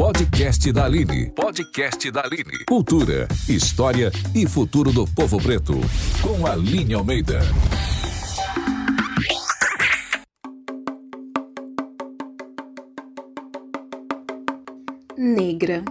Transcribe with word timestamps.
Podcast 0.00 0.72
da 0.72 0.86
Aline. 0.86 1.30
Podcast 1.32 2.10
da 2.10 2.22
Aline. 2.22 2.64
Cultura, 2.66 3.28
história 3.46 4.10
e 4.34 4.48
futuro 4.48 4.90
do 4.94 5.04
povo 5.14 5.36
preto. 5.36 5.74
Com 6.22 6.46
Aline 6.46 6.94
Almeida. 6.94 7.40
Negra. 15.18 15.84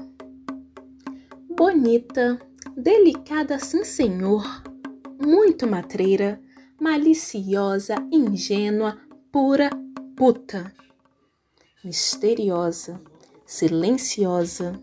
Bonita, 1.56 2.42
delicada 2.76 3.60
sim 3.60 3.84
senhor, 3.84 4.64
muito 5.24 5.68
matreira, 5.68 6.42
maliciosa, 6.82 7.94
ingênua, 8.12 8.98
pura 9.32 9.70
puta. 10.16 10.74
Misteriosa, 11.84 13.00
silenciosa, 13.50 14.80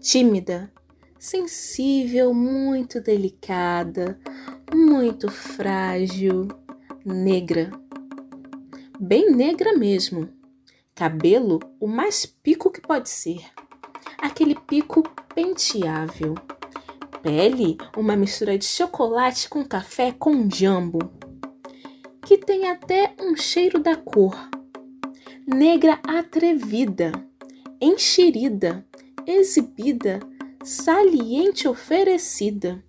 tímida, 0.00 0.72
sensível, 1.18 2.32
muito 2.32 2.98
delicada, 2.98 4.18
muito 4.74 5.30
frágil, 5.30 6.48
negra. 7.04 7.70
Bem 8.98 9.30
negra 9.30 9.76
mesmo. 9.76 10.30
Cabelo 10.94 11.60
o 11.78 11.86
mais 11.86 12.24
pico 12.24 12.70
que 12.70 12.80
pode 12.80 13.10
ser. 13.10 13.44
Aquele 14.16 14.54
pico 14.54 15.02
penteável. 15.34 16.34
Pele, 17.22 17.76
uma 17.94 18.16
mistura 18.16 18.56
de 18.56 18.64
chocolate 18.64 19.46
com 19.46 19.62
café 19.62 20.10
com 20.10 20.48
jambo, 20.50 21.12
que 22.24 22.38
tem 22.38 22.66
até 22.66 23.14
um 23.20 23.36
cheiro 23.36 23.78
da 23.78 23.94
cor. 23.94 24.34
Negra 25.46 26.00
atrevida, 26.02 27.12
enxerida, 27.80 28.84
exibida, 29.26 30.20
saliente 30.62 31.66
oferecida. 31.66 32.82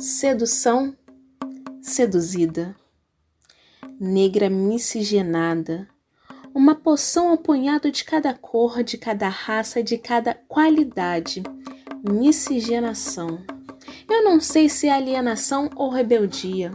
Sedução, 0.00 0.96
seduzida. 1.80 2.74
Negra 4.00 4.50
miscigenada, 4.50 5.88
uma 6.52 6.74
poção 6.74 7.32
apunhado 7.32 7.90
de 7.90 8.04
cada 8.04 8.34
cor, 8.34 8.82
de 8.82 8.98
cada 8.98 9.28
raça, 9.28 9.82
de 9.82 9.96
cada 9.96 10.34
qualidade. 10.34 11.42
Miscigenação. 12.02 13.44
Eu 14.08 14.24
não 14.24 14.40
sei 14.40 14.68
se 14.68 14.88
é 14.88 14.92
alienação 14.92 15.70
ou 15.76 15.88
rebeldia. 15.88 16.72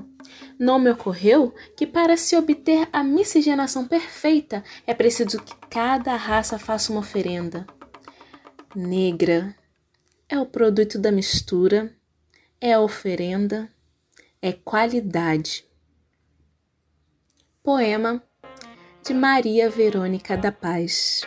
Não 0.59 0.79
me 0.79 0.89
ocorreu 0.89 1.53
que 1.75 1.85
para 1.85 2.17
se 2.17 2.35
obter 2.35 2.89
a 2.91 3.03
miscigenação 3.03 3.87
perfeita 3.87 4.63
é 4.87 4.93
preciso 4.93 5.39
que 5.39 5.55
cada 5.69 6.15
raça 6.15 6.57
faça 6.57 6.91
uma 6.91 7.01
oferenda. 7.01 7.67
Negra 8.75 9.55
é 10.27 10.39
o 10.39 10.47
produto 10.47 10.97
da 10.97 11.11
mistura, 11.11 11.95
é 12.59 12.73
a 12.73 12.81
oferenda, 12.81 13.71
é 14.41 14.51
qualidade. 14.51 15.63
Poema 17.61 18.23
de 19.05 19.13
Maria 19.13 19.69
Verônica 19.69 20.35
da 20.35 20.51
Paz. 20.51 21.21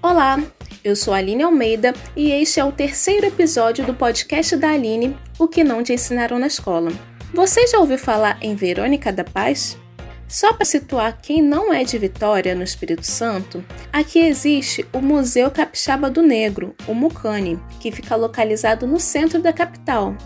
Olá, 0.00 0.38
eu 0.84 0.96
sou 0.96 1.14
a 1.14 1.18
Aline 1.18 1.44
Almeida 1.44 1.94
e 2.16 2.30
este 2.32 2.58
é 2.58 2.64
o 2.64 2.72
terceiro 2.72 3.26
episódio 3.26 3.84
do 3.84 3.94
podcast 3.94 4.56
da 4.56 4.70
Aline, 4.70 5.16
O 5.38 5.46
que 5.46 5.62
não 5.62 5.82
te 5.82 5.92
ensinaram 5.92 6.38
na 6.38 6.48
escola. 6.48 6.90
Você 7.32 7.66
já 7.66 7.78
ouviu 7.78 7.98
falar 7.98 8.36
em 8.40 8.54
Verônica 8.56 9.12
da 9.12 9.24
Paz? 9.24 9.78
Só 10.26 10.52
para 10.52 10.64
situar 10.64 11.20
quem 11.20 11.42
não 11.42 11.72
é 11.72 11.84
de 11.84 11.98
Vitória, 11.98 12.54
no 12.54 12.62
Espírito 12.62 13.06
Santo, 13.06 13.64
aqui 13.92 14.18
existe 14.18 14.84
o 14.92 15.00
Museu 15.00 15.50
Capixaba 15.50 16.10
do 16.10 16.22
Negro, 16.22 16.74
o 16.86 16.94
Mucane, 16.94 17.60
que 17.78 17.92
fica 17.92 18.16
localizado 18.16 18.86
no 18.86 18.98
centro 18.98 19.40
da 19.40 19.52
capital, 19.52 20.16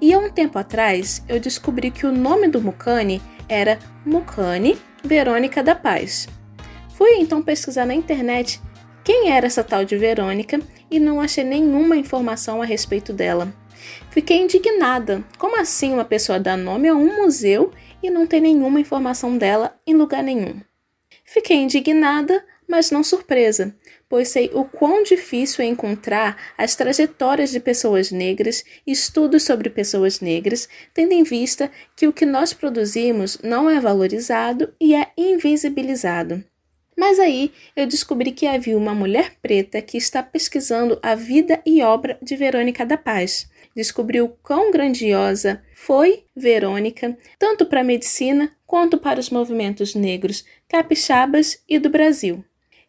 e 0.00 0.14
há 0.14 0.18
um 0.18 0.30
tempo 0.30 0.58
atrás 0.58 1.22
eu 1.28 1.38
descobri 1.38 1.90
que 1.90 2.06
o 2.06 2.12
nome 2.12 2.48
do 2.48 2.60
Mucane 2.60 3.20
era 3.48 3.78
Mucane 4.04 4.78
Verônica 5.04 5.62
da 5.62 5.74
Paz. 5.74 6.26
Fui 6.94 7.16
então 7.18 7.42
pesquisar 7.42 7.84
na 7.84 7.94
internet 7.94 8.60
quem 9.10 9.32
era 9.32 9.48
essa 9.48 9.64
tal 9.64 9.84
de 9.84 9.96
Verônica 9.96 10.60
e 10.88 11.00
não 11.00 11.20
achei 11.20 11.42
nenhuma 11.42 11.96
informação 11.96 12.62
a 12.62 12.64
respeito 12.64 13.12
dela. 13.12 13.52
Fiquei 14.08 14.36
indignada. 14.36 15.24
Como 15.36 15.60
assim 15.60 15.92
uma 15.92 16.04
pessoa 16.04 16.38
dá 16.38 16.56
nome 16.56 16.86
a 16.86 16.94
um 16.94 17.16
museu 17.16 17.72
e 18.00 18.08
não 18.08 18.24
tem 18.24 18.40
nenhuma 18.40 18.78
informação 18.78 19.36
dela 19.36 19.76
em 19.84 19.94
lugar 19.94 20.22
nenhum? 20.22 20.60
Fiquei 21.24 21.56
indignada, 21.56 22.44
mas 22.68 22.92
não 22.92 23.02
surpresa, 23.02 23.74
pois 24.08 24.28
sei 24.28 24.48
o 24.54 24.64
quão 24.64 25.02
difícil 25.02 25.64
é 25.64 25.66
encontrar 25.66 26.36
as 26.56 26.76
trajetórias 26.76 27.50
de 27.50 27.58
pessoas 27.58 28.12
negras, 28.12 28.64
estudos 28.86 29.42
sobre 29.42 29.68
pessoas 29.70 30.20
negras, 30.20 30.68
tendo 30.94 31.10
em 31.10 31.24
vista 31.24 31.68
que 31.96 32.06
o 32.06 32.12
que 32.12 32.24
nós 32.24 32.52
produzimos 32.52 33.40
não 33.42 33.68
é 33.68 33.80
valorizado 33.80 34.72
e 34.80 34.94
é 34.94 35.08
invisibilizado. 35.18 36.44
Mas 37.00 37.18
aí 37.18 37.50
eu 37.74 37.86
descobri 37.86 38.30
que 38.30 38.46
havia 38.46 38.76
uma 38.76 38.94
mulher 38.94 39.32
preta 39.40 39.80
que 39.80 39.96
está 39.96 40.22
pesquisando 40.22 40.98
a 41.02 41.14
vida 41.14 41.58
e 41.64 41.80
obra 41.80 42.18
de 42.20 42.36
Verônica 42.36 42.84
da 42.84 42.98
Paz. 42.98 43.50
Descobriu 43.74 44.36
quão 44.42 44.70
grandiosa 44.70 45.62
foi 45.74 46.24
Verônica, 46.36 47.16
tanto 47.38 47.64
para 47.64 47.80
a 47.80 47.84
medicina 47.84 48.52
quanto 48.66 48.98
para 48.98 49.18
os 49.18 49.30
movimentos 49.30 49.94
negros, 49.94 50.44
capixabas 50.68 51.64
e 51.66 51.78
do 51.78 51.88
Brasil. 51.88 52.44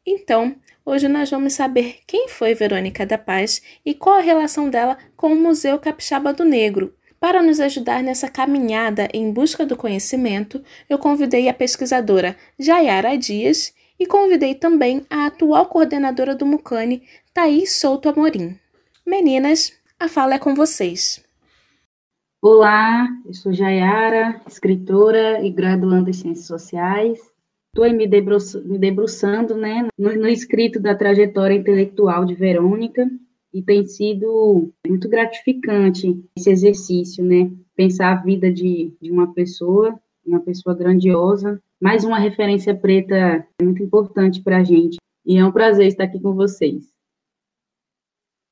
Então, 0.06 0.58
Hoje 0.84 1.08
nós 1.08 1.30
vamos 1.30 1.54
saber 1.54 2.00
quem 2.08 2.28
foi 2.28 2.56
Verônica 2.56 3.06
da 3.06 3.16
Paz 3.16 3.62
e 3.86 3.94
qual 3.94 4.18
a 4.18 4.22
relação 4.22 4.68
dela 4.68 4.98
com 5.16 5.32
o 5.32 5.36
Museu 5.36 5.78
Capixaba 5.78 6.34
do 6.34 6.44
Negro. 6.44 6.96
Para 7.20 7.44
nos 7.44 7.60
ajudar 7.60 8.02
nessa 8.02 8.28
caminhada 8.28 9.08
em 9.14 9.32
busca 9.32 9.64
do 9.64 9.78
conhecimento, 9.78 10.62
eu 10.90 10.98
convidei 10.98 11.48
a 11.48 11.54
pesquisadora 11.54 12.36
Jayara 12.58 13.16
Dias 13.16 13.72
e 14.02 14.08
convidei 14.08 14.56
também 14.56 15.06
a 15.12 15.28
atual 15.28 15.68
coordenadora 15.68 16.34
do 16.34 16.44
Mucane, 16.44 17.04
Thaís 17.32 17.74
Souto 17.74 18.10
Amorim. 18.10 18.58
Meninas, 19.06 19.72
a 20.00 20.08
fala 20.08 20.34
é 20.34 20.40
com 20.40 20.56
vocês. 20.56 21.24
Olá, 22.42 23.08
eu 23.24 23.34
sou 23.36 23.54
Jayara, 23.54 24.42
escritora 24.48 25.46
e 25.46 25.52
graduanda 25.52 26.10
em 26.10 26.14
Ciências 26.14 26.48
Sociais 26.48 27.20
estou 27.68 27.90
me, 27.94 28.08
debruçando 28.08 29.56
né, 29.56 29.88
no, 29.98 30.14
no 30.16 30.28
escrito 30.28 30.80
da 30.80 30.96
trajetória 30.96 31.56
intelectual 31.56 32.26
de 32.26 32.34
Verônica, 32.34 33.08
e 33.54 33.62
tem 33.62 33.86
sido 33.86 34.74
muito 34.88 35.08
gratificante 35.10 36.22
esse 36.38 36.50
exercício, 36.50 37.24
né? 37.24 37.52
Pensar 37.76 38.14
a 38.14 38.22
vida 38.22 38.52
de, 38.52 38.94
de 39.02 39.12
uma 39.12 39.34
pessoa, 39.34 40.00
uma 40.26 40.40
pessoa 40.40 40.74
grandiosa, 40.74 41.62
mais 41.82 42.04
uma 42.04 42.20
referência 42.20 42.76
preta 42.78 43.16
é 43.16 43.64
muito 43.64 43.82
importante 43.82 44.44
para 44.44 44.58
a 44.58 44.64
gente. 44.64 44.98
E 45.26 45.38
é 45.38 45.44
um 45.46 45.52
prazer 45.52 45.88
estar 45.88 46.04
aqui 46.04 46.22
com 46.22 46.34
vocês. 46.34 46.94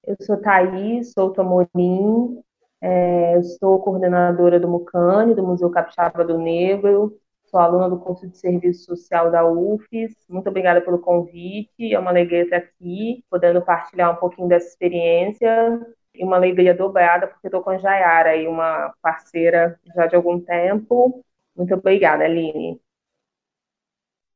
Eu 0.06 0.16
sou 0.22 0.38
Thaís 0.38 1.12
Souto 1.14 1.42
Amorim, 1.42 2.42
é, 2.82 3.36
eu 3.36 3.44
sou 3.44 3.80
coordenadora 3.80 4.60
do 4.60 4.68
MUCANE, 4.68 5.36
do 5.36 5.46
Museu 5.46 5.70
Capixaba 5.70 6.26
do 6.26 6.38
Negro, 6.40 7.20
Sou 7.50 7.60
aluna 7.60 7.90
do 7.90 8.00
curso 8.00 8.28
de 8.28 8.38
Serviço 8.38 8.86
Social 8.86 9.32
da 9.32 9.44
UFES. 9.44 10.14
Muito 10.30 10.48
obrigada 10.50 10.82
pelo 10.82 11.00
convite. 11.00 11.92
É 11.92 11.98
uma 11.98 12.12
alegria 12.12 12.44
estar 12.44 12.58
aqui, 12.58 13.26
podendo 13.28 13.60
partilhar 13.60 14.14
um 14.14 14.18
pouquinho 14.18 14.48
dessa 14.48 14.68
experiência. 14.68 15.82
E 16.14 16.24
uma 16.24 16.36
alegria 16.36 16.76
dobrada, 16.76 17.26
porque 17.26 17.48
estou 17.48 17.64
com 17.64 17.72
a 17.72 17.78
Jayara, 17.80 18.30
aí, 18.32 18.48
uma 18.48 18.94
parceira 19.02 19.80
já 19.96 20.06
de 20.06 20.16
algum 20.16 20.40
tempo. 20.40 21.26
Muito 21.56 21.74
obrigada, 21.74 22.24
Aline. 22.24 22.80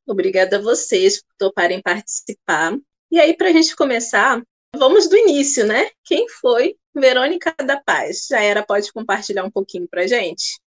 Obrigada 0.08 0.58
a 0.58 0.61
vocês 0.61 1.22
por 1.22 1.34
toparem 1.38 1.82
participar. 1.82 2.78
E 3.11 3.20
aí, 3.20 3.35
para 3.35 3.50
a 3.50 3.53
gente 3.53 3.76
começar, 3.76 4.41
vamos 4.76 5.08
do 5.08 5.16
início, 5.16 5.66
né? 5.66 5.90
Quem 6.03 6.28
foi 6.29 6.76
Verônica 6.94 7.53
da 7.66 7.79
Paz? 7.82 8.28
Jayara 8.29 8.66
pode 8.66 8.91
compartilhar 8.91 9.44
um 9.44 9.52
pouquinho 9.52 9.88
para 9.88 10.02
a 10.02 10.08
gente? 10.08 10.64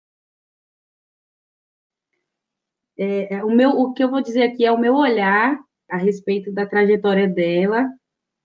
é, 2.98 3.36
é, 3.36 3.44
o, 3.44 3.50
meu, 3.50 3.72
o 3.72 3.94
que 3.94 4.04
eu 4.04 4.10
vou 4.10 4.22
dizer 4.22 4.44
aqui 4.44 4.66
é 4.66 4.72
o 4.72 4.80
meu 4.80 4.96
olhar 4.96 5.60
a 5.90 5.98
respeito 5.98 6.52
da 6.52 6.66
trajetória 6.66 7.28
dela, 7.28 7.88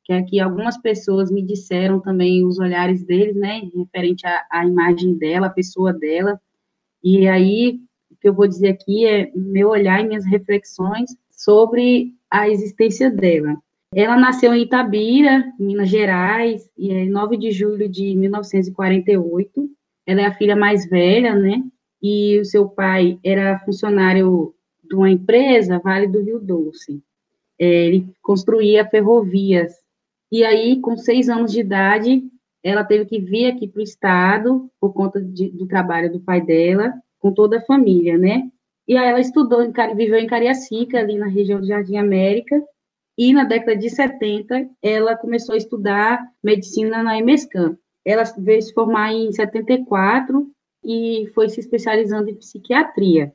que 0.05 0.13
aqui 0.13 0.41
algumas 0.41 0.79
pessoas 0.81 1.31
me 1.31 1.43
disseram 1.43 2.01
também 2.01 2.45
os 2.45 2.59
olhares 2.59 3.05
deles, 3.05 3.37
né, 3.37 3.63
referente 3.75 4.27
à, 4.27 4.47
à 4.51 4.67
imagem 4.67 5.17
dela, 5.17 5.47
a 5.47 5.51
pessoa 5.51 5.93
dela, 5.93 6.41
e 7.03 7.29
aí 7.29 7.79
que 8.21 8.29
eu 8.29 8.35
vou 8.35 8.47
dizer 8.47 8.69
aqui 8.69 9.07
é 9.07 9.31
meu 9.35 9.69
olhar 9.69 10.01
e 10.01 10.09
minhas 10.09 10.25
reflexões 10.25 11.11
sobre 11.31 12.15
a 12.31 12.49
existência 12.49 13.11
dela. 13.11 13.57
Ela 13.95 14.17
nasceu 14.17 14.53
em 14.53 14.63
Itabira, 14.63 15.51
Minas 15.59 15.89
Gerais, 15.89 16.69
e 16.77 16.91
é 16.93 17.05
9 17.07 17.37
de 17.37 17.51
julho 17.51 17.89
de 17.89 18.15
1948. 18.15 19.71
Ela 20.07 20.21
é 20.23 20.27
a 20.27 20.35
filha 20.35 20.55
mais 20.55 20.89
velha, 20.89 21.35
né, 21.35 21.63
e 22.03 22.39
o 22.39 22.45
seu 22.45 22.69
pai 22.69 23.19
era 23.25 23.59
funcionário 23.61 24.55
de 24.85 24.95
uma 24.95 25.11
empresa, 25.11 25.79
Vale 25.79 26.07
do 26.07 26.23
Rio 26.23 26.39
Doce. 26.39 27.03
é, 27.59 27.87
ele 27.87 28.07
construía 28.23 28.87
ferrovias. 28.87 29.73
E 30.31 30.45
aí, 30.45 30.81
com 30.81 30.97
seis 30.97 31.29
anos 31.29 31.51
de 31.53 31.61
idade, 31.61 32.23
ela 32.63 32.85
teve 32.85 33.07
que 33.07 33.21
vir 33.21 33.47
aqui 33.47 33.67
para 33.67 33.81
o 33.81 33.83
estado 33.83 34.71
por 34.81 34.93
conta 34.93 35.21
de, 35.21 35.51
do 35.51 35.67
trabalho 35.67 36.13
do 36.13 36.21
pai 36.21 36.41
dela, 36.41 36.93
com 37.19 37.33
toda 37.33 37.59
a 37.59 37.65
família, 37.65 38.17
né? 38.17 38.49
E 38.87 38.97
aí 38.97 39.09
ela 39.09 39.21
estudou, 39.21 39.61
viveu 39.95 40.19
em 40.19 40.27
Cariacica, 40.27 40.99
ali 40.99 41.19
na 41.19 41.27
região 41.27 41.61
do 41.61 41.67
Jardim 41.67 41.97
América, 41.97 42.63
e 43.19 43.33
na 43.33 43.45
década 43.45 43.77
de 43.77 43.91
70 43.91 44.69
ela 44.81 45.17
começou 45.17 45.55
a 45.55 45.59
estudar 45.59 46.25
medicina 46.43 47.03
na 47.03 47.19
EMESCAN. 47.19 47.77
Ela 48.05 48.23
veio 48.39 48.63
se 48.63 48.73
formar 48.73 49.13
em 49.13 49.31
74 49.33 50.51
e 50.85 51.29
foi 51.35 51.49
se 51.49 51.61
especializando 51.61 52.31
em 52.31 52.35
psiquiatria. 52.37 53.33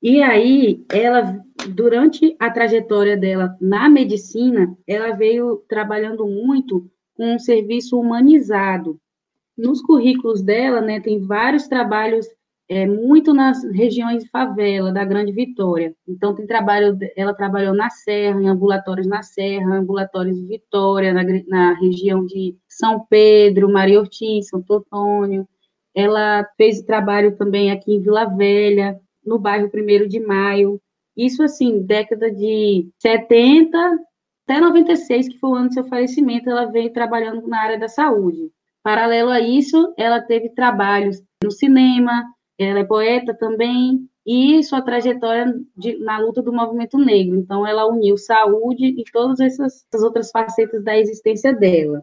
E 0.00 0.22
aí, 0.22 0.84
ela, 0.90 1.44
durante 1.74 2.36
a 2.38 2.50
trajetória 2.50 3.16
dela 3.16 3.56
na 3.60 3.88
medicina, 3.88 4.76
ela 4.86 5.16
veio 5.16 5.64
trabalhando 5.68 6.26
muito 6.26 6.88
com 7.14 7.34
um 7.34 7.38
serviço 7.38 7.98
humanizado. 7.98 9.00
Nos 9.56 9.82
currículos 9.82 10.42
dela, 10.42 10.80
né, 10.80 11.00
tem 11.00 11.20
vários 11.20 11.66
trabalhos 11.66 12.26
é, 12.68 12.86
muito 12.86 13.32
nas 13.32 13.62
regiões 13.64 14.24
de 14.24 14.30
favela 14.30 14.92
da 14.92 15.04
Grande 15.04 15.32
Vitória. 15.32 15.94
Então, 16.06 16.34
tem 16.34 16.46
trabalho, 16.46 16.98
ela 17.16 17.32
trabalhou 17.32 17.74
na 17.74 17.90
Serra, 17.90 18.40
em 18.40 18.48
ambulatórios 18.48 19.06
na 19.06 19.22
Serra, 19.22 19.76
ambulatórios 19.76 20.36
de 20.36 20.46
Vitória, 20.46 21.12
na, 21.12 21.22
na 21.46 21.74
região 21.74 22.24
de 22.26 22.56
São 22.68 23.06
Pedro, 23.08 23.72
Maria 23.72 24.00
Ortiz, 24.00 24.48
Santo 24.48 24.74
Antônio. 24.74 25.46
Ela 25.94 26.44
fez 26.56 26.82
trabalho 26.82 27.36
também 27.36 27.70
aqui 27.70 27.94
em 27.94 28.00
Vila 28.00 28.24
Velha, 28.24 29.00
no 29.24 29.38
bairro 29.38 29.70
1 29.72 30.08
de 30.08 30.20
Maio. 30.20 30.80
Isso, 31.16 31.42
assim, 31.42 31.82
década 31.82 32.30
de 32.30 32.88
70 32.98 33.78
até 34.46 34.60
96, 34.60 35.28
que 35.28 35.38
foi 35.38 35.50
o 35.50 35.54
ano 35.56 35.68
do 35.68 35.74
seu 35.74 35.84
falecimento, 35.84 36.48
ela 36.48 36.66
veio 36.66 36.92
trabalhando 36.92 37.46
na 37.48 37.60
área 37.60 37.78
da 37.78 37.88
saúde. 37.88 38.52
Paralelo 38.80 39.30
a 39.30 39.40
isso, 39.40 39.92
ela 39.96 40.20
teve 40.20 40.50
trabalhos 40.50 41.20
no 41.42 41.50
cinema, 41.50 42.24
ela 42.58 42.80
é 42.80 42.84
poeta 42.84 43.34
também, 43.34 44.08
e 44.26 44.62
sua 44.64 44.82
trajetória 44.82 45.54
de, 45.76 45.98
na 45.98 46.18
luta 46.18 46.42
do 46.42 46.52
movimento 46.52 46.98
negro. 46.98 47.38
Então, 47.38 47.66
ela 47.66 47.86
uniu 47.86 48.16
saúde 48.18 48.86
e 48.86 49.04
todas 49.12 49.38
essas, 49.38 49.84
essas 49.92 50.02
outras 50.02 50.30
facetas 50.30 50.82
da 50.82 50.98
existência 50.98 51.52
dela. 51.54 52.02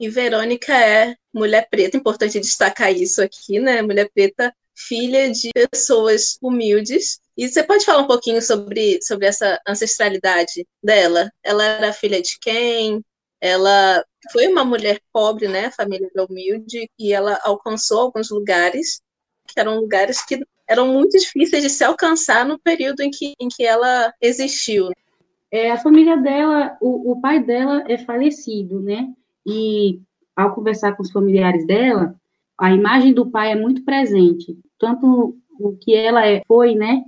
E 0.00 0.08
Verônica 0.08 0.74
é 0.74 1.14
mulher 1.32 1.68
preta, 1.70 1.96
importante 1.96 2.40
destacar 2.40 2.92
isso 2.92 3.22
aqui, 3.22 3.60
né? 3.60 3.82
Mulher 3.82 4.10
preta 4.12 4.52
filha 4.74 5.30
de 5.30 5.50
pessoas 5.52 6.38
humildes. 6.42 7.20
E 7.36 7.48
você 7.48 7.62
pode 7.62 7.84
falar 7.84 8.02
um 8.02 8.06
pouquinho 8.06 8.40
sobre, 8.42 8.98
sobre 9.02 9.26
essa 9.26 9.60
ancestralidade 9.68 10.66
dela? 10.82 11.30
Ela 11.44 11.64
era 11.64 11.92
filha 11.92 12.20
de 12.20 12.38
quem? 12.40 13.04
Ela 13.40 14.04
foi 14.32 14.48
uma 14.48 14.64
mulher 14.64 14.98
pobre, 15.12 15.46
né? 15.48 15.70
Família 15.70 16.10
humilde, 16.28 16.90
e 16.98 17.12
ela 17.12 17.38
alcançou 17.44 18.00
alguns 18.00 18.30
lugares 18.30 19.00
que 19.52 19.60
eram 19.60 19.78
lugares 19.80 20.24
que 20.24 20.40
eram 20.68 20.92
muito 20.92 21.18
difíceis 21.18 21.62
de 21.62 21.70
se 21.70 21.82
alcançar 21.82 22.46
no 22.46 22.58
período 22.58 23.00
em 23.00 23.10
que, 23.10 23.34
em 23.40 23.48
que 23.48 23.64
ela 23.64 24.12
existiu. 24.20 24.88
É, 25.50 25.70
a 25.70 25.78
família 25.78 26.16
dela, 26.16 26.76
o, 26.80 27.12
o 27.12 27.20
pai 27.20 27.42
dela 27.42 27.84
é 27.88 27.98
falecido, 27.98 28.80
né? 28.80 29.08
E 29.44 30.00
ao 30.36 30.54
conversar 30.54 30.96
com 30.96 31.02
os 31.02 31.10
familiares 31.10 31.66
dela, 31.66 32.14
a 32.58 32.72
imagem 32.72 33.12
do 33.12 33.30
pai 33.30 33.52
é 33.52 33.56
muito 33.56 33.84
presente, 33.84 34.56
tanto 34.78 35.36
o 35.58 35.76
que 35.76 35.94
ela 35.94 36.26
é, 36.26 36.42
foi, 36.46 36.74
né, 36.74 37.02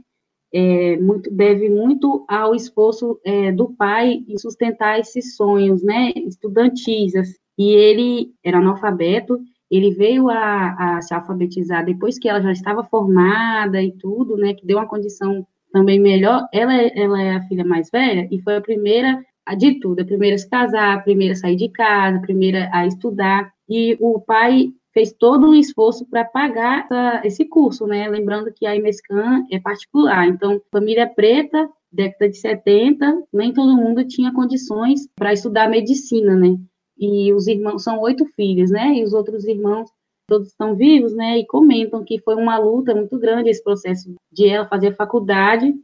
é, 0.53 0.97
muito, 0.99 1.31
deve 1.31 1.69
muito 1.71 2.25
ao 2.29 2.55
esforço 2.55 3.19
é, 3.25 3.53
do 3.53 3.73
pai 3.73 4.25
em 4.29 4.37
sustentar 4.39 4.99
esses 4.99 5.37
sonhos, 5.37 5.83
né, 5.83 6.13
estudantis, 6.17 7.15
assim. 7.15 7.35
e 7.59 7.71
ele 7.71 8.35
era 8.45 8.59
analfabeto, 8.59 9.41
ele 9.77 9.91
veio 9.91 10.29
a, 10.29 10.97
a, 10.97 11.01
se 11.01 11.15
alfabetizar 11.15 11.85
depois 11.85 12.19
que 12.19 12.29
ela 12.29 12.41
já 12.41 12.53
estava 12.53 12.85
formada 12.85 13.83
e 13.83 13.93
tudo, 13.93 14.37
né, 14.37 14.55
que 14.55 14.67
deu 14.67 14.79
uma 14.79 14.87
condição 14.87 15.47
também 15.73 15.99
melhor, 15.99 16.47
ela, 16.53 16.75
é, 16.75 16.93
ela 16.95 17.23
é 17.23 17.37
a 17.37 17.43
filha 17.49 17.65
mais 17.65 17.91
velha 17.91 18.29
e 18.31 18.41
foi 18.43 18.57
a 18.57 18.61
primeira 18.61 19.25
de 19.57 19.81
tudo, 19.81 20.01
a 20.01 20.05
primeira 20.05 20.37
a 20.37 20.39
se 20.39 20.49
casar, 20.49 20.99
a 20.99 21.01
primeira 21.01 21.33
a 21.33 21.37
sair 21.37 21.57
de 21.57 21.69
casa, 21.69 22.19
a 22.19 22.21
primeira 22.21 22.69
a 22.73 22.87
estudar, 22.87 23.51
e 23.69 23.97
o 24.01 24.21
pai 24.21 24.71
fez 24.93 25.13
todo 25.13 25.49
um 25.49 25.55
esforço 25.55 26.07
para 26.09 26.25
pagar 26.25 26.85
essa, 26.85 27.23
esse 27.25 27.45
curso, 27.47 27.87
né? 27.87 28.09
Lembrando 28.09 28.53
que 28.53 28.67
a 28.67 28.77
IMESCAN 28.77 29.47
é 29.51 29.59
particular, 29.59 30.29
então, 30.29 30.61
família 30.71 31.09
preta, 31.09 31.69
década 31.91 32.29
de 32.29 32.37
70, 32.37 33.25
nem 33.33 33.53
todo 33.53 33.77
mundo 33.77 34.07
tinha 34.07 34.33
condições 34.33 35.09
para 35.17 35.33
estudar 35.33 35.69
medicina, 35.69 36.37
né? 36.37 36.57
E 37.05 37.33
os 37.33 37.49
irmãos, 37.49 37.83
são 37.83 38.01
oito 38.01 38.25
filhos, 38.37 38.71
né? 38.71 38.95
E 38.95 39.03
os 39.03 39.13
outros 39.13 39.45
irmãos 39.45 39.91
todos 40.29 40.49
estão 40.49 40.77
vivos, 40.77 41.13
né? 41.13 41.37
E 41.37 41.45
comentam 41.45 42.05
que 42.05 42.21
foi 42.21 42.37
uma 42.37 42.57
luta 42.59 42.95
muito 42.95 43.19
grande 43.19 43.51
esse 43.51 43.63
processo 43.63 44.15
de 44.31 44.49
ela 44.49 44.69
fazer 44.69 44.95
faculdade, 44.95 45.75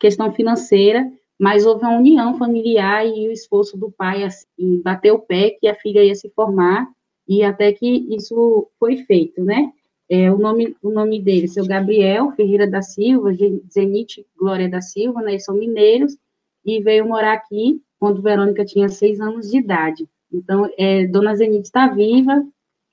questão 0.00 0.32
financeira, 0.32 1.12
mas 1.38 1.66
houve 1.66 1.84
uma 1.84 1.98
união 1.98 2.38
familiar 2.38 3.06
e 3.06 3.28
o 3.28 3.32
esforço 3.32 3.76
do 3.76 3.90
pai 3.90 4.24
assim, 4.24 4.80
bater 4.82 5.12
o 5.12 5.18
pé 5.18 5.50
que 5.50 5.68
a 5.68 5.74
filha 5.74 6.02
ia 6.02 6.14
se 6.14 6.30
formar 6.30 6.88
e 7.28 7.44
até 7.44 7.70
que 7.74 8.06
isso 8.08 8.66
foi 8.78 8.96
feito, 9.04 9.44
né? 9.44 9.70
É, 10.08 10.32
o, 10.32 10.38
nome, 10.38 10.74
o 10.82 10.90
nome 10.90 11.20
dele, 11.20 11.48
seu 11.48 11.66
Gabriel 11.66 12.32
Ferreira 12.32 12.66
da 12.66 12.80
Silva, 12.80 13.30
Zenite 13.70 14.26
Glória 14.38 14.70
da 14.70 14.80
Silva, 14.80 15.20
né? 15.20 15.32
Eles 15.32 15.44
são 15.44 15.54
mineiros 15.54 16.16
e 16.64 16.80
veio 16.80 17.06
morar 17.06 17.34
aqui 17.34 17.78
quando 17.98 18.22
Verônica 18.22 18.64
tinha 18.64 18.88
seis 18.88 19.20
anos 19.20 19.50
de 19.50 19.58
idade. 19.58 20.08
Então, 20.32 20.68
é, 20.78 21.06
Dona 21.06 21.34
Zenite 21.34 21.66
está 21.66 21.88
viva, 21.88 22.44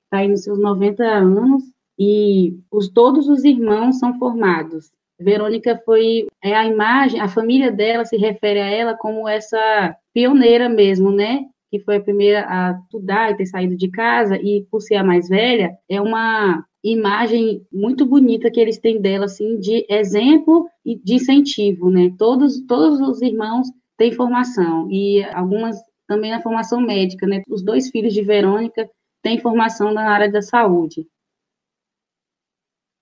está 0.05 0.17
aí 0.17 0.27
nos 0.27 0.43
seus 0.43 0.59
90 0.59 1.03
anos, 1.03 1.63
e 1.97 2.57
os, 2.71 2.89
todos 2.89 3.27
os 3.27 3.43
irmãos 3.43 3.99
são 3.99 4.17
formados. 4.17 4.91
Verônica 5.19 5.81
foi 5.83 6.27
é 6.41 6.55
a 6.55 6.65
imagem, 6.65 7.19
a 7.19 7.27
família 7.27 7.71
dela 7.71 8.05
se 8.05 8.15
refere 8.15 8.59
a 8.59 8.67
ela 8.67 8.97
como 8.97 9.27
essa 9.27 9.95
pioneira 10.13 10.69
mesmo, 10.69 11.11
né? 11.11 11.45
que 11.69 11.79
foi 11.79 11.97
a 11.97 12.01
primeira 12.01 12.45
a 12.47 12.79
estudar 12.83 13.31
e 13.31 13.37
ter 13.37 13.45
saído 13.45 13.77
de 13.77 13.89
casa, 13.89 14.35
e 14.37 14.65
por 14.71 14.81
ser 14.81 14.95
a 14.95 15.03
mais 15.03 15.29
velha, 15.29 15.71
é 15.87 16.01
uma 16.01 16.65
imagem 16.83 17.61
muito 17.71 18.05
bonita 18.05 18.49
que 18.49 18.59
eles 18.59 18.79
têm 18.79 18.99
dela, 18.99 19.25
assim, 19.25 19.59
de 19.59 19.85
exemplo 19.89 20.67
e 20.83 20.95
de 20.95 21.15
incentivo, 21.15 21.89
né? 21.91 22.11
Todos, 22.17 22.59
todos 22.65 22.99
os 23.01 23.21
irmãos 23.21 23.67
têm 23.97 24.11
formação, 24.11 24.89
e 24.89 25.23
algumas 25.25 25.77
também 26.09 26.31
na 26.31 26.41
formação 26.41 26.81
médica, 26.81 27.27
né? 27.27 27.43
Os 27.47 27.63
dois 27.63 27.89
filhos 27.91 28.13
de 28.13 28.23
Verônica 28.23 28.89
têm 29.21 29.39
formação 29.39 29.93
na 29.93 30.11
área 30.11 30.29
da 30.29 30.41
saúde. 30.41 31.07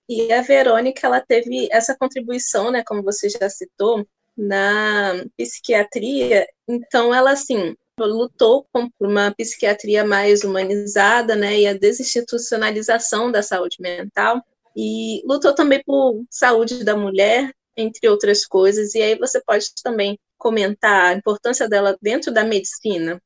E 0.06 0.30
a 0.30 0.42
Verônica, 0.42 1.06
ela 1.06 1.20
teve 1.20 1.68
essa 1.72 1.96
contribuição, 1.96 2.70
né, 2.70 2.82
como 2.86 3.02
você 3.02 3.28
já 3.30 3.48
citou, 3.48 4.06
na 4.36 5.24
psiquiatria. 5.36 6.46
Então, 6.68 7.12
ela, 7.12 7.32
assim, 7.32 7.74
lutou 7.98 8.66
por 8.72 8.88
uma 9.00 9.34
psiquiatria 9.34 10.04
mais 10.04 10.44
humanizada, 10.44 11.34
né, 11.34 11.60
e 11.60 11.66
a 11.66 11.74
desinstitucionalização 11.74 13.32
da 13.32 13.42
saúde 13.42 13.78
mental, 13.80 14.42
e 14.76 15.22
lutou 15.26 15.54
também 15.54 15.82
por 15.84 16.22
saúde 16.30 16.84
da 16.84 16.96
mulher, 16.96 17.52
entre 17.76 18.08
outras 18.08 18.44
coisas, 18.44 18.94
e 18.94 19.02
aí 19.02 19.18
você 19.18 19.42
pode 19.42 19.72
também 19.82 20.18
comentar 20.38 21.06
a 21.06 21.14
importância 21.14 21.68
dela 21.68 21.96
dentro 22.00 22.32
da 22.32 22.44
medicina. 22.44 23.20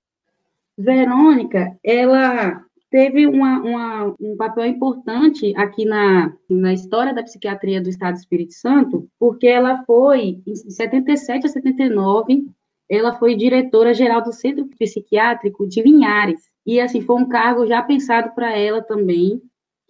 Verônica, 0.77 1.79
ela 1.85 2.65
teve 2.91 3.27
uma, 3.27 3.61
uma, 3.61 4.17
um 4.21 4.37
papel 4.37 4.67
importante 4.67 5.55
aqui 5.57 5.85
na, 5.85 6.33
na 6.49 6.73
história 6.75 7.15
da 7.15 7.23
psiquiatria 7.23 7.81
do 7.81 7.89
Estado 7.89 8.15
do 8.15 8.19
Espírito 8.19 8.55
Santo, 8.55 9.09
porque 9.19 9.47
ela 9.47 9.83
foi, 9.85 10.43
em 10.47 10.55
77 10.55 11.47
a 11.47 11.49
79, 11.49 12.47
ela 12.89 13.19
foi 13.19 13.35
diretora-geral 13.35 14.23
do 14.23 14.33
Centro 14.33 14.69
Psiquiátrico 14.79 15.67
de 15.67 15.81
Linhares. 15.81 16.41
E, 16.67 16.79
assim, 16.79 17.01
foi 17.01 17.17
um 17.17 17.27
cargo 17.27 17.67
já 17.67 17.83
pensado 17.83 18.35
para 18.35 18.57
ela 18.57 18.83
também, 18.83 19.41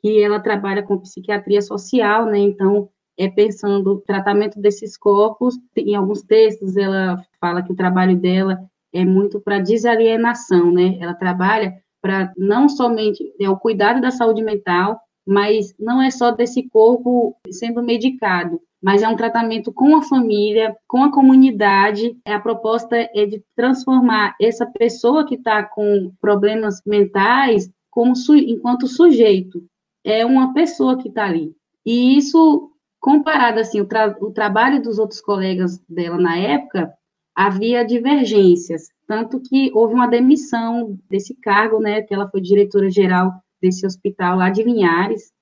que 0.01 0.23
ela 0.23 0.39
trabalha 0.39 0.83
com 0.83 0.99
psiquiatria 0.99 1.61
social, 1.61 2.27
né? 2.27 2.39
Então, 2.39 2.89
é 3.23 3.29
pensando 3.29 3.93
o 3.93 4.01
tratamento 4.01 4.61
desses 4.61 4.97
corpos. 4.97 5.57
Em 5.77 5.95
alguns 5.95 6.23
textos, 6.23 6.77
ela 6.77 7.25
fala 7.41 7.63
que 7.63 7.73
o 7.73 7.77
trabalho 7.77 8.17
dela 8.17 8.59
é 8.93 9.05
muito 9.05 9.41
para 9.41 9.61
desalienação, 9.61 10.73
né? 10.73 10.99
Ela 11.01 11.15
trabalha 11.15 11.75
para 12.01 12.33
não 12.37 12.69
somente 12.69 13.33
é, 13.41 13.49
o 13.49 13.57
cuidado 13.57 14.01
da 14.01 14.11
saúde 14.11 14.43
mental, 14.43 15.01
mas 15.25 15.73
não 15.79 16.03
é 16.03 16.11
só 16.11 16.33
desse 16.33 16.69
corpo 16.69 17.37
sendo 17.49 17.81
medicado, 17.81 18.61
mas 18.83 19.05
é 19.05 19.09
um 19.09 19.15
tratamento 19.15 19.73
com 19.73 19.97
a 19.97 20.03
família, 20.03 20.77
com 20.89 21.05
a 21.05 21.13
comunidade. 21.13 22.17
A 22.27 22.41
proposta 22.41 22.97
é 22.97 23.25
de 23.25 23.41
transformar 23.55 24.35
essa 24.41 24.67
pessoa 24.67 25.25
que 25.25 25.37
está 25.37 25.63
com 25.63 26.13
problemas 26.21 26.83
mentais 26.85 27.71
como 27.89 28.15
enquanto 28.31 28.89
sujeito. 28.89 29.63
É 30.05 30.27
uma 30.27 30.53
pessoa 30.53 30.99
que 30.99 31.09
está 31.09 31.27
ali. 31.27 31.55
E 31.87 32.17
isso, 32.17 32.72
comparado 33.03 33.59
assim, 33.59 33.81
o, 33.81 33.85
tra 33.85 34.17
o 34.21 34.31
trabalho 34.31 34.81
dos 34.81 34.97
outros 34.97 35.21
colegas 35.21 35.77
dela 35.89 36.17
na 36.17 36.39
época, 36.39 36.95
havia 37.35 37.85
divergências, 37.85 38.91
tanto 39.09 39.41
que 39.41 39.73
houve 39.75 39.93
uma 39.93 40.07
demissão 40.07 40.97
desse 41.11 41.35
cargo, 41.35 41.81
né, 41.81 42.03
que 42.03 42.15
ela 42.15 42.31
foi 42.31 42.41
diretora-geral 42.41 43.33
desse 43.61 43.85
hospital 43.85 44.37
lá 44.37 44.51
de 44.51 44.63
Linhares, 44.63 45.33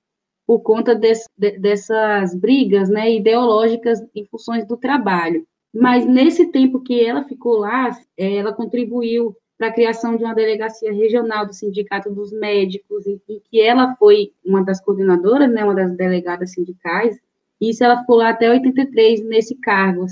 por 0.46 0.60
conta 0.60 0.94
de, 0.94 1.12
dessas 1.58 2.34
brigas, 2.34 2.88
né, 2.88 3.14
ideológicas 3.14 4.00
em 4.14 4.24
funções 4.26 4.66
do 4.66 4.76
trabalho. 4.76 5.46
Mas 5.72 6.06
nesse 6.06 6.50
tempo 6.50 6.80
que 6.80 7.04
ela 7.04 7.24
ficou 7.24 7.58
lá, 7.58 7.90
é, 8.16 8.36
ela 8.36 8.52
contribuiu 8.52 9.36
para 9.58 9.68
a 9.68 9.72
criação 9.72 10.16
de 10.16 10.24
uma 10.24 10.34
delegacia 10.34 10.92
regional 10.92 11.46
do 11.46 11.52
Sindicato 11.52 12.10
dos 12.10 12.32
Médicos, 12.32 13.06
em, 13.06 13.20
em 13.28 13.40
que 13.50 13.60
ela 13.60 13.94
foi 13.96 14.32
uma 14.42 14.64
das 14.64 14.80
coordenadoras, 14.82 15.52
né, 15.52 15.62
uma 15.62 15.74
das 15.74 15.94
delegadas 15.94 16.52
sindicais, 16.52 17.20
isso 17.60 17.84
ela 17.84 18.00
ficou 18.00 18.16
lá 18.16 18.30
até 18.30 18.50
83 18.50 19.24
nesse 19.24 19.54
cargo. 19.56 20.06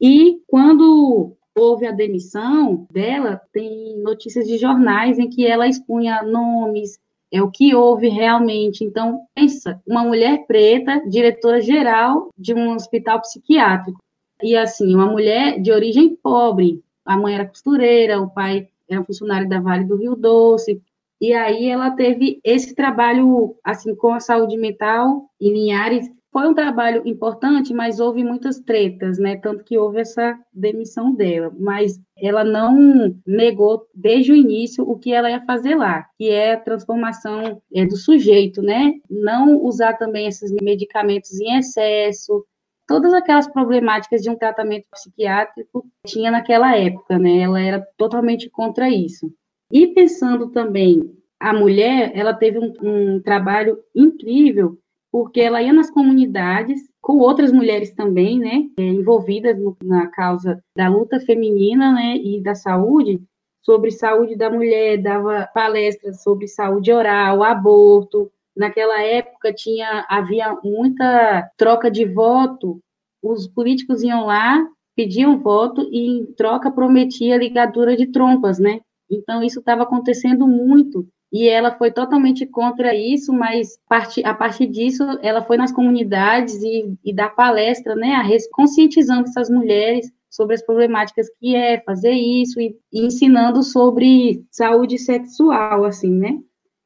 E 0.00 0.40
quando 0.46 1.36
houve 1.54 1.86
a 1.86 1.92
demissão 1.92 2.86
dela, 2.90 3.40
tem 3.52 3.98
notícias 3.98 4.46
de 4.46 4.56
jornais 4.56 5.18
em 5.18 5.28
que 5.28 5.46
ela 5.46 5.68
expunha 5.68 6.22
nomes, 6.22 6.98
é 7.32 7.42
o 7.42 7.50
que 7.50 7.74
houve 7.74 8.08
realmente. 8.08 8.84
Então, 8.84 9.22
pensa, 9.34 9.80
uma 9.86 10.04
mulher 10.04 10.44
preta, 10.46 11.02
diretora 11.08 11.60
geral 11.60 12.28
de 12.36 12.52
um 12.52 12.74
hospital 12.74 13.20
psiquiátrico. 13.20 13.98
E 14.42 14.54
assim, 14.54 14.94
uma 14.94 15.06
mulher 15.06 15.60
de 15.60 15.72
origem 15.72 16.14
pobre. 16.14 16.82
A 17.04 17.16
mãe 17.16 17.34
era 17.34 17.46
costureira, 17.46 18.20
o 18.20 18.28
pai 18.28 18.68
era 18.88 19.02
funcionário 19.02 19.48
da 19.48 19.60
Vale 19.60 19.84
do 19.84 19.96
Rio 19.96 20.14
Doce. 20.14 20.82
E 21.20 21.32
aí 21.32 21.68
ela 21.68 21.92
teve 21.92 22.38
esse 22.44 22.74
trabalho 22.74 23.56
assim 23.64 23.94
com 23.94 24.12
a 24.12 24.20
saúde 24.20 24.56
mental 24.56 25.30
em 25.40 25.52
Linhares 25.52 26.10
foi 26.32 26.48
um 26.48 26.54
trabalho 26.54 27.02
importante, 27.04 27.74
mas 27.74 28.00
houve 28.00 28.24
muitas 28.24 28.58
tretas, 28.58 29.18
né? 29.18 29.36
Tanto 29.36 29.62
que 29.62 29.76
houve 29.76 30.00
essa 30.00 30.38
demissão 30.50 31.14
dela. 31.14 31.54
Mas 31.58 32.00
ela 32.16 32.42
não 32.42 33.14
negou 33.26 33.86
desde 33.94 34.32
o 34.32 34.36
início 34.36 34.82
o 34.88 34.98
que 34.98 35.12
ela 35.12 35.30
ia 35.30 35.44
fazer 35.44 35.74
lá, 35.74 36.06
que 36.16 36.30
é 36.30 36.54
a 36.54 36.60
transformação 36.60 37.60
é, 37.74 37.84
do 37.84 37.96
sujeito, 37.96 38.62
né? 38.62 38.94
Não 39.10 39.62
usar 39.62 39.98
também 39.98 40.26
esses 40.26 40.50
medicamentos 40.62 41.38
em 41.38 41.58
excesso, 41.58 42.46
todas 42.88 43.12
aquelas 43.12 43.46
problemáticas 43.46 44.22
de 44.22 44.30
um 44.30 44.36
tratamento 44.36 44.86
psiquiátrico 44.90 45.84
tinha 46.06 46.30
naquela 46.30 46.74
época, 46.74 47.18
né? 47.18 47.40
Ela 47.40 47.60
era 47.60 47.86
totalmente 47.98 48.48
contra 48.48 48.88
isso. 48.88 49.30
E 49.70 49.86
pensando 49.88 50.48
também, 50.50 51.14
a 51.38 51.52
mulher, 51.52 52.12
ela 52.14 52.32
teve 52.32 52.58
um, 52.58 52.72
um 52.82 53.20
trabalho 53.20 53.78
incrível 53.94 54.78
porque 55.12 55.42
ela 55.42 55.62
ia 55.62 55.74
nas 55.74 55.90
comunidades 55.90 56.80
com 57.02 57.18
outras 57.18 57.52
mulheres 57.52 57.92
também, 57.92 58.38
né, 58.38 58.70
é, 58.78 58.82
envolvidas 58.82 59.58
no, 59.58 59.76
na 59.84 60.06
causa 60.06 60.64
da 60.74 60.88
luta 60.88 61.20
feminina, 61.20 61.92
né, 61.92 62.16
e 62.16 62.40
da 62.40 62.54
saúde, 62.54 63.22
sobre 63.60 63.90
saúde 63.90 64.34
da 64.34 64.48
mulher, 64.48 65.02
dava 65.02 65.48
palestras 65.52 66.22
sobre 66.22 66.48
saúde 66.48 66.90
oral, 66.90 67.42
aborto. 67.42 68.32
Naquela 68.56 69.00
época 69.02 69.52
tinha 69.52 70.04
havia 70.08 70.56
muita 70.64 71.48
troca 71.56 71.90
de 71.90 72.04
voto. 72.04 72.80
Os 73.22 73.46
políticos 73.46 74.02
iam 74.02 74.26
lá, 74.26 74.66
pediam 74.96 75.38
voto 75.38 75.88
e 75.92 76.08
em 76.08 76.26
troca 76.34 76.72
prometia 76.72 77.36
ligadura 77.36 77.96
de 77.96 78.06
trompas, 78.06 78.58
né? 78.58 78.80
Então 79.08 79.42
isso 79.42 79.60
estava 79.60 79.84
acontecendo 79.84 80.46
muito 80.46 81.06
e 81.32 81.48
ela 81.48 81.72
foi 81.78 81.90
totalmente 81.90 82.44
contra 82.44 82.94
isso, 82.94 83.32
mas 83.32 83.78
a 84.22 84.34
partir 84.34 84.66
disso 84.66 85.02
ela 85.22 85.40
foi 85.40 85.56
nas 85.56 85.72
comunidades 85.72 86.62
e, 86.62 86.94
e 87.02 87.12
dá 87.12 87.28
palestra, 87.30 87.96
né, 87.96 88.14
a 88.14 88.26
conscientizando 88.50 89.28
essas 89.28 89.48
mulheres 89.48 90.12
sobre 90.28 90.54
as 90.54 90.64
problemáticas 90.64 91.28
que 91.38 91.54
é 91.54 91.80
fazer 91.80 92.12
isso 92.12 92.60
e, 92.60 92.76
e 92.92 93.06
ensinando 93.06 93.62
sobre 93.62 94.44
saúde 94.50 94.98
sexual, 94.98 95.84
assim, 95.84 96.10
né? 96.10 96.38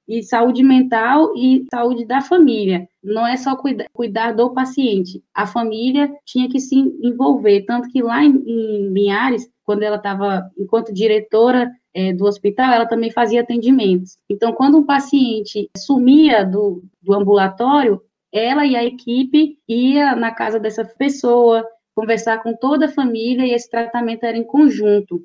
E 0.09 0.23
saúde 0.23 0.63
mental 0.63 1.33
e 1.37 1.65
saúde 1.73 2.05
da 2.05 2.21
família. 2.21 2.89
Não 3.03 3.27
é 3.27 3.37
só 3.37 3.57
cuida, 3.57 3.87
cuidar 3.93 4.33
do 4.33 4.51
paciente. 4.51 5.23
A 5.35 5.47
família 5.47 6.13
tinha 6.25 6.49
que 6.49 6.61
se 6.61 6.77
envolver. 6.77 7.63
Tanto 7.63 7.89
que 7.89 8.03
lá 8.03 8.23
em, 8.25 8.37
em 8.47 8.89
Linhares, 8.93 9.49
quando 9.65 9.83
ela 9.83 9.97
estava, 9.97 10.49
enquanto 10.57 10.93
diretora 10.93 11.71
é, 11.97 12.13
do 12.13 12.27
hospital, 12.27 12.75
ela 12.75 12.87
também 12.87 13.11
fazia 13.11 13.41
atendimentos. 13.41 14.19
Então, 14.29 14.53
quando 14.53 14.77
um 14.77 14.85
paciente 14.85 15.71
sumia 15.79 16.45
do, 16.45 16.85
do 17.03 17.15
ambulatório, 17.15 18.03
ela 18.31 18.67
e 18.67 18.77
a 18.77 18.85
equipe 18.85 19.59
ia 19.67 20.15
na 20.15 20.31
casa 20.31 20.61
dessa 20.61 20.85
pessoa, 20.85 21.67
conversar 21.95 22.43
com 22.43 22.55
toda 22.55 22.85
a 22.85 22.93
família 22.93 23.47
e 23.47 23.55
esse 23.55 23.71
tratamento 23.71 24.25
era 24.25 24.37
em 24.37 24.45
conjunto. 24.45 25.25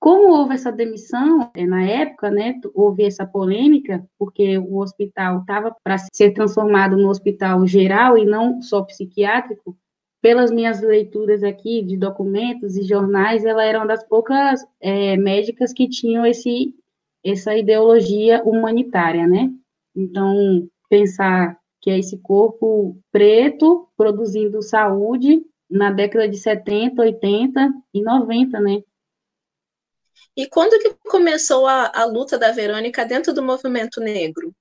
Como 0.00 0.32
houve 0.32 0.54
essa 0.54 0.72
demissão, 0.72 1.50
é, 1.54 1.66
na 1.66 1.84
época, 1.84 2.30
né, 2.30 2.58
houve 2.74 3.04
essa 3.04 3.26
polêmica, 3.26 4.02
porque 4.18 4.56
o 4.56 4.78
hospital 4.78 5.40
estava 5.40 5.76
para 5.84 5.98
ser 5.98 6.30
transformado 6.30 6.96
no 6.96 7.10
hospital 7.10 7.66
geral 7.66 8.16
e 8.16 8.24
não 8.24 8.62
só 8.62 8.82
psiquiátrico, 8.82 9.76
pelas 10.26 10.50
minhas 10.50 10.80
leituras 10.80 11.44
aqui 11.44 11.84
de 11.84 11.96
documentos 11.96 12.76
e 12.76 12.82
jornais, 12.82 13.44
ela 13.44 13.64
era 13.64 13.78
uma 13.78 13.86
das 13.86 14.02
poucas 14.02 14.60
é, 14.80 15.16
médicas 15.16 15.72
que 15.72 15.88
tinham 15.88 16.26
esse, 16.26 16.74
essa 17.24 17.54
ideologia 17.54 18.42
humanitária, 18.42 19.24
né? 19.24 19.48
Então, 19.94 20.68
pensar 20.90 21.56
que 21.80 21.90
é 21.90 21.98
esse 22.00 22.18
corpo 22.18 23.00
preto 23.12 23.88
produzindo 23.96 24.60
saúde 24.62 25.46
na 25.70 25.92
década 25.92 26.28
de 26.28 26.38
70, 26.38 27.02
80 27.02 27.72
e 27.94 28.02
90, 28.02 28.58
né? 28.58 28.82
E 30.36 30.48
quando 30.48 30.76
que 30.80 30.92
começou 31.08 31.68
a, 31.68 31.92
a 31.94 32.04
luta 32.04 32.36
da 32.36 32.50
Verônica 32.50 33.04
dentro 33.04 33.32
do 33.32 33.44
movimento 33.44 34.00
negro? 34.00 34.52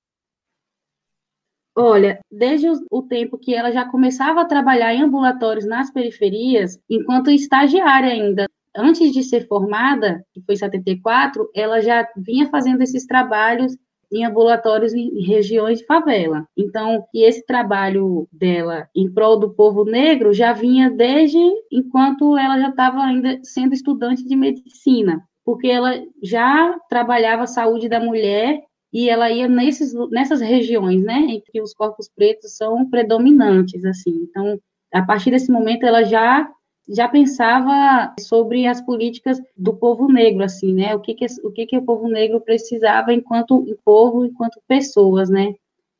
Olha, 1.77 2.20
desde 2.32 2.67
o 2.89 3.01
tempo 3.01 3.38
que 3.38 3.53
ela 3.53 3.70
já 3.70 3.84
começava 3.84 4.41
a 4.41 4.46
trabalhar 4.46 4.94
em 4.94 5.01
ambulatórios 5.01 5.65
nas 5.65 5.91
periferias, 5.91 6.79
enquanto 6.89 7.29
estagiária 7.29 8.10
ainda, 8.10 8.48
antes 8.74 9.12
de 9.12 9.22
ser 9.22 9.46
formada, 9.48 10.25
que 10.34 10.41
foi 10.41 10.55
em 10.55 10.58
74, 10.58 11.50
ela 11.53 11.82
já 11.82 12.08
vinha 12.15 12.48
fazendo 12.50 12.82
esses 12.82 13.05
trabalhos 13.05 13.75
em 14.12 14.24
ambulatórios 14.24 14.94
em 14.94 15.22
regiões 15.25 15.79
de 15.79 15.86
favela. 15.86 16.48
Então, 16.55 17.05
e 17.13 17.27
esse 17.27 17.46
trabalho 17.46 18.27
dela 18.32 18.88
em 18.96 19.12
prol 19.12 19.38
do 19.38 19.53
povo 19.53 19.84
negro 19.84 20.34
já 20.34 20.53
vinha 20.53 20.89
desde 20.89 21.39
enquanto 21.72 22.38
ela 22.38 22.58
já 22.60 22.70
estava 22.70 23.01
ainda 23.01 23.39
sendo 23.44 23.74
estudante 23.74 24.24
de 24.24 24.36
medicina, 24.36 25.22
porque 25.44 25.67
ela 25.67 25.94
já 26.24 26.77
trabalhava 26.89 27.44
a 27.44 27.48
saúde 27.48 27.89
da 27.89 28.00
mulher 28.00 28.62
e 28.95 29.09
ela 29.09 29.29
ia 29.29 29.45
nesses, 29.45 29.93
nessas 30.09 30.39
regiões, 30.39 31.03
né, 31.03 31.17
em 31.17 31.41
que 31.41 31.61
os 31.61 31.73
corpos 31.73 32.07
pretos 32.07 32.55
são 32.55 32.89
predominantes, 32.89 33.83
assim. 33.83 34.21
Então, 34.23 34.57
a 34.93 35.01
partir 35.01 35.31
desse 35.31 35.51
momento, 35.51 35.85
ela 35.85 36.05
já 36.05 36.49
já 36.87 37.09
pensava 37.09 38.13
sobre 38.19 38.67
as 38.67 38.79
políticas 38.79 39.41
do 39.57 39.73
povo 39.73 40.07
negro, 40.07 40.43
assim, 40.43 40.73
né, 40.73 40.95
o 40.95 41.01
que 41.01 41.13
que, 41.13 41.25
o 41.43 41.51
que 41.51 41.65
que 41.65 41.77
o 41.77 41.81
povo 41.81 42.07
negro 42.07 42.39
precisava 42.39 43.11
enquanto 43.11 43.65
povo, 43.83 44.23
enquanto 44.23 44.61
pessoas, 44.65 45.29
né. 45.29 45.53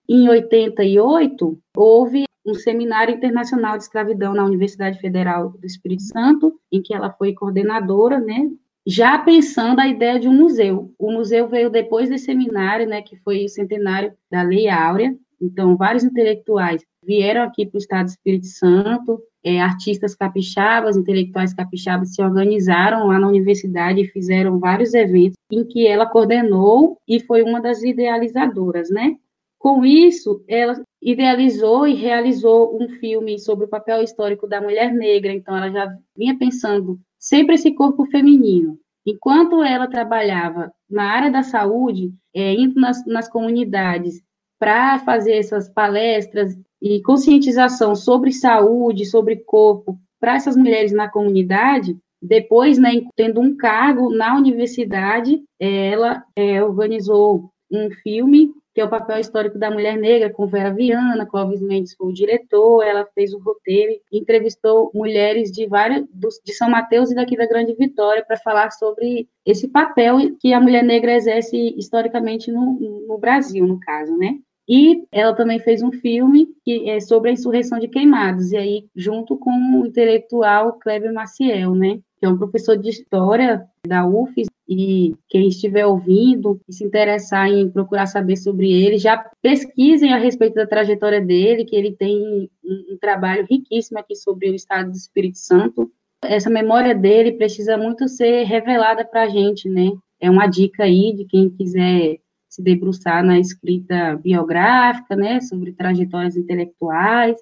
Em 0.08 0.30
88, 0.30 1.58
houve 1.76 2.24
um 2.46 2.54
seminário 2.54 3.16
internacional 3.16 3.76
de 3.76 3.84
escravidão 3.84 4.34
na 4.34 4.46
Universidade 4.46 5.00
Federal 5.00 5.50
do 5.50 5.66
Espírito 5.66 6.04
Santo, 6.04 6.58
em 6.72 6.82
que 6.82 6.94
ela 6.94 7.12
foi 7.12 7.34
coordenadora, 7.34 8.22
né, 8.22 8.50
já 8.86 9.18
pensando 9.18 9.80
a 9.80 9.88
ideia 9.88 10.20
de 10.20 10.28
um 10.28 10.34
museu. 10.34 10.94
O 11.00 11.12
museu 11.12 11.48
veio 11.48 11.70
depois 11.70 12.10
desse 12.10 12.26
seminário, 12.26 12.88
né, 12.88 13.02
que 13.02 13.16
foi 13.18 13.46
o 13.46 13.50
centenário 13.50 14.14
da 14.30 14.44
Lei 14.44 14.70
Áurea. 14.70 15.16
Então, 15.42 15.76
vários 15.76 16.04
intelectuais 16.04 16.84
vieram 17.04 17.44
aqui 17.44 17.66
para 17.66 17.78
o 17.78 17.80
Estado 17.80 18.06
do 18.06 18.10
Espírito 18.10 18.48
Santo, 18.48 19.22
é, 19.44 19.62
artistas 19.62 20.16
capixabas, 20.16 20.98
intelectuais 20.98 21.54
capixabas 21.54 22.16
se 22.16 22.22
organizaram 22.22 23.08
lá 23.08 23.20
na 23.20 23.28
universidade 23.28 24.02
e 24.02 24.08
fizeram 24.08 24.60
vários 24.60 24.94
eventos 24.94 25.38
em 25.52 25.64
que 25.64 25.86
ela 25.86 26.08
coordenou 26.08 26.98
e 27.08 27.20
foi 27.20 27.44
uma 27.44 27.62
das 27.62 27.84
idealizadoras, 27.84 28.90
né? 28.90 29.16
Com 29.60 29.86
isso, 29.86 30.44
ela 30.48 30.82
idealizou 31.02 31.88
e 31.88 31.94
realizou 31.94 32.76
um 32.80 32.90
filme 32.90 33.38
sobre 33.40 33.66
o 33.66 33.70
papel 33.70 34.02
histórico 34.02 34.48
da 34.48 34.62
mulher 34.62 34.92
negra, 34.92 35.32
então 35.32 35.56
ela 35.56 35.70
já 35.72 35.96
vinha 36.18 36.38
pensando 36.38 37.00
sempre 37.26 37.56
esse 37.56 37.72
corpo 37.72 38.06
feminino. 38.06 38.78
Enquanto 39.04 39.64
ela 39.64 39.88
trabalhava 39.88 40.72
na 40.88 41.12
área 41.12 41.32
da 41.32 41.42
saúde, 41.42 42.14
é, 42.34 42.54
indo 42.54 42.80
nas, 42.80 43.04
nas 43.06 43.28
comunidades 43.28 44.22
para 44.60 45.00
fazer 45.00 45.34
essas 45.34 45.68
palestras 45.68 46.56
e 46.82 47.02
conscientização 47.02 47.96
sobre 47.96 48.32
saúde, 48.32 49.06
sobre 49.06 49.38
corpo, 49.38 49.98
para 50.20 50.36
essas 50.36 50.56
mulheres 50.56 50.92
na 50.92 51.10
comunidade, 51.10 51.98
depois, 52.22 52.78
né, 52.78 52.92
tendo 53.16 53.42
um 53.42 53.58
cargo 53.58 54.10
na 54.16 54.36
universidade, 54.36 55.44
ela 55.60 56.24
é, 56.36 56.64
organizou 56.64 57.52
um 57.72 57.90
filme 58.04 58.52
que 58.76 58.82
é 58.82 58.84
o 58.84 58.90
papel 58.90 59.20
histórico 59.20 59.58
da 59.58 59.72
mulher 59.72 59.98
negra, 59.98 60.30
com 60.30 60.46
Vera 60.46 60.70
Viana, 60.70 61.26
Clóvis 61.26 61.62
Mendes 61.62 61.96
foi 61.96 62.10
o 62.10 62.14
diretor, 62.14 62.84
ela 62.84 63.08
fez 63.16 63.34
o 63.34 63.40
roteiro, 63.40 63.94
entrevistou 64.12 64.92
mulheres 64.94 65.50
de 65.50 65.66
vários, 65.66 66.06
de 66.44 66.54
São 66.54 66.70
Mateus 66.70 67.10
e 67.10 67.16
daqui 67.16 67.38
da 67.38 67.48
Grande 67.48 67.74
Vitória 67.74 68.24
para 68.26 68.36
falar 68.36 68.72
sobre 68.72 69.30
esse 69.46 69.70
papel 69.70 70.18
que 70.42 70.52
a 70.52 70.60
mulher 70.60 70.84
negra 70.84 71.14
exerce 71.14 71.74
historicamente 71.78 72.52
no, 72.52 73.06
no 73.08 73.18
Brasil, 73.18 73.66
no 73.66 73.80
caso, 73.80 74.18
né? 74.18 74.40
E 74.68 75.06
ela 75.10 75.34
também 75.34 75.60
fez 75.60 75.82
um 75.82 75.92
filme 75.94 76.48
que 76.66 76.90
é 76.90 77.00
sobre 77.00 77.30
a 77.30 77.34
insurreição 77.34 77.80
de 77.80 77.88
queimados, 77.88 78.52
e 78.52 78.58
aí 78.58 78.86
junto 78.94 79.38
com 79.38 79.52
o 79.52 79.86
intelectual 79.86 80.74
Kleber 80.74 81.14
Maciel, 81.14 81.74
né? 81.76 82.00
Que 82.18 82.26
é 82.26 82.30
um 82.30 82.38
professor 82.38 82.76
de 82.76 82.90
história 82.90 83.66
da 83.88 84.06
UFES, 84.06 84.48
e 84.68 85.16
quem 85.30 85.48
estiver 85.48 85.86
ouvindo 85.86 86.60
e 86.68 86.74
se 86.74 86.84
interessar 86.84 87.48
em 87.48 87.70
procurar 87.70 88.08
saber 88.08 88.36
sobre 88.36 88.72
ele, 88.72 88.98
já 88.98 89.18
pesquisem 89.42 90.14
a 90.14 90.18
respeito 90.18 90.56
da 90.56 90.66
trajetória 90.66 91.22
dele, 91.22 91.66
que 91.66 91.76
ele 91.76 91.92
tem 91.92 92.50
um, 92.64 92.98
trabalho 93.00 93.46
riquíssimo 93.50 94.00
aqui 94.00 94.16
sobre 94.16 94.50
o 94.50 94.56
estado 94.56 94.90
do 94.90 94.98
Espírito 94.98 95.38
Santo. 95.38 95.92
Essa 96.24 96.50
memória 96.50 96.96
dele 96.96 97.34
precisa 97.34 97.78
muito 97.78 98.08
ser 98.08 98.44
revelada 98.46 99.06
para 99.06 99.24
a 99.24 99.30
gente, 99.30 99.70
né? 99.70 99.92
É 100.20 100.30
uma 100.30 100.48
dica 100.48 100.84
aí 100.84 101.14
de 101.14 101.26
quem 101.26 101.50
quiser 101.50 102.18
se 102.50 102.62
debruçar 102.64 103.24
na 103.24 103.38
escrita 103.38 104.16
biográfica, 104.16 105.16
né, 105.16 105.42
sobre 105.42 105.74
trajetórias 105.74 106.38
intelectuais. 106.38 107.36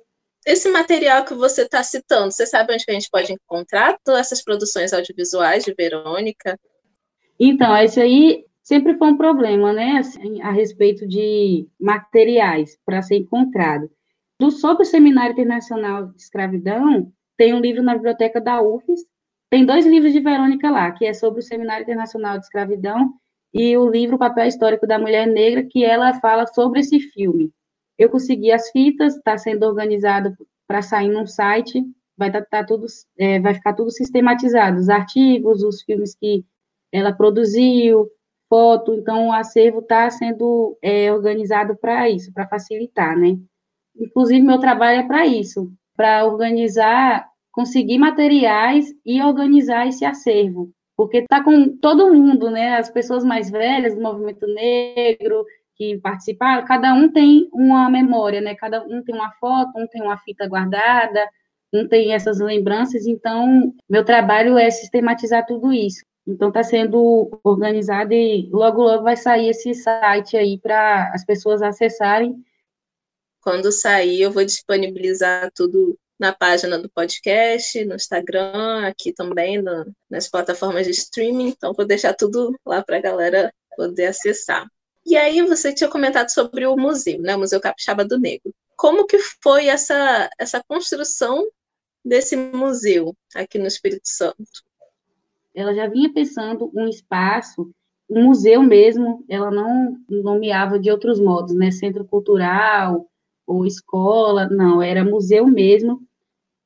Esse 0.46 0.70
material 0.70 1.24
que 1.24 1.36
você 1.36 1.62
está 1.62 1.84
citando, 1.84 2.32
você 2.32 2.46
sabe 2.46 2.74
onde 2.74 2.84
a 2.90 2.92
gente 2.92 3.10
pode 3.10 3.32
encontrar 3.32 3.98
todas 4.04 4.22
essas 4.22 4.44
produções 4.44 4.92
audiovisuais 4.92 5.64
de 5.64 5.74
Verônica? 5.74 6.60
Então, 7.40 7.76
esse 7.78 8.00
aí 8.00 8.46
sempre 8.62 8.98
foi 8.98 9.10
um 9.10 9.18
problema, 9.18 9.74
né, 9.74 9.98
assim, 9.98 10.42
a 10.42 10.52
respeito 10.52 11.08
de 11.08 11.68
materiais 11.80 12.78
para 12.86 13.02
ser 13.02 13.18
encontrado. 13.18 13.90
Do 14.40 14.52
sobre 14.52 14.84
o 14.84 14.86
Seminário 14.86 15.34
Internacional 15.34 16.08
de 16.08 16.22
Escravidão, 16.22 17.12
tem 17.38 17.54
um 17.54 17.60
livro 17.60 17.84
na 17.84 17.96
biblioteca 17.96 18.40
da 18.40 18.62
UFES, 18.62 19.02
tem 19.50 19.66
dois 19.66 19.86
livros 19.86 20.14
de 20.14 20.20
Verônica 20.20 20.70
lá, 20.72 20.92
que 20.92 21.06
é 21.06 21.14
sobre 21.14 21.40
o 21.40 21.44
Seminário 21.44 21.84
Internacional 21.84 22.40
de 22.40 22.46
Escravidão 22.46 23.14
e 23.54 23.78
o 23.78 23.88
livro 23.88 24.18
Papel 24.18 24.48
Histórico 24.48 24.88
da 24.88 24.98
Mulher 24.98 25.28
Negra, 25.28 25.64
que 25.64 25.86
ela 25.86 26.20
fala 26.20 26.48
sobre 26.48 26.80
esse 26.80 27.00
filme. 27.00 27.52
Eu 27.98 28.10
consegui 28.10 28.52
as 28.52 28.72
fitas, 28.72 29.16
está 29.16 29.38
sendo 29.38 29.66
organizado 29.66 30.36
para 30.68 30.82
sair 30.82 31.10
num 31.10 31.28
site, 31.28 31.84
vai 32.18 32.32
tá, 32.32 32.42
tá 32.42 32.64
tudo, 32.64 32.88
é, 33.18 33.40
vai 33.40 33.54
ficar 33.54 33.74
tudo 33.74 33.92
sistematizado, 33.92 34.80
os 34.80 34.90
artigos, 34.90 35.62
os 35.62 35.84
filmes 35.84 36.16
que 36.16 36.44
ela 36.94 37.12
produziu, 37.12 38.08
foto, 38.48 38.94
então 38.94 39.30
o 39.30 39.34
acervo 39.34 39.80
está 39.80 40.08
sendo 40.12 40.78
é, 40.80 41.12
organizado 41.12 41.76
para 41.76 42.08
isso, 42.08 42.32
para 42.32 42.48
facilitar, 42.48 43.18
né? 43.18 43.36
Inclusive, 44.00 44.42
meu 44.42 44.60
trabalho 44.60 45.00
é 45.00 45.08
para 45.08 45.26
isso, 45.26 45.72
para 45.98 46.26
organizar, 46.26 47.28
conseguir 47.52 47.98
materiais 47.98 48.86
e 49.04 49.22
organizar 49.22 49.88
esse 49.88 50.06
acervo, 50.06 50.72
porque 50.96 51.18
está 51.18 51.44
com 51.44 51.76
todo 51.78 52.14
mundo, 52.14 52.52
né? 52.52 52.78
As 52.78 52.92
pessoas 52.92 53.24
mais 53.24 53.50
velhas 53.50 53.96
do 53.96 54.02
movimento 54.02 54.46
negro 54.46 55.44
que 55.76 55.98
participaram, 56.00 56.64
cada 56.66 56.94
um 56.94 57.10
tem 57.10 57.50
uma 57.52 57.90
memória, 57.90 58.40
né? 58.40 58.54
Cada 58.54 58.84
um 58.84 59.04
tem 59.04 59.16
uma 59.16 59.32
foto, 59.40 59.72
um 59.78 59.88
tem 59.88 60.02
uma 60.04 60.18
fita 60.20 60.48
guardada, 60.48 61.28
um 61.74 61.88
tem 61.88 62.14
essas 62.14 62.40
lembranças. 62.40 63.08
Então, 63.08 63.74
meu 63.90 64.06
trabalho 64.06 64.60
é 64.60 64.70
sistematizar 64.70 65.46
tudo 65.48 65.74
isso. 65.74 66.04
Então, 66.26 66.48
está 66.48 66.64
sendo 66.64 67.40
organizado 67.44 68.14
e 68.14 68.50
logo, 68.50 68.82
logo 68.82 69.04
vai 69.04 69.18
sair 69.18 69.50
esse 69.50 69.74
site 69.74 70.38
aí 70.38 70.58
para 70.58 71.12
as 71.14 71.26
pessoas 71.26 71.62
acessarem. 71.62 72.44
Quando 73.42 73.72
sair, 73.72 74.22
eu 74.22 74.32
vou 74.32 74.46
disponibilizar 74.46 75.52
tudo 75.54 76.00
na 76.18 76.32
página 76.32 76.80
do 76.80 76.90
podcast, 76.90 77.84
no 77.84 77.96
Instagram, 77.96 78.88
aqui 78.88 79.12
também, 79.12 79.62
no, 79.62 79.94
nas 80.10 80.30
plataformas 80.30 80.86
de 80.86 80.92
streaming. 80.92 81.50
Então, 81.50 81.74
vou 81.74 81.86
deixar 81.86 82.14
tudo 82.14 82.58
lá 82.66 82.82
para 82.82 82.98
a 82.98 83.02
galera 83.02 83.54
poder 83.76 84.06
acessar. 84.06 84.66
E 85.06 85.18
aí, 85.18 85.42
você 85.42 85.74
tinha 85.74 85.90
comentado 85.90 86.30
sobre 86.30 86.66
o 86.66 86.78
museu, 86.78 87.20
né? 87.20 87.36
O 87.36 87.40
Museu 87.40 87.60
Capixaba 87.60 88.06
do 88.06 88.18
Negro. 88.18 88.54
Como 88.78 89.06
que 89.06 89.20
foi 89.20 89.68
essa, 89.68 90.30
essa 90.40 90.64
construção 90.66 91.46
desse 92.06 92.38
museu 92.38 93.14
aqui 93.36 93.58
no 93.58 93.68
Espírito 93.68 94.08
Santo? 94.08 94.46
Ela 95.54 95.74
já 95.74 95.88
vinha 95.88 96.12
pensando 96.12 96.72
um 96.74 96.88
espaço, 96.88 97.70
um 98.10 98.24
museu 98.26 98.62
mesmo, 98.62 99.24
ela 99.30 99.50
não 99.50 99.98
nomeava 100.10 100.80
de 100.80 100.92
outros 100.92 101.20
modos, 101.20 101.54
né? 101.54 101.72
Centro 101.72 102.06
cultural 102.06 103.08
ou 103.46 103.66
escola, 103.66 104.48
não, 104.50 104.82
era 104.82 105.04
museu 105.04 105.46
mesmo, 105.48 106.02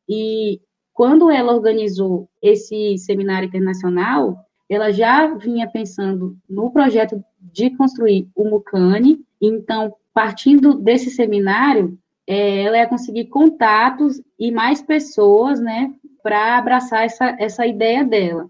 e 0.08 0.62
quando 0.94 1.30
ela 1.30 1.54
organizou 1.54 2.30
esse 2.42 2.98
seminário 2.98 3.48
internacional, 3.48 4.38
ela 4.70 4.92
já 4.92 5.28
vinha 5.36 5.70
pensando 5.70 6.36
no 6.50 6.72
projeto 6.72 7.24
de 7.40 7.70
construir 7.72 8.28
o 8.36 8.46
Mucane, 8.46 9.24
então, 9.40 9.94
partindo 10.14 10.74
desse 10.74 11.12
seminário, 11.12 11.98
é, 12.26 12.64
ela 12.64 12.78
ia 12.78 12.88
conseguir 12.88 13.26
contatos 13.26 14.22
e 14.40 14.52
mais 14.52 14.82
pessoas, 14.82 15.60
né, 15.60 15.94
para 16.24 16.58
abraçar 16.58 17.06
essa, 17.06 17.36
essa 17.40 17.66
ideia 17.66 18.04
dela. 18.04 18.50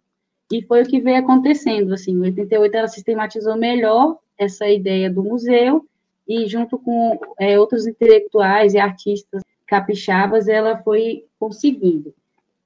E 0.51 0.61
foi 0.61 0.83
o 0.83 0.85
que 0.85 1.01
veio 1.01 1.17
acontecendo, 1.17 1.93
assim, 1.93 2.11
em 2.11 2.21
88 2.21 2.75
ela 2.75 2.87
sistematizou 2.87 3.57
melhor 3.57 4.17
essa 4.37 4.67
ideia 4.69 5.09
do 5.09 5.23
museu, 5.23 5.85
e 6.27 6.47
junto 6.47 6.77
com 6.77 7.19
é, 7.39 7.59
outros 7.59 7.87
intelectuais 7.87 8.73
e 8.73 8.79
artistas 8.79 9.41
capixabas, 9.65 10.47
ela 10.47 10.77
foi 10.77 11.25
conseguindo. 11.39 12.13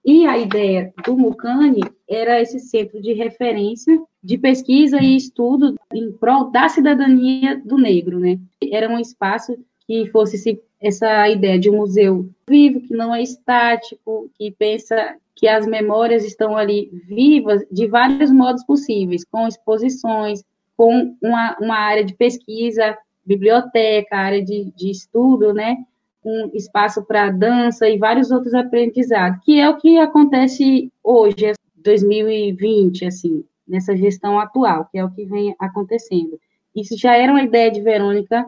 E 0.04 0.26
a 0.26 0.38
ideia 0.38 0.94
do 1.06 1.15
Mucane 1.15 1.82
era 2.10 2.41
esse 2.41 2.60
centro 2.60 3.00
de 3.02 3.13
referência 3.13 4.02
de 4.24 4.38
pesquisa 4.38 5.00
e 5.02 5.15
estudo 5.15 5.76
em 5.94 6.12
prol 6.12 6.50
da 6.50 6.67
cidadania 6.70 7.62
do 7.63 7.78
negro, 7.78 8.20
né? 8.20 8.39
Era 8.72 8.89
um 8.89 9.00
espaço 9.00 9.56
que 9.86 10.08
fosse 10.10 10.60
essa 10.80 11.30
ideia 11.30 11.60
de 11.60 11.70
um 11.70 11.78
museu 11.78 12.28
vivo, 12.48 12.82
que 12.82 12.96
não 12.96 13.13
é 13.13 13.22
estático, 13.22 14.30
que 14.36 14.50
pensa 14.52 15.15
que 15.36 15.48
as 15.48 15.65
memórias 15.65 16.24
estão 16.24 16.56
ali 16.56 16.89
vivas 17.08 17.63
de 17.72 17.88
vários 17.88 18.32
modos 18.32 18.63
possíveis, 18.63 19.24
com 19.24 19.48
exposições, 19.48 20.44
com 20.78 21.15
uma, 21.22 21.58
uma 21.60 21.76
área 21.76 22.04
de 22.04 22.13
pesquisa, 22.15 22.98
biblioteca, 23.26 24.17
área 24.17 24.44
de, 24.44 24.72
de 24.76 24.91
estudo, 24.91 25.54
né? 25.54 25.78
um 26.24 26.52
espaço 26.54 27.04
para 27.04 27.32
dança 27.32 27.89
e 27.89 27.98
vários 27.98 28.32
outros 28.32 28.54
aprendizados, 28.54 29.44
que 29.44 29.60
é 29.60 29.70
o 29.70 29.78
que 29.78 29.98
acontece 29.98 30.91
hoje, 31.04 31.54
2020, 31.78 33.06
assim, 33.06 33.44
nessa 33.67 33.96
gestão 33.96 34.39
atual, 34.39 34.88
que 34.91 35.00
é 35.00 35.04
o 35.04 35.10
que 35.10 35.26
vem 35.26 35.56
acontecendo. 35.60 36.39
Isso 36.76 36.96
já 36.98 37.17
era 37.17 37.32
uma 37.32 37.41
ideia 37.41 37.72
de 37.72 37.82
Verônica 37.82 38.46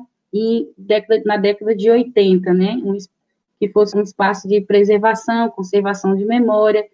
na 1.25 1.37
década 1.37 1.75
de 1.75 1.89
80, 1.89 2.53
né? 2.53 2.81
Que 3.63 3.69
fosse 3.69 3.97
um 3.97 4.01
espaço 4.01 4.45
de 4.45 4.59
preservação, 4.59 5.49
conservação 5.49 6.13
de 6.17 6.25
memória, 6.25 6.85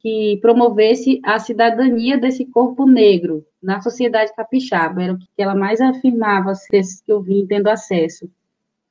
que 0.00 0.36
promovesse 0.42 1.20
a 1.24 1.38
cidadania 1.38 2.18
desse 2.18 2.44
corpo 2.44 2.84
negro 2.84 3.46
na 3.62 3.80
sociedade 3.80 4.34
capixaba, 4.34 5.00
era 5.00 5.12
o 5.12 5.16
que 5.16 5.28
ela 5.38 5.54
mais 5.54 5.80
afirmava, 5.80 6.54
esses 6.72 7.00
que 7.00 7.12
eu 7.12 7.22
vim 7.22 7.46
tendo 7.46 7.68
acesso. 7.68 8.28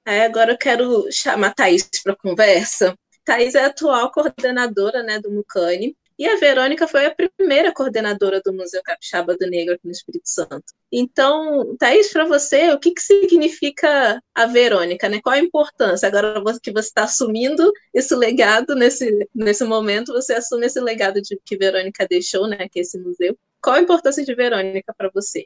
Aí 0.06 0.22
agora 0.22 0.54
eu 0.54 0.58
quero 0.58 1.06
chamar 1.12 1.48
a 1.48 1.54
Thaís 1.54 1.90
para 2.02 2.16
conversa. 2.16 2.98
Thaís 3.26 3.56
é 3.56 3.66
a 3.66 3.68
atual 3.68 4.10
coordenadora 4.10 5.04
né, 5.04 5.20
do 5.20 5.30
Mucane, 5.30 5.98
e 6.18 6.28
a 6.28 6.36
Verônica 6.38 6.88
foi 6.88 7.06
a 7.06 7.16
primeira 7.16 7.72
coordenadora 7.72 8.42
do 8.44 8.52
Museu 8.52 8.82
Capixaba 8.84 9.36
do 9.38 9.48
Negro 9.48 9.76
aqui 9.76 9.86
no 9.86 9.92
Espírito 9.92 10.28
Santo. 10.28 10.74
Então, 10.92 11.76
Thaís, 11.78 12.12
para 12.12 12.26
você, 12.26 12.72
o 12.72 12.80
que, 12.80 12.92
que 12.92 13.02
significa 13.02 14.22
a 14.34 14.46
Verônica? 14.48 15.08
Né? 15.08 15.20
Qual 15.22 15.36
a 15.36 15.40
importância? 15.40 16.08
Agora 16.08 16.42
que 16.62 16.72
você 16.72 16.88
está 16.88 17.04
assumindo 17.04 17.72
esse 17.94 18.16
legado 18.16 18.74
nesse, 18.74 19.28
nesse 19.34 19.64
momento, 19.64 20.12
você 20.12 20.34
assume 20.34 20.66
esse 20.66 20.80
legado 20.80 21.22
de, 21.22 21.40
que 21.46 21.58
Verônica 21.58 22.08
deixou, 22.10 22.48
né, 22.48 22.68
que 22.70 22.80
é 22.80 22.82
esse 22.82 23.00
museu. 23.00 23.38
Qual 23.62 23.76
a 23.76 23.82
importância 23.82 24.24
de 24.24 24.34
Verônica 24.34 24.94
para 24.98 25.12
você? 25.14 25.46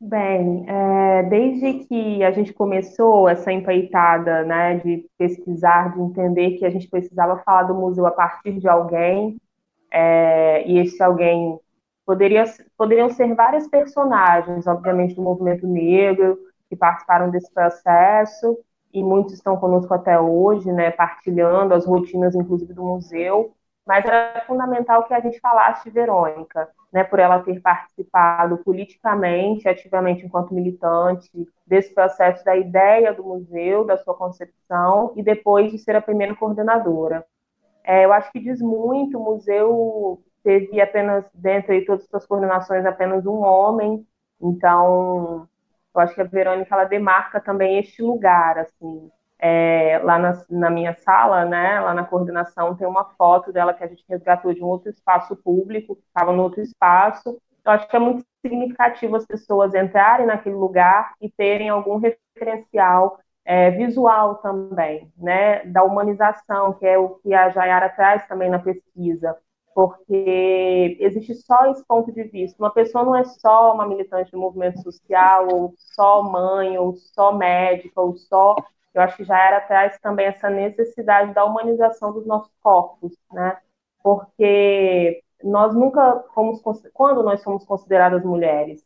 Bem, 0.00 0.64
é, 0.68 1.22
desde 1.24 1.84
que 1.86 2.24
a 2.24 2.32
gente 2.32 2.52
começou 2.52 3.28
essa 3.28 3.52
empreitada, 3.52 4.42
né, 4.42 4.78
de 4.78 5.06
pesquisar, 5.16 5.94
de 5.94 6.02
entender 6.02 6.58
que 6.58 6.64
a 6.64 6.70
gente 6.70 6.88
precisava 6.88 7.40
falar 7.44 7.64
do 7.64 7.74
museu 7.74 8.04
a 8.06 8.10
partir 8.10 8.58
de 8.58 8.68
alguém, 8.68 9.36
é, 9.92 10.66
e 10.66 10.78
esse 10.78 11.02
alguém 11.02 11.58
poderia, 12.06 12.44
poderiam 12.76 13.10
ser 13.10 13.34
vários 13.34 13.68
personagens, 13.68 14.66
obviamente, 14.66 15.14
do 15.14 15.22
movimento 15.22 15.66
negro, 15.66 16.38
que 16.68 16.76
participaram 16.76 17.30
desse 17.30 17.52
processo, 17.52 18.58
e 18.92 19.02
muitos 19.02 19.34
estão 19.34 19.56
conosco 19.56 19.92
até 19.94 20.18
hoje, 20.20 20.70
né, 20.72 20.90
partilhando 20.90 21.74
as 21.74 21.86
rotinas, 21.86 22.34
inclusive, 22.34 22.72
do 22.74 22.82
museu. 22.84 23.54
mas 23.86 24.04
era 24.04 24.44
fundamental 24.46 25.04
que 25.04 25.14
a 25.14 25.20
gente 25.20 25.40
falasse 25.40 25.84
de 25.84 25.90
Verônica, 25.90 26.68
né, 26.92 27.02
por 27.04 27.18
ela 27.18 27.40
ter 27.42 27.60
participado 27.60 28.58
politicamente, 28.58 29.68
ativamente 29.68 30.24
enquanto 30.24 30.54
militante, 30.54 31.30
desse 31.66 31.92
processo 31.94 32.44
da 32.44 32.56
ideia 32.56 33.12
do 33.12 33.24
museu, 33.24 33.84
da 33.84 33.96
sua 33.98 34.14
concepção, 34.14 35.12
e 35.16 35.22
depois 35.22 35.72
de 35.72 35.78
ser 35.78 35.96
a 35.96 36.02
primeira 36.02 36.34
coordenadora. 36.36 37.24
É, 37.84 38.04
eu 38.04 38.12
acho 38.12 38.30
que 38.32 38.40
diz 38.40 38.60
muito, 38.60 39.18
o 39.18 39.24
museu 39.24 40.22
teve 40.42 40.80
apenas, 40.80 41.24
dentro 41.34 41.72
de 41.72 41.84
todas 41.84 42.04
as 42.04 42.10
suas 42.10 42.26
coordenações, 42.26 42.84
apenas 42.84 43.26
um 43.26 43.40
homem, 43.42 44.06
então 44.40 45.48
eu 45.94 46.00
acho 46.00 46.14
que 46.14 46.20
a 46.20 46.24
Verônica, 46.24 46.74
ela 46.74 46.84
demarca 46.84 47.40
também 47.40 47.78
este 47.78 48.02
lugar, 48.02 48.58
assim, 48.58 49.10
é, 49.38 49.98
lá 50.04 50.18
na, 50.18 50.44
na, 50.48 50.70
minha 50.70 50.94
sala, 50.94 51.44
né, 51.44 51.80
lá 51.80 51.92
na 51.92 52.04
coordenação, 52.04 52.76
tem 52.76 52.86
uma 52.86 53.04
foto 53.16 53.52
dela 53.52 53.74
que 53.74 53.84
a 53.84 53.88
gente 53.88 54.04
resgatou 54.08 54.54
de 54.54 54.62
um 54.62 54.68
outro 54.68 54.88
espaço 54.88 55.36
público, 55.36 55.96
que 55.96 56.02
estava 56.02 56.32
no 56.32 56.42
outro 56.42 56.60
espaço. 56.62 57.40
Eu 57.64 57.72
acho 57.72 57.88
que 57.88 57.96
é 57.96 57.98
muito 57.98 58.24
significativo 58.40 59.16
as 59.16 59.26
pessoas 59.26 59.74
entrarem 59.74 60.26
naquele 60.26 60.54
lugar 60.54 61.14
e 61.20 61.30
terem 61.30 61.68
algum 61.68 61.96
referencial 61.98 63.18
é, 63.52 63.70
visual 63.72 64.36
também, 64.36 65.12
né, 65.18 65.62
da 65.66 65.84
humanização, 65.84 66.72
que 66.72 66.86
é 66.86 66.96
o 66.96 67.16
que 67.16 67.34
a 67.34 67.50
Jayara 67.50 67.90
traz 67.90 68.26
também 68.26 68.48
na 68.48 68.58
pesquisa, 68.58 69.36
porque 69.74 70.96
existe 70.98 71.34
só 71.34 71.70
esse 71.70 71.84
ponto 71.86 72.10
de 72.10 72.22
vista. 72.24 72.62
Uma 72.62 72.72
pessoa 72.72 73.04
não 73.04 73.14
é 73.14 73.24
só 73.24 73.74
uma 73.74 73.86
militante 73.86 74.32
do 74.32 74.38
movimento 74.38 74.80
social, 74.82 75.48
ou 75.52 75.74
só 75.76 76.22
mãe, 76.22 76.78
ou 76.78 76.94
só 76.94 77.32
médica, 77.32 78.00
ou 78.00 78.16
só 78.16 78.56
eu 78.94 79.02
acho 79.02 79.16
que 79.18 79.30
era 79.30 79.58
atrás 79.58 79.98
também 80.00 80.26
essa 80.26 80.48
necessidade 80.50 81.34
da 81.34 81.44
humanização 81.44 82.12
dos 82.12 82.26
nossos 82.26 82.52
corpos, 82.62 83.12
né? 83.32 83.58
Porque 84.02 85.22
nós 85.44 85.74
nunca 85.74 86.24
fomos, 86.34 86.60
quando 86.92 87.22
nós 87.22 87.42
somos 87.42 87.64
consideradas 87.64 88.24
mulheres, 88.24 88.82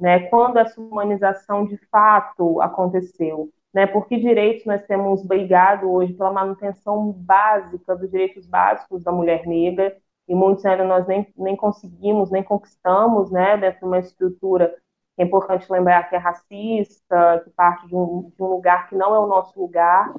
né? 0.00 0.20
Quando 0.28 0.58
essa 0.58 0.80
humanização 0.80 1.66
de 1.66 1.76
fato 1.90 2.60
aconteceu, 2.62 3.50
né? 3.76 3.86
Por 3.86 4.06
que 4.08 4.16
direitos 4.16 4.64
nós 4.64 4.82
temos 4.86 5.22
brigado 5.22 5.92
hoje 5.92 6.14
pela 6.14 6.32
manutenção 6.32 7.12
básica 7.12 7.94
dos 7.94 8.10
direitos 8.10 8.46
básicos 8.46 9.04
da 9.04 9.12
mulher 9.12 9.46
negra 9.46 9.94
e 10.26 10.34
muitos 10.34 10.64
ainda 10.64 10.82
nós 10.82 11.06
nem, 11.06 11.30
nem 11.36 11.54
conseguimos, 11.54 12.30
nem 12.30 12.42
conquistamos, 12.42 13.30
né? 13.30 13.58
Dentro 13.58 13.80
de 13.80 13.84
uma 13.84 13.98
estrutura 13.98 14.74
é 15.18 15.24
importante 15.24 15.70
lembrar 15.70 16.08
que 16.08 16.16
é 16.16 16.18
racista, 16.18 17.42
que 17.44 17.50
parte 17.50 17.86
de 17.86 17.94
um, 17.94 18.32
de 18.34 18.42
um 18.42 18.46
lugar 18.46 18.88
que 18.88 18.94
não 18.94 19.14
é 19.14 19.18
o 19.18 19.26
nosso 19.26 19.60
lugar. 19.60 20.10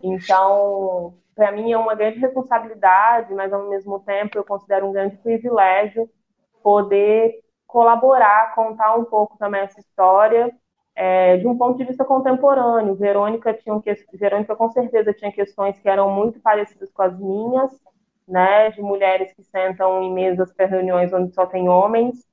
Então, 0.00 1.14
para 1.34 1.50
mim 1.50 1.72
é 1.72 1.76
uma 1.76 1.96
grande 1.96 2.20
responsabilidade, 2.20 3.34
mas 3.34 3.52
ao 3.52 3.68
mesmo 3.68 3.98
tempo 3.98 4.38
eu 4.38 4.44
considero 4.44 4.86
um 4.86 4.92
grande 4.92 5.16
privilégio 5.16 6.08
poder 6.62 7.40
colaborar, 7.66 8.54
contar 8.54 8.94
um 8.94 9.04
pouco 9.04 9.36
também 9.38 9.62
essa 9.62 9.80
história 9.80 10.56
é, 10.94 11.36
de 11.36 11.46
um 11.46 11.56
ponto 11.56 11.78
de 11.78 11.84
vista 11.84 12.04
contemporâneo. 12.04 12.94
Verônica 12.94 13.54
tinha 13.54 13.80
Verônica 14.12 14.56
com 14.56 14.70
certeza 14.70 15.12
tinha 15.12 15.32
questões 15.32 15.78
que 15.78 15.88
eram 15.88 16.10
muito 16.10 16.40
parecidas 16.40 16.90
com 16.92 17.02
as 17.02 17.18
minhas, 17.18 17.70
né, 18.26 18.70
de 18.70 18.80
mulheres 18.80 19.32
que 19.32 19.42
sentam 19.42 20.02
em 20.02 20.12
mesas 20.12 20.52
para 20.52 20.66
reuniões 20.66 21.12
onde 21.12 21.34
só 21.34 21.44
tem 21.46 21.68
homens 21.68 22.26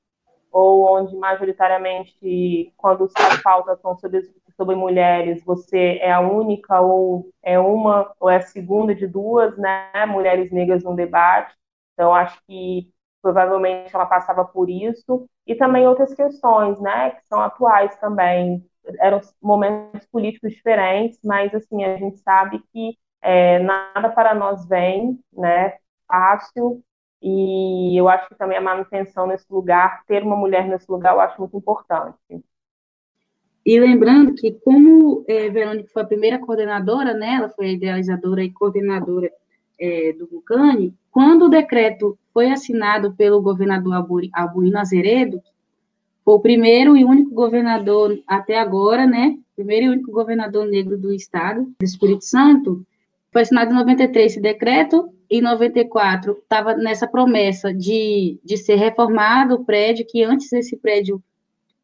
ou 0.52 0.98
onde 0.98 1.16
majoritariamente, 1.16 2.72
quando 2.76 3.08
as 3.16 3.42
pautas 3.42 3.80
são 3.80 3.96
sobre, 3.96 4.22
sobre 4.56 4.74
mulheres, 4.74 5.44
você 5.44 5.98
é 6.00 6.10
a 6.10 6.20
única 6.20 6.80
ou 6.80 7.30
é 7.42 7.58
uma 7.58 8.12
ou 8.18 8.28
é 8.28 8.36
a 8.36 8.40
segunda 8.40 8.94
de 8.94 9.06
duas, 9.06 9.56
né, 9.56 10.06
mulheres 10.06 10.50
negras 10.50 10.82
no 10.82 10.94
debate. 10.96 11.54
Então, 11.94 12.14
acho 12.14 12.40
que 12.46 12.90
provavelmente 13.22 13.94
ela 13.94 14.06
passava 14.06 14.44
por 14.44 14.68
isso 14.68 15.28
e 15.46 15.54
também 15.54 15.86
outras 15.86 16.14
questões, 16.14 16.80
né, 16.80 17.10
que 17.10 17.26
são 17.26 17.40
atuais 17.40 17.96
também. 17.96 18.64
Eram 18.98 19.20
momentos 19.42 20.06
políticos 20.06 20.52
diferentes, 20.52 21.18
mas 21.24 21.54
assim 21.54 21.84
a 21.84 21.96
gente 21.96 22.18
sabe 22.18 22.62
que 22.72 22.96
é, 23.22 23.58
nada 23.58 24.08
para 24.10 24.34
nós 24.34 24.66
vem, 24.66 25.18
né, 25.32 25.74
fácil 26.08 26.82
e 27.22 28.00
eu 28.00 28.08
acho 28.08 28.28
que 28.28 28.34
também 28.34 28.56
a 28.56 28.62
manutenção 28.62 29.26
nesse 29.26 29.46
lugar, 29.50 30.02
ter 30.06 30.22
uma 30.22 30.36
mulher 30.36 30.66
nesse 30.66 30.90
lugar, 30.90 31.14
eu 31.14 31.20
acho 31.20 31.38
muito 31.38 31.56
importante. 31.56 32.16
E 33.64 33.78
lembrando 33.78 34.34
que, 34.34 34.52
como 34.52 35.22
é, 35.28 35.50
Verônica 35.50 35.90
foi 35.92 36.02
a 36.02 36.06
primeira 36.06 36.38
coordenadora, 36.38 37.12
né, 37.12 37.34
ela 37.34 37.50
foi 37.50 37.66
a 37.66 37.72
idealizadora 37.72 38.42
e 38.42 38.50
coordenadora 38.50 39.30
é, 39.78 40.12
do 40.14 40.26
Vulcane, 40.26 40.94
quando 41.10 41.44
o 41.44 41.50
decreto 41.50 42.18
foi 42.32 42.50
assinado 42.50 43.12
pelo 43.14 43.42
governador 43.42 44.04
Alburino 44.32 44.78
Azeredo, 44.78 45.40
foi 46.24 46.34
o 46.34 46.40
primeiro 46.40 46.96
e 46.96 47.04
único 47.04 47.34
governador 47.34 48.18
até 48.26 48.58
agora, 48.58 49.06
né, 49.06 49.36
primeiro 49.56 49.86
e 49.86 49.88
único 49.90 50.12
governador 50.12 50.66
negro 50.66 50.98
do 50.98 51.12
estado, 51.12 51.64
do 51.64 51.84
Espírito 51.84 52.24
Santo, 52.24 52.84
foi 53.32 53.42
assinado 53.42 53.70
em 53.70 53.74
93 53.74 54.32
esse 54.32 54.40
decreto, 54.40 55.08
em 55.30 55.40
94 55.40 56.32
estava 56.32 56.74
nessa 56.74 57.06
promessa 57.06 57.72
de, 57.72 58.40
de 58.44 58.56
ser 58.56 58.74
reformado 58.74 59.54
o 59.54 59.64
prédio, 59.64 60.06
que 60.08 60.24
antes 60.24 60.52
esse 60.52 60.76
prédio 60.76 61.22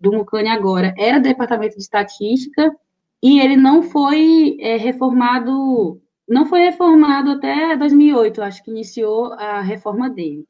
do 0.00 0.12
Mucane 0.12 0.48
agora 0.48 0.92
era 0.98 1.20
departamento 1.20 1.76
de 1.76 1.82
estatística, 1.82 2.74
e 3.22 3.40
ele 3.40 3.56
não 3.56 3.82
foi 3.82 4.56
é, 4.60 4.76
reformado, 4.76 6.00
não 6.28 6.46
foi 6.46 6.60
reformado 6.60 7.30
até 7.30 7.76
2008, 7.76 8.42
acho 8.42 8.62
que 8.62 8.70
iniciou 8.70 9.32
a 9.34 9.60
reforma 9.60 10.10
dele. 10.10 10.44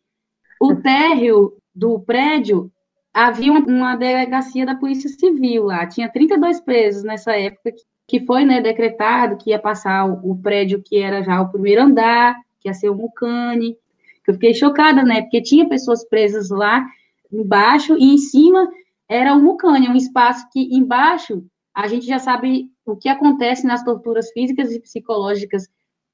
O 0.60 0.74
térreo 0.80 1.52
do 1.74 2.00
prédio 2.00 2.70
havia 3.12 3.52
uma 3.52 3.96
delegacia 3.96 4.64
da 4.64 4.74
Polícia 4.74 5.08
Civil 5.08 5.64
lá, 5.64 5.86
tinha 5.86 6.08
32 6.08 6.60
presos 6.60 7.02
nessa 7.02 7.32
época 7.32 7.72
que 8.06 8.24
foi 8.24 8.44
né, 8.44 8.60
decretado 8.60 9.36
que 9.36 9.50
ia 9.50 9.58
passar 9.58 10.04
o, 10.04 10.36
prédio 10.36 10.82
que 10.82 10.98
era 10.98 11.22
já 11.22 11.40
o 11.40 11.50
primeiro 11.50 11.82
andar, 11.82 12.36
que 12.60 12.68
ia 12.68 12.74
ser 12.74 12.88
o 12.88 12.94
Mucane, 12.94 13.76
que 14.24 14.30
eu 14.30 14.34
fiquei 14.34 14.54
chocada, 14.54 15.02
né, 15.02 15.22
porque 15.22 15.42
tinha 15.42 15.68
pessoas 15.68 16.06
presas 16.08 16.50
lá 16.50 16.86
embaixo 17.32 17.96
e 17.98 18.14
em 18.14 18.18
cima 18.18 18.68
era 19.08 19.34
o 19.34 19.42
Mucane, 19.42 19.88
um 19.88 19.96
espaço 19.96 20.46
que 20.52 20.68
embaixo 20.72 21.44
a 21.76 21.86
gente 21.88 22.06
já 22.06 22.18
sabe 22.18 22.70
o 22.86 22.96
que 22.96 23.06
acontece 23.06 23.66
nas 23.66 23.84
torturas 23.84 24.32
físicas 24.32 24.72
e 24.72 24.80
psicológicas 24.80 25.68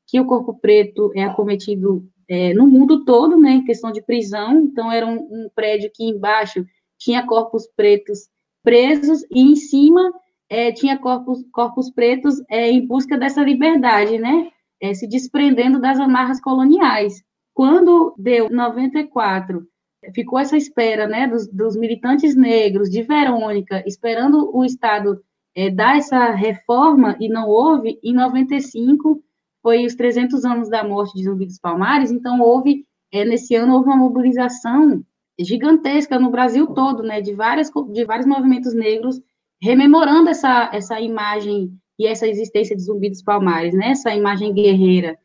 que 0.08 0.18
o 0.18 0.26
corpo 0.26 0.58
preto 0.58 1.12
é 1.14 1.22
acometido 1.22 2.04
é, 2.28 2.52
no 2.52 2.66
mundo 2.66 3.04
todo, 3.04 3.38
né, 3.38 3.52
em 3.52 3.64
questão 3.64 3.92
de 3.92 4.02
prisão, 4.02 4.60
então 4.62 4.90
era 4.90 5.06
um, 5.06 5.18
um 5.30 5.48
prédio 5.54 5.88
que 5.94 6.02
embaixo 6.02 6.66
tinha 6.98 7.24
corpos 7.24 7.68
pretos 7.76 8.28
presos 8.64 9.22
e 9.30 9.40
em 9.40 9.54
cima 9.54 10.12
é, 10.48 10.72
tinha 10.72 10.98
corpos, 10.98 11.44
corpos 11.52 11.90
pretos 11.90 12.42
é, 12.50 12.68
em 12.68 12.84
busca 12.84 13.16
dessa 13.16 13.42
liberdade, 13.42 14.18
né? 14.18 14.50
É, 14.80 14.92
se 14.92 15.06
desprendendo 15.06 15.80
das 15.80 15.98
amarras 15.98 16.40
coloniais. 16.40 17.22
Quando 17.54 18.14
deu 18.18 18.50
94, 18.50 19.64
ficou 20.12 20.38
essa 20.38 20.56
espera, 20.56 21.06
né, 21.06 21.28
dos, 21.28 21.46
dos 21.48 21.76
militantes 21.76 22.34
negros, 22.34 22.90
de 22.90 23.02
Verônica, 23.02 23.82
esperando 23.86 24.54
o 24.54 24.64
Estado 24.64 25.22
é, 25.54 25.70
dar 25.70 25.96
essa 25.96 26.30
reforma, 26.30 27.16
e 27.20 27.28
não 27.28 27.48
houve, 27.48 27.98
em 28.02 28.14
95, 28.14 29.22
foi 29.62 29.84
os 29.84 29.94
300 29.94 30.44
anos 30.44 30.68
da 30.68 30.82
morte 30.82 31.14
de 31.14 31.24
Zumbi 31.24 31.46
dos 31.46 31.58
Palmares, 31.58 32.10
então 32.10 32.40
houve, 32.40 32.84
é, 33.12 33.24
nesse 33.24 33.54
ano, 33.54 33.74
houve 33.74 33.88
uma 33.88 33.96
mobilização 33.96 35.04
gigantesca 35.38 36.18
no 36.18 36.30
Brasil 36.30 36.66
todo, 36.68 37.02
né, 37.02 37.20
de, 37.20 37.34
várias, 37.34 37.70
de 37.92 38.04
vários 38.04 38.26
movimentos 38.26 38.74
negros 38.74 39.20
rememorando 39.62 40.28
essa, 40.28 40.70
essa 40.72 41.00
imagem 41.00 41.72
e 41.98 42.06
essa 42.06 42.26
existência 42.26 42.74
de 42.74 42.82
Zumbi 42.82 43.08
dos 43.08 43.22
Palmares, 43.22 43.74
né? 43.74 43.90
Essa 43.90 44.12
imagem 44.12 44.52
guerreira. 44.52 45.16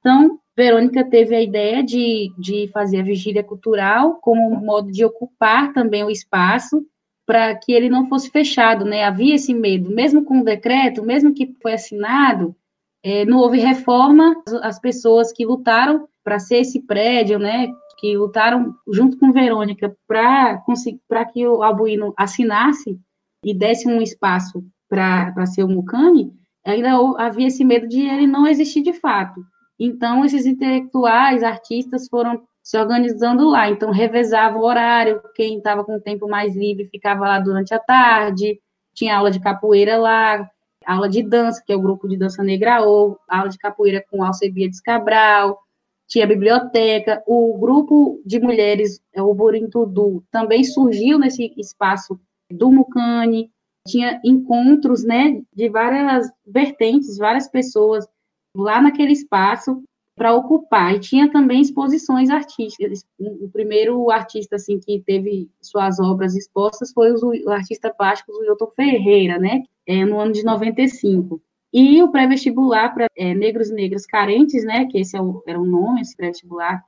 Então, 0.00 0.38
Verônica 0.56 1.04
teve 1.04 1.34
a 1.34 1.42
ideia 1.42 1.82
de, 1.82 2.32
de 2.38 2.68
fazer 2.72 3.00
a 3.00 3.04
vigília 3.04 3.44
cultural 3.44 4.18
como 4.20 4.48
um 4.50 4.64
modo 4.64 4.90
de 4.90 5.04
ocupar 5.04 5.72
também 5.74 6.02
o 6.04 6.10
espaço 6.10 6.84
para 7.26 7.54
que 7.54 7.72
ele 7.72 7.88
não 7.88 8.06
fosse 8.08 8.30
fechado, 8.30 8.84
né? 8.84 9.04
Havia 9.04 9.34
esse 9.34 9.54
medo, 9.54 9.90
mesmo 9.90 10.24
com 10.24 10.40
o 10.40 10.44
decreto, 10.44 11.02
mesmo 11.02 11.32
que 11.32 11.54
foi 11.62 11.74
assinado, 11.74 12.54
é, 13.02 13.24
não 13.24 13.38
houve 13.38 13.58
reforma. 13.58 14.34
As 14.62 14.78
pessoas 14.78 15.32
que 15.32 15.46
lutaram 15.46 16.08
para 16.24 16.38
ser 16.38 16.58
esse 16.58 16.80
prédio, 16.80 17.38
né? 17.38 17.68
Que 17.98 18.16
lutaram 18.16 18.74
junto 18.92 19.18
com 19.18 19.32
Verônica 19.32 19.96
para 20.06 21.24
que 21.32 21.46
o 21.46 21.62
Albuíno 21.62 22.12
assinasse 22.16 22.98
e 23.44 23.54
desse 23.54 23.88
um 23.88 24.00
espaço 24.00 24.64
para 24.88 25.46
ser 25.46 25.64
o 25.64 25.68
Mucane, 25.68 26.32
ainda 26.64 26.90
havia 27.18 27.46
esse 27.46 27.64
medo 27.64 27.88
de 27.88 28.02
ele 28.02 28.26
não 28.26 28.46
existir 28.46 28.82
de 28.82 28.92
fato. 28.92 29.40
Então, 29.78 30.24
esses 30.24 30.46
intelectuais, 30.46 31.42
artistas 31.42 32.06
foram 32.08 32.42
se 32.62 32.78
organizando 32.78 33.48
lá. 33.48 33.68
Então, 33.68 33.90
revezava 33.90 34.56
o 34.56 34.64
horário, 34.64 35.20
quem 35.34 35.58
estava 35.58 35.84
com 35.84 35.96
o 35.96 36.00
tempo 36.00 36.28
mais 36.28 36.54
livre 36.54 36.88
ficava 36.88 37.26
lá 37.26 37.40
durante 37.40 37.74
a 37.74 37.78
tarde, 37.78 38.60
tinha 38.94 39.16
aula 39.16 39.30
de 39.30 39.40
capoeira 39.40 39.96
lá, 39.96 40.48
aula 40.86 41.08
de 41.08 41.22
dança, 41.22 41.62
que 41.64 41.72
é 41.72 41.76
o 41.76 41.82
grupo 41.82 42.08
de 42.08 42.16
dança 42.16 42.42
negra 42.42 42.82
ou 42.82 43.18
aula 43.28 43.48
de 43.48 43.58
capoeira 43.58 44.04
com 44.10 44.22
Alcebiades 44.22 44.80
Cabral, 44.80 45.58
tinha 46.06 46.26
biblioteca, 46.26 47.22
o 47.26 47.56
grupo 47.58 48.20
de 48.24 48.38
mulheres, 48.38 49.00
é, 49.14 49.22
o 49.22 49.34
Burintudu, 49.34 50.22
também 50.30 50.62
surgiu 50.62 51.18
nesse 51.18 51.54
espaço 51.56 52.20
do 52.50 52.70
Mucane, 52.70 53.50
tinha 53.88 54.20
encontros, 54.22 55.04
né, 55.04 55.42
de 55.52 55.68
várias 55.68 56.30
vertentes, 56.46 57.16
várias 57.16 57.48
pessoas 57.48 58.06
lá 58.54 58.80
naquele 58.80 59.12
espaço 59.12 59.82
para 60.14 60.34
ocupar. 60.34 60.94
E 60.94 61.00
tinha 61.00 61.30
também 61.30 61.60
exposições 61.60 62.30
artísticas. 62.30 63.04
O 63.18 63.48
primeiro 63.50 64.10
artista 64.10 64.56
assim 64.56 64.78
que 64.78 65.00
teve 65.00 65.50
suas 65.60 65.98
obras 65.98 66.34
expostas 66.34 66.92
foi 66.92 67.12
o, 67.12 67.50
artista 67.50 67.92
plástico 67.92 68.32
Wilton 68.32 68.70
Ferreira, 68.76 69.38
né, 69.38 69.62
é, 69.86 70.04
no 70.04 70.18
ano 70.18 70.32
de 70.32 70.44
95. 70.44 71.40
E 71.72 72.02
o 72.02 72.10
pré-vestibular 72.10 72.92
para 72.92 73.06
é, 73.16 73.34
negros 73.34 73.70
e 73.70 73.74
negras 73.74 74.04
carentes, 74.04 74.62
né, 74.64 74.86
que 74.86 74.98
esse 74.98 75.16
é 75.16 75.20
o, 75.20 75.42
era 75.46 75.58
o 75.58 75.64
nome, 75.64 76.02
esse 76.02 76.14
pré-vestibular. 76.14 76.84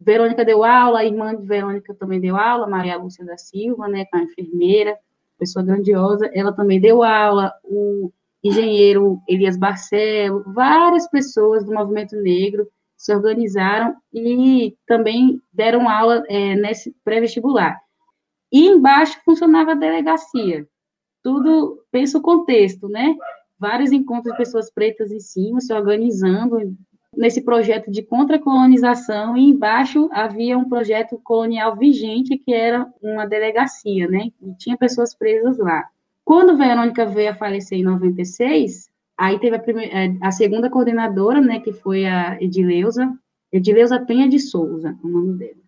Verônica 0.00 0.44
deu 0.44 0.64
aula, 0.64 1.00
a 1.00 1.04
irmã 1.04 1.36
de 1.36 1.46
Verônica 1.46 1.94
também 1.94 2.20
deu 2.20 2.36
aula, 2.36 2.66
Maria 2.66 2.96
Lúcia 2.96 3.24
da 3.24 3.36
Silva, 3.36 3.86
né, 3.86 4.06
com 4.06 4.16
a 4.16 4.22
enfermeira, 4.22 4.98
pessoa 5.38 5.64
grandiosa, 5.64 6.30
ela 6.32 6.52
também 6.52 6.80
deu 6.80 7.02
aula, 7.02 7.52
o 7.64 8.10
engenheiro 8.42 9.20
Elias 9.28 9.56
Barcelo, 9.56 10.42
várias 10.52 11.08
pessoas 11.08 11.64
do 11.64 11.72
movimento 11.72 12.16
negro 12.16 12.68
se 12.96 13.14
organizaram 13.14 13.94
e 14.12 14.76
também 14.86 15.40
deram 15.52 15.88
aula 15.88 16.22
é, 16.28 16.54
nesse 16.54 16.94
pré-vestibular. 17.04 17.80
E 18.52 18.66
embaixo 18.66 19.20
funcionava 19.24 19.72
a 19.72 19.76
delegacia. 19.76 20.66
Tudo, 21.22 21.82
pensa 21.90 22.18
o 22.18 22.22
contexto, 22.22 22.88
né? 22.88 23.16
vários 23.62 23.92
encontros 23.92 24.32
de 24.32 24.38
pessoas 24.38 24.72
pretas 24.72 25.12
em 25.12 25.20
cima, 25.20 25.60
se 25.60 25.72
organizando 25.72 26.76
nesse 27.16 27.42
projeto 27.42 27.92
de 27.92 28.02
contra-colonização, 28.02 29.36
e 29.36 29.44
embaixo 29.44 30.08
havia 30.12 30.58
um 30.58 30.68
projeto 30.68 31.20
colonial 31.22 31.76
vigente, 31.76 32.36
que 32.38 32.52
era 32.52 32.92
uma 33.00 33.24
delegacia, 33.24 34.08
né? 34.08 34.32
E 34.42 34.52
tinha 34.56 34.76
pessoas 34.76 35.14
presas 35.14 35.58
lá. 35.58 35.88
Quando 36.24 36.56
Verônica 36.56 37.04
veio 37.06 37.30
a 37.30 37.34
falecer 37.34 37.78
em 37.78 37.82
96, 37.82 38.88
aí 39.18 39.38
teve 39.38 39.56
a, 39.56 39.58
primeira, 39.58 39.92
é, 39.92 40.16
a 40.20 40.30
segunda 40.30 40.70
coordenadora, 40.70 41.40
né, 41.40 41.60
que 41.60 41.72
foi 41.72 42.06
a 42.06 42.40
Edileuza, 42.40 43.12
Edileuza 43.52 44.00
Penha 44.00 44.28
de 44.28 44.38
Souza, 44.38 44.96
o 45.02 45.08
nome 45.08 45.36
dela. 45.38 45.62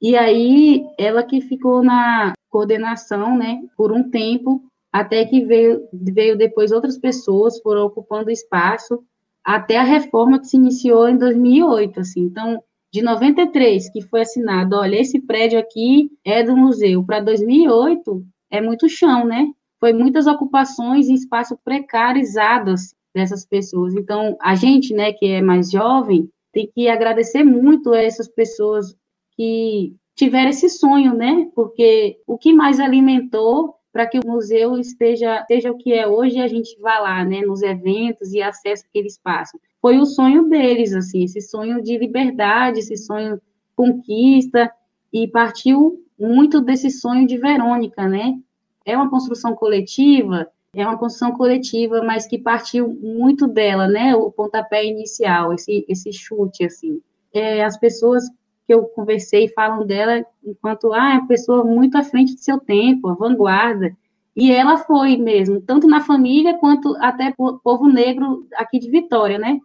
E 0.00 0.16
aí, 0.16 0.84
ela 0.98 1.22
que 1.22 1.40
ficou 1.40 1.82
na 1.82 2.34
coordenação, 2.50 3.36
né, 3.36 3.62
por 3.76 3.90
um 3.90 4.10
tempo, 4.10 4.62
até 4.92 5.24
que 5.24 5.44
veio, 5.44 5.88
veio 5.92 6.36
depois 6.36 6.70
outras 6.70 6.98
pessoas 6.98 7.60
foram 7.60 7.86
ocupando 7.86 8.30
espaço, 8.30 9.02
até 9.42 9.76
a 9.76 9.82
reforma 9.82 10.38
que 10.38 10.46
se 10.46 10.56
iniciou 10.56 11.08
em 11.08 11.18
2008, 11.18 12.00
assim, 12.00 12.20
então, 12.20 12.62
de 12.92 13.02
93, 13.02 13.90
que 13.90 14.02
foi 14.02 14.20
assinado, 14.20 14.76
olha, 14.76 15.00
esse 15.00 15.20
prédio 15.20 15.58
aqui 15.58 16.10
é 16.24 16.42
do 16.42 16.56
museu, 16.56 17.02
para 17.04 17.20
2008, 17.20 18.24
é 18.50 18.60
muito 18.60 18.88
chão, 18.88 19.26
né? 19.26 19.48
Foi 19.84 19.92
muitas 19.92 20.26
ocupações 20.26 21.10
em 21.10 21.14
espaço 21.14 21.58
precarizados 21.62 22.94
dessas 23.14 23.44
pessoas. 23.44 23.94
Então, 23.94 24.34
a 24.40 24.54
gente, 24.54 24.94
né, 24.94 25.12
que 25.12 25.26
é 25.26 25.42
mais 25.42 25.70
jovem, 25.70 26.26
tem 26.50 26.70
que 26.74 26.88
agradecer 26.88 27.44
muito 27.44 27.92
a 27.92 28.00
essas 28.00 28.26
pessoas 28.26 28.96
que 29.36 29.94
tiveram 30.16 30.48
esse 30.48 30.70
sonho, 30.70 31.14
né? 31.14 31.50
Porque 31.54 32.16
o 32.26 32.38
que 32.38 32.50
mais 32.54 32.80
alimentou 32.80 33.74
para 33.92 34.06
que 34.06 34.18
o 34.18 34.26
museu 34.26 34.78
esteja, 34.78 35.44
seja 35.46 35.70
o 35.70 35.76
que 35.76 35.92
é 35.92 36.08
hoje 36.08 36.38
e 36.38 36.40
a 36.40 36.48
gente 36.48 36.80
vá 36.80 36.98
lá, 37.00 37.22
né, 37.22 37.42
nos 37.42 37.60
eventos 37.60 38.32
e 38.32 38.40
acesse 38.40 38.86
aquele 38.88 39.08
espaço. 39.08 39.60
Foi 39.82 39.98
o 39.98 40.06
sonho 40.06 40.48
deles, 40.48 40.94
assim, 40.94 41.24
esse 41.24 41.42
sonho 41.42 41.82
de 41.82 41.98
liberdade, 41.98 42.78
esse 42.78 42.96
sonho 42.96 43.38
conquista, 43.76 44.72
e 45.12 45.28
partiu 45.28 46.02
muito 46.18 46.62
desse 46.62 46.88
sonho 46.88 47.26
de 47.26 47.36
Verônica, 47.36 48.08
né? 48.08 48.38
É 48.84 48.96
uma 48.96 49.08
construção 49.08 49.54
coletiva, 49.54 50.48
é 50.74 50.84
uma 50.86 50.98
construção 50.98 51.32
coletiva, 51.32 52.02
mas 52.02 52.26
que 52.26 52.38
partiu 52.38 52.88
muito 52.88 53.46
dela, 53.46 53.86
né? 53.86 54.14
O 54.14 54.30
pontapé 54.30 54.84
inicial, 54.84 55.52
esse, 55.52 55.84
esse 55.88 56.12
chute, 56.12 56.64
assim. 56.64 57.00
É, 57.32 57.64
as 57.64 57.78
pessoas 57.78 58.24
que 58.66 58.74
eu 58.74 58.84
conversei 58.84 59.48
falam 59.48 59.86
dela 59.86 60.24
enquanto 60.44 60.92
ah, 60.92 61.14
é 61.14 61.18
uma 61.18 61.28
pessoa 61.28 61.64
muito 61.64 61.96
à 61.96 62.02
frente 62.02 62.34
do 62.34 62.40
seu 62.40 62.58
tempo, 62.58 63.08
a 63.08 63.14
vanguarda. 63.14 63.96
E 64.34 64.50
ela 64.50 64.78
foi 64.78 65.16
mesmo, 65.16 65.60
tanto 65.60 65.86
na 65.86 66.00
família 66.00 66.58
quanto 66.58 66.96
até 66.96 67.32
povo 67.62 67.88
negro 67.88 68.48
aqui 68.54 68.80
de 68.80 68.90
Vitória, 68.90 69.38
né? 69.38 69.60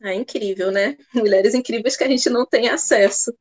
É 0.00 0.14
incrível, 0.14 0.72
né? 0.72 0.96
Mulheres 1.14 1.54
incríveis 1.54 1.96
que 1.96 2.02
a 2.02 2.08
gente 2.08 2.28
não 2.28 2.44
tem 2.44 2.68
acesso 2.68 3.32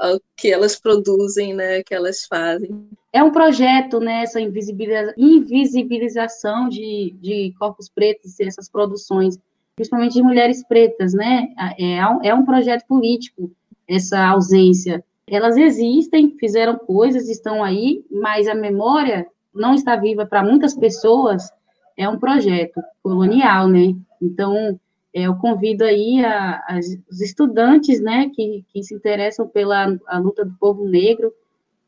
ao 0.00 0.20
que 0.36 0.52
elas 0.52 0.78
produzem, 0.78 1.54
né? 1.54 1.82
Que 1.82 1.94
elas 1.94 2.24
fazem. 2.24 2.88
É 3.12 3.22
um 3.22 3.30
projeto, 3.30 4.00
né? 4.00 4.22
Essa 4.22 4.40
invisibiliza 4.40 5.14
invisibilização 5.16 6.68
de, 6.68 7.16
de 7.20 7.54
corpos 7.58 7.88
pretos, 7.88 8.38
essas 8.40 8.68
produções 8.68 9.38
principalmente 9.80 10.12
de 10.12 10.22
mulheres 10.22 10.62
pretas, 10.66 11.14
né? 11.14 11.48
É, 11.78 12.28
é 12.28 12.34
um 12.34 12.44
projeto 12.44 12.84
político 12.86 13.50
essa 13.88 14.24
ausência. 14.28 15.02
Elas 15.26 15.56
existem, 15.56 16.36
fizeram 16.38 16.76
coisas, 16.78 17.28
estão 17.28 17.64
aí, 17.64 18.04
mas 18.10 18.46
a 18.46 18.54
memória 18.54 19.26
não 19.54 19.74
está 19.74 19.96
viva 19.96 20.26
para 20.26 20.44
muitas 20.44 20.74
pessoas. 20.74 21.50
É 21.96 22.06
um 22.06 22.18
projeto 22.18 22.80
colonial, 23.02 23.68
né? 23.68 23.94
Então, 24.20 24.54
é, 24.64 24.74
eu 25.12 25.34
convido 25.36 25.84
aí 25.84 26.24
a, 26.24 26.62
a, 26.68 26.78
os 27.10 27.20
estudantes, 27.20 28.00
né, 28.00 28.30
que, 28.34 28.64
que 28.72 28.82
se 28.82 28.94
interessam 28.94 29.48
pela 29.48 29.86
luta 30.18 30.44
do 30.44 30.54
povo 30.58 30.84
negro, 30.84 31.32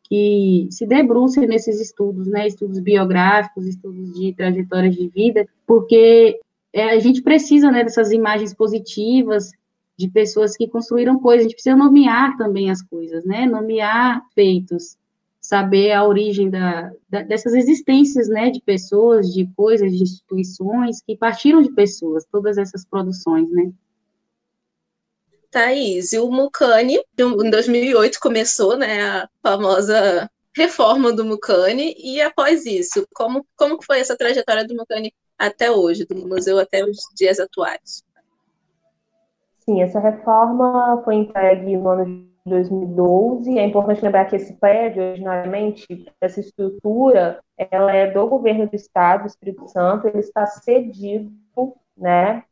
que 0.05 0.67
se 0.71 0.87
debrucem 0.87 1.47
nesses 1.47 1.81
estudos, 1.81 2.27
né, 2.27 2.47
estudos 2.47 2.81
biográficos, 2.81 3.67
estudos 3.67 4.13
de 4.13 4.35
trajetórias 4.35 4.95
de 4.95 5.09
vida, 5.09 5.49
porque 5.67 6.39
é, 6.73 6.91
a 6.91 6.99
gente 6.99 7.23
precisa 7.23 7.71
né, 7.71 7.85
dessas 7.85 8.13
imagens 8.13 8.53
positivas 8.53 9.53
de 9.97 10.09
pessoas 10.09 10.57
que 10.57 10.67
construíram 10.67 11.19
coisas. 11.19 11.41
A 11.41 11.49
gente 11.49 11.55
precisa 11.55 11.77
nomear 11.77 12.37
também 12.37 12.71
as 12.71 12.83
coisas, 12.83 13.25
né? 13.25 13.47
Nomear 13.47 14.23
feitos, 14.35 14.97
saber 15.43 15.91
a 15.91 16.07
origem 16.07 16.49
da, 16.49 16.93
da, 17.11 17.23
dessas 17.23 17.53
existências, 17.53 18.29
né? 18.29 18.49
De 18.49 18.61
pessoas, 18.61 19.35
de 19.35 19.47
coisas, 19.57 19.91
de 19.91 20.05
instituições 20.05 21.03
que 21.03 21.17
partiram 21.17 21.61
de 21.61 21.73
pessoas. 21.73 22.25
Todas 22.31 22.57
essas 22.57 22.87
produções, 22.87 23.51
né? 23.51 23.73
Thaís, 25.51 26.15
e 26.15 26.19
o 26.19 26.31
Mucane, 26.31 26.99
em 27.19 27.51
2008 27.51 28.19
começou, 28.21 28.75
né, 28.75 29.03
a 29.03 29.29
famosa 29.43 30.31
reforma 30.57 31.13
do 31.13 31.27
Mucane, 31.27 31.95
e 31.99 32.23
após 32.23 32.65
isso, 32.65 33.07
como, 33.15 33.47
como 33.55 33.83
foi 33.83 34.01
essa 34.01 34.17
trajetória 34.17 34.67
do 34.67 34.75
Mucane 34.75 35.13
até 35.39 35.71
hoje, 35.71 36.07
do 36.07 36.27
museu 36.27 36.59
até 36.59 36.83
os 36.83 36.97
dias 37.15 37.39
atuais? 37.39 38.03
Sim, 39.59 39.83
essa 39.83 40.01
reforma 40.01 41.03
foi 41.05 41.17
entregue 41.17 41.77
no 41.77 41.89
ano 41.89 42.07
de 42.07 42.32
2012. 42.45 43.59
É 43.59 43.65
importante 43.65 44.03
lembrar 44.03 44.25
que 44.27 44.37
esse 44.37 44.55
prédio, 44.55 45.03
originalmente, 45.03 45.87
essa 46.21 46.41
estrutura, 46.41 47.41
ela 47.57 47.93
é 47.93 48.11
do 48.11 48.27
governo 48.29 48.69
do 48.69 48.75
estado, 48.75 49.23
do 49.23 49.29
Espírito 49.29 49.69
Santo, 49.69 50.09
ele 50.09 50.19
está 50.19 50.47
cedido, 50.47 51.33
né, 51.97 52.45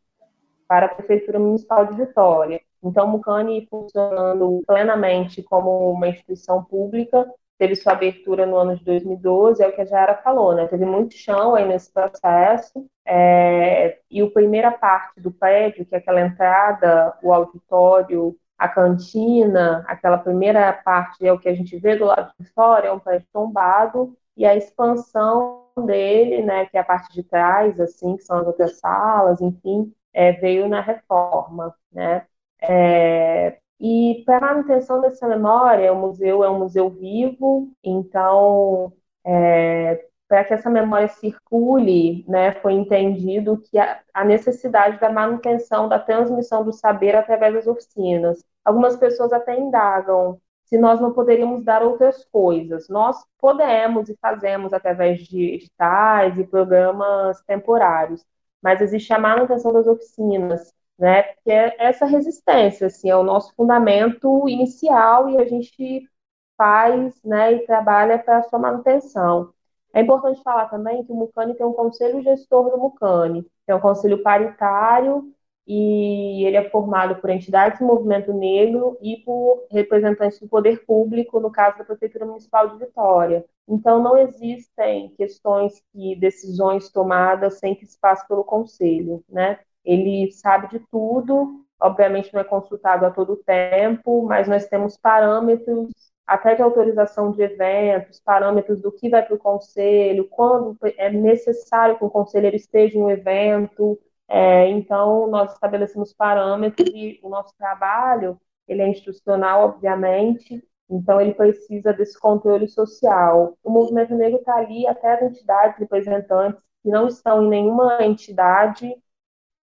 para 0.68 0.86
a 0.86 0.94
Prefeitura 0.94 1.38
Municipal 1.38 1.86
de 1.86 1.96
Vitória. 1.96 2.60
Então, 2.82 3.06
o 3.06 3.08
Mucane 3.08 3.66
funcionando 3.68 4.62
plenamente 4.66 5.42
como 5.42 5.90
uma 5.90 6.08
instituição 6.08 6.64
pública, 6.64 7.28
teve 7.58 7.76
sua 7.76 7.92
abertura 7.92 8.46
no 8.46 8.56
ano 8.56 8.76
de 8.76 8.84
2012, 8.84 9.62
é 9.62 9.68
o 9.68 9.72
que 9.72 9.82
a 9.82 9.84
Jara 9.84 10.14
falou, 10.22 10.54
né? 10.54 10.66
Teve 10.66 10.86
muito 10.86 11.14
chão 11.14 11.54
aí 11.54 11.68
nesse 11.68 11.92
processo, 11.92 12.86
é, 13.04 13.98
e 14.10 14.22
a 14.22 14.30
primeira 14.30 14.72
parte 14.72 15.20
do 15.20 15.30
prédio, 15.30 15.84
que 15.84 15.94
é 15.94 15.98
aquela 15.98 16.22
entrada, 16.22 17.18
o 17.22 17.32
auditório, 17.34 18.34
a 18.60 18.68
cantina, 18.68 19.82
aquela 19.88 20.18
primeira 20.18 20.70
parte 20.70 21.26
é 21.26 21.32
o 21.32 21.38
que 21.38 21.48
a 21.48 21.54
gente 21.54 21.78
vê 21.78 21.96
do 21.96 22.04
lado 22.04 22.30
de 22.38 22.46
fora, 22.50 22.88
é 22.88 22.92
um 22.92 22.98
prédio 22.98 23.26
tombado, 23.32 24.14
e 24.36 24.44
a 24.44 24.54
expansão 24.54 25.64
dele, 25.86 26.42
né, 26.42 26.66
que 26.66 26.76
é 26.76 26.80
a 26.80 26.84
parte 26.84 27.10
de 27.14 27.22
trás, 27.22 27.80
assim, 27.80 28.18
que 28.18 28.22
são 28.22 28.36
as 28.36 28.46
outras 28.46 28.78
salas, 28.78 29.40
enfim, 29.40 29.90
é, 30.12 30.32
veio 30.32 30.68
na 30.68 30.82
reforma, 30.82 31.74
né? 31.90 32.26
É, 32.60 33.58
e 33.80 34.22
para 34.26 34.36
a 34.36 34.54
manutenção 34.54 35.00
dessa 35.00 35.26
memória, 35.26 35.90
o 35.90 35.96
museu 35.96 36.44
é 36.44 36.50
um 36.50 36.58
museu 36.58 36.90
vivo, 36.90 37.72
então, 37.82 38.92
é, 39.24 40.04
para 40.30 40.44
que 40.44 40.54
essa 40.54 40.70
memória 40.70 41.08
circule, 41.08 42.24
né, 42.28 42.52
foi 42.62 42.74
entendido 42.74 43.58
que 43.58 43.76
a, 43.76 44.00
a, 44.14 44.24
necessidade 44.24 45.00
da 45.00 45.10
manutenção, 45.10 45.88
da 45.88 45.98
transmissão 45.98 46.64
do 46.64 46.72
saber 46.72 47.16
através 47.16 47.52
das 47.52 47.66
oficinas. 47.66 48.44
Algumas 48.64 48.94
pessoas 48.96 49.32
até 49.32 49.58
indagam 49.58 50.40
se 50.66 50.78
nós 50.78 51.00
não 51.00 51.12
poderíamos 51.12 51.64
dar 51.64 51.82
outras 51.82 52.24
coisas. 52.26 52.88
Nós 52.88 53.16
podemos 53.40 54.08
e 54.08 54.16
fazemos 54.22 54.72
através 54.72 55.18
de 55.26 55.54
editais 55.54 56.38
e 56.38 56.46
programas 56.46 57.42
temporários, 57.42 58.24
mas 58.62 58.80
existe 58.80 59.12
a 59.12 59.18
manutenção 59.18 59.72
das 59.72 59.88
oficinas, 59.88 60.72
né? 60.96 61.24
Porque 61.24 61.50
é 61.50 61.74
essa 61.78 62.06
resistência, 62.06 62.86
assim, 62.86 63.10
é 63.10 63.16
o 63.16 63.24
nosso 63.24 63.52
fundamento 63.56 64.48
inicial 64.48 65.28
e 65.28 65.38
a 65.38 65.44
gente 65.44 66.08
faz, 66.56 67.20
né, 67.24 67.54
e 67.54 67.66
trabalha 67.66 68.18
para 68.18 68.38
a 68.38 68.42
sua 68.44 68.58
manutenção. 68.60 69.52
É 69.92 70.00
importante 70.00 70.42
falar 70.42 70.66
também 70.68 71.04
que 71.04 71.12
o 71.12 71.14
Mucane 71.14 71.54
tem 71.54 71.66
um 71.66 71.72
conselho 71.72 72.22
gestor 72.22 72.70
do 72.70 72.78
Mucane, 72.78 73.42
que 73.42 73.72
é 73.72 73.74
um 73.74 73.80
conselho 73.80 74.22
paritário 74.22 75.32
e 75.66 76.44
ele 76.44 76.56
é 76.56 76.68
formado 76.68 77.16
por 77.20 77.30
entidades 77.30 77.78
do 77.78 77.84
movimento 77.86 78.32
negro 78.32 78.98
e 79.00 79.18
por 79.18 79.66
representantes 79.70 80.40
do 80.40 80.48
poder 80.48 80.84
público, 80.84 81.38
no 81.38 81.50
caso 81.50 81.78
da 81.78 81.84
Prefeitura 81.84 82.26
Municipal 82.26 82.68
de 82.68 82.78
Vitória. 82.78 83.44
Então, 83.68 84.02
não 84.02 84.16
existem 84.18 85.10
questões 85.10 85.80
e 85.94 86.16
decisões 86.16 86.90
tomadas 86.90 87.58
sem 87.60 87.74
que 87.76 87.86
se 87.86 87.98
passe 88.00 88.26
pelo 88.26 88.42
conselho, 88.42 89.22
né? 89.28 89.60
Ele 89.84 90.32
sabe 90.32 90.68
de 90.70 90.80
tudo, 90.90 91.64
obviamente 91.80 92.34
não 92.34 92.40
é 92.40 92.44
consultado 92.44 93.06
a 93.06 93.10
todo 93.10 93.36
tempo, 93.36 94.22
mas 94.26 94.48
nós 94.48 94.66
temos 94.66 94.96
parâmetros 94.96 95.90
até 96.30 96.54
de 96.54 96.62
autorização 96.62 97.32
de 97.32 97.42
eventos, 97.42 98.20
parâmetros 98.20 98.80
do 98.80 98.92
que 98.92 99.08
vai 99.10 99.20
para 99.26 99.34
o 99.34 99.38
conselho, 99.38 100.28
quando 100.28 100.78
é 100.96 101.10
necessário 101.10 101.98
que 101.98 102.04
o 102.04 102.10
conselheiro 102.10 102.54
esteja 102.54 102.96
em 102.96 103.02
um 103.02 103.10
evento, 103.10 103.98
é, 104.28 104.68
então, 104.68 105.26
nós 105.26 105.52
estabelecemos 105.52 106.12
parâmetros 106.12 106.88
e 106.94 107.18
o 107.20 107.28
nosso 107.28 107.52
trabalho, 107.58 108.40
ele 108.68 108.80
é 108.80 108.88
institucional, 108.88 109.64
obviamente, 109.70 110.62
então 110.88 111.20
ele 111.20 111.34
precisa 111.34 111.92
desse 111.92 112.16
controle 112.16 112.68
social. 112.68 113.58
O 113.60 113.68
movimento 113.68 114.14
negro 114.14 114.38
está 114.38 114.54
ali, 114.54 114.86
até 114.86 115.14
as 115.14 115.22
entidades 115.22 115.80
representantes 115.80 116.62
que 116.80 116.88
não 116.88 117.08
estão 117.08 117.44
em 117.44 117.48
nenhuma 117.48 118.04
entidade, 118.04 118.94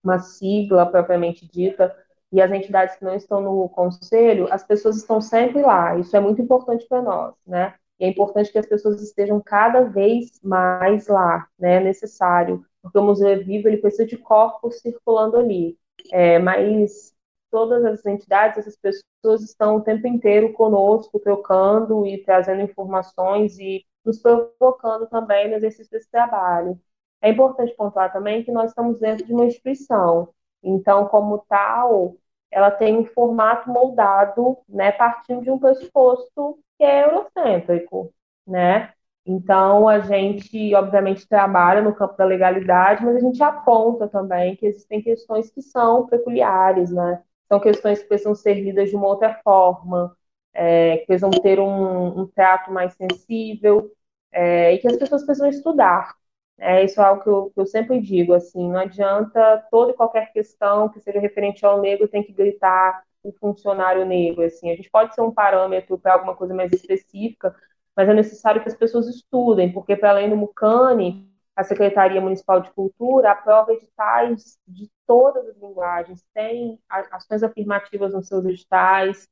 uma 0.03 0.19
sigla 0.19 0.85
propriamente 0.85 1.47
dita, 1.47 1.95
e 2.31 2.41
as 2.41 2.51
entidades 2.51 2.95
que 2.95 3.05
não 3.05 3.15
estão 3.15 3.41
no 3.41 3.69
conselho, 3.69 4.47
as 4.51 4.63
pessoas 4.63 4.97
estão 4.97 5.21
sempre 5.21 5.61
lá. 5.61 5.97
Isso 5.97 6.15
é 6.15 6.19
muito 6.19 6.41
importante 6.41 6.85
para 6.87 7.01
nós, 7.01 7.33
né? 7.45 7.73
E 7.99 8.05
é 8.05 8.07
importante 8.09 8.51
que 8.51 8.57
as 8.59 8.67
pessoas 8.67 9.01
estejam 9.01 9.41
cada 9.41 9.83
vez 9.83 10.39
mais 10.43 11.07
lá, 11.07 11.47
né? 11.57 11.75
É 11.77 11.79
necessário 11.79 12.65
porque 12.87 12.97
o 12.97 13.03
museu 13.03 13.27
é 13.29 13.35
vivo, 13.35 13.67
ele 13.67 13.77
precisa 13.77 14.05
de 14.05 14.17
corpos 14.17 14.79
circulando 14.79 15.37
ali. 15.37 15.77
É, 16.11 16.39
mas 16.39 17.13
todas 17.51 17.83
as 17.85 18.05
entidades, 18.05 18.59
essas 18.59 18.77
pessoas 18.77 19.41
estão 19.43 19.77
o 19.77 19.81
tempo 19.81 20.07
inteiro 20.07 20.53
conosco, 20.53 21.19
trocando 21.19 22.05
e 22.05 22.23
trazendo 22.23 22.61
informações 22.61 23.57
e 23.59 23.85
nos 24.05 24.19
provocando 24.19 25.07
também 25.07 25.49
no 25.49 25.55
exercício 25.55 25.91
desse 25.91 26.09
trabalho. 26.09 26.79
É 27.21 27.29
importante 27.29 27.75
pontuar 27.75 28.13
também 28.13 28.43
que 28.43 28.51
nós 28.51 28.69
estamos 28.69 28.99
dentro 28.99 29.25
de 29.25 29.33
uma 29.33 29.45
instituição, 29.45 30.29
então, 30.63 31.07
como 31.07 31.39
tal, 31.49 32.15
ela 32.51 32.71
tem 32.71 32.97
um 32.97 33.05
formato 33.05 33.69
moldado, 33.69 34.57
né, 34.67 34.91
partindo 34.91 35.43
de 35.43 35.51
um 35.51 35.59
pressuposto 35.59 36.59
que 36.77 36.83
é 36.83 37.03
eurocêntrico, 37.05 38.13
né? 38.45 38.93
Então, 39.25 39.87
a 39.89 39.99
gente, 39.99 40.73
obviamente, 40.73 41.27
trabalha 41.27 41.81
no 41.81 41.93
campo 41.93 42.15
da 42.17 42.23
legalidade, 42.25 43.03
mas 43.03 43.17
a 43.17 43.19
gente 43.19 43.43
aponta 43.43 44.07
também 44.07 44.55
que 44.55 44.65
existem 44.65 45.01
questões 45.01 45.49
que 45.51 45.61
são 45.61 46.07
peculiares, 46.07 46.91
né? 46.91 47.21
São 47.49 47.59
questões 47.59 48.01
que 48.01 48.07
precisam 48.07 48.33
ser 48.35 48.53
lidas 48.55 48.89
de 48.89 48.95
uma 48.95 49.07
outra 49.07 49.39
forma, 49.43 50.15
é, 50.53 50.97
que 50.97 51.07
precisam 51.07 51.29
ter 51.29 51.59
um, 51.59 52.21
um 52.21 52.27
trato 52.27 52.71
mais 52.71 52.93
sensível, 52.93 53.91
é, 54.31 54.73
e 54.73 54.79
que 54.79 54.87
as 54.87 54.97
pessoas 54.97 55.23
precisam 55.25 55.49
estudar. 55.49 56.15
É, 56.59 56.83
isso 56.83 56.99
é 56.99 57.03
algo 57.03 57.23
que 57.23 57.29
eu, 57.29 57.51
que 57.53 57.59
eu, 57.61 57.65
sempre 57.67 58.01
digo, 58.01 58.33
assim, 58.33 58.69
não 58.69 58.79
adianta 58.79 59.63
toda 59.69 59.91
e 59.91 59.95
qualquer 59.95 60.31
questão 60.33 60.89
que 60.89 60.99
seja 60.99 61.19
referente 61.19 61.63
ao 61.65 61.79
negro 61.79 62.07
tem 62.07 62.23
que 62.23 62.33
gritar 62.33 63.03
o 63.23 63.31
funcionário 63.31 64.05
negro, 64.05 64.43
assim, 64.43 64.71
a 64.71 64.75
gente 64.75 64.89
pode 64.89 65.13
ser 65.13 65.21
um 65.21 65.31
parâmetro 65.31 65.99
para 65.99 66.13
alguma 66.13 66.35
coisa 66.35 66.53
mais 66.55 66.71
específica, 66.71 67.55
mas 67.95 68.09
é 68.09 68.13
necessário 68.13 68.61
que 68.61 68.69
as 68.69 68.75
pessoas 68.75 69.07
estudem, 69.07 69.71
porque 69.71 69.95
para 69.95 70.11
além 70.11 70.29
do 70.29 70.37
Mucane, 70.37 71.29
a 71.55 71.63
Secretaria 71.63 72.21
Municipal 72.21 72.61
de 72.61 72.71
Cultura 72.71 73.31
aprova 73.31 73.73
editais 73.73 74.57
de 74.67 74.89
todas 75.05 75.47
as 75.47 75.57
linguagens, 75.57 76.23
tem 76.33 76.79
ações 76.89 77.43
afirmativas 77.43 78.13
nos 78.13 78.27
seus 78.27 78.45
editais, 78.45 79.27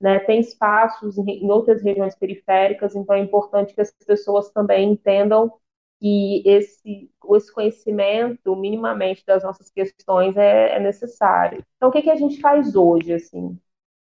né, 0.00 0.18
tem 0.20 0.40
espaços 0.40 1.18
em 1.18 1.50
outras 1.50 1.82
regiões 1.82 2.14
periféricas, 2.14 2.94
então 2.94 3.14
é 3.14 3.18
importante 3.18 3.74
que 3.74 3.80
as 3.80 3.90
pessoas 4.06 4.50
também 4.50 4.92
entendam 4.92 5.52
que 6.00 6.42
esse, 6.46 7.10
esse 7.36 7.52
conhecimento, 7.52 8.56
minimamente, 8.56 9.24
das 9.26 9.42
nossas 9.44 9.70
questões 9.70 10.36
é, 10.36 10.76
é 10.76 10.80
necessário. 10.80 11.64
Então, 11.76 11.90
o 11.90 11.92
que, 11.92 12.02
que 12.02 12.10
a 12.10 12.16
gente 12.16 12.40
faz 12.40 12.74
hoje, 12.74 13.12
assim? 13.12 13.58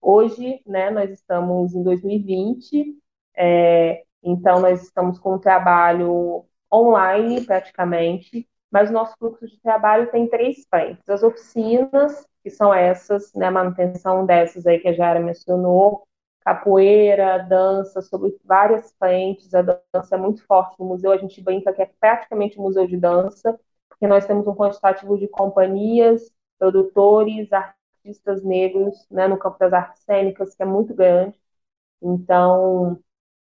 Hoje, 0.02 0.60
né, 0.66 0.90
nós 0.90 1.10
estamos 1.10 1.74
em 1.74 1.82
2020, 1.82 2.96
é, 3.36 4.04
então, 4.22 4.60
nós 4.60 4.82
estamos 4.82 5.18
com 5.18 5.34
um 5.36 5.38
trabalho 5.38 6.44
online, 6.72 7.40
praticamente, 7.44 8.48
mas 8.70 8.90
o 8.90 8.92
nosso 8.92 9.14
fluxo 9.18 9.46
de 9.46 9.60
trabalho 9.60 10.10
tem 10.10 10.28
três 10.28 10.66
frentes. 10.68 11.08
As 11.08 11.22
oficinas, 11.22 12.26
que 12.42 12.50
são 12.50 12.74
essas, 12.74 13.32
né, 13.34 13.46
a 13.46 13.50
manutenção 13.50 14.26
dessas 14.26 14.66
aí 14.66 14.80
que 14.80 14.88
a 14.88 14.92
Jara 14.92 15.20
mencionou, 15.20 16.06
capoeira, 16.44 17.38
dança, 17.38 18.02
sobre 18.02 18.36
várias 18.44 18.92
frentes. 18.98 19.54
A 19.54 19.62
dança 19.62 20.14
é 20.14 20.18
muito 20.18 20.44
forte 20.46 20.78
no 20.78 20.86
museu, 20.86 21.12
a 21.12 21.16
gente 21.16 21.42
brinca 21.42 21.72
que 21.72 21.82
é 21.82 21.86
praticamente 22.00 22.58
um 22.58 22.62
museu 22.64 22.86
de 22.86 22.96
dança, 22.96 23.58
porque 23.88 24.06
nós 24.06 24.26
temos 24.26 24.46
um 24.46 24.54
quantitativo 24.54 25.18
de 25.18 25.28
companhias, 25.28 26.30
produtores, 26.58 27.48
artistas 27.52 28.42
negros, 28.44 29.06
né, 29.10 29.26
no 29.28 29.38
campo 29.38 29.58
das 29.58 29.72
artes 29.72 30.02
cênicas, 30.04 30.54
que 30.54 30.62
é 30.62 30.66
muito 30.66 30.94
grande. 30.94 31.38
Então, 32.02 32.98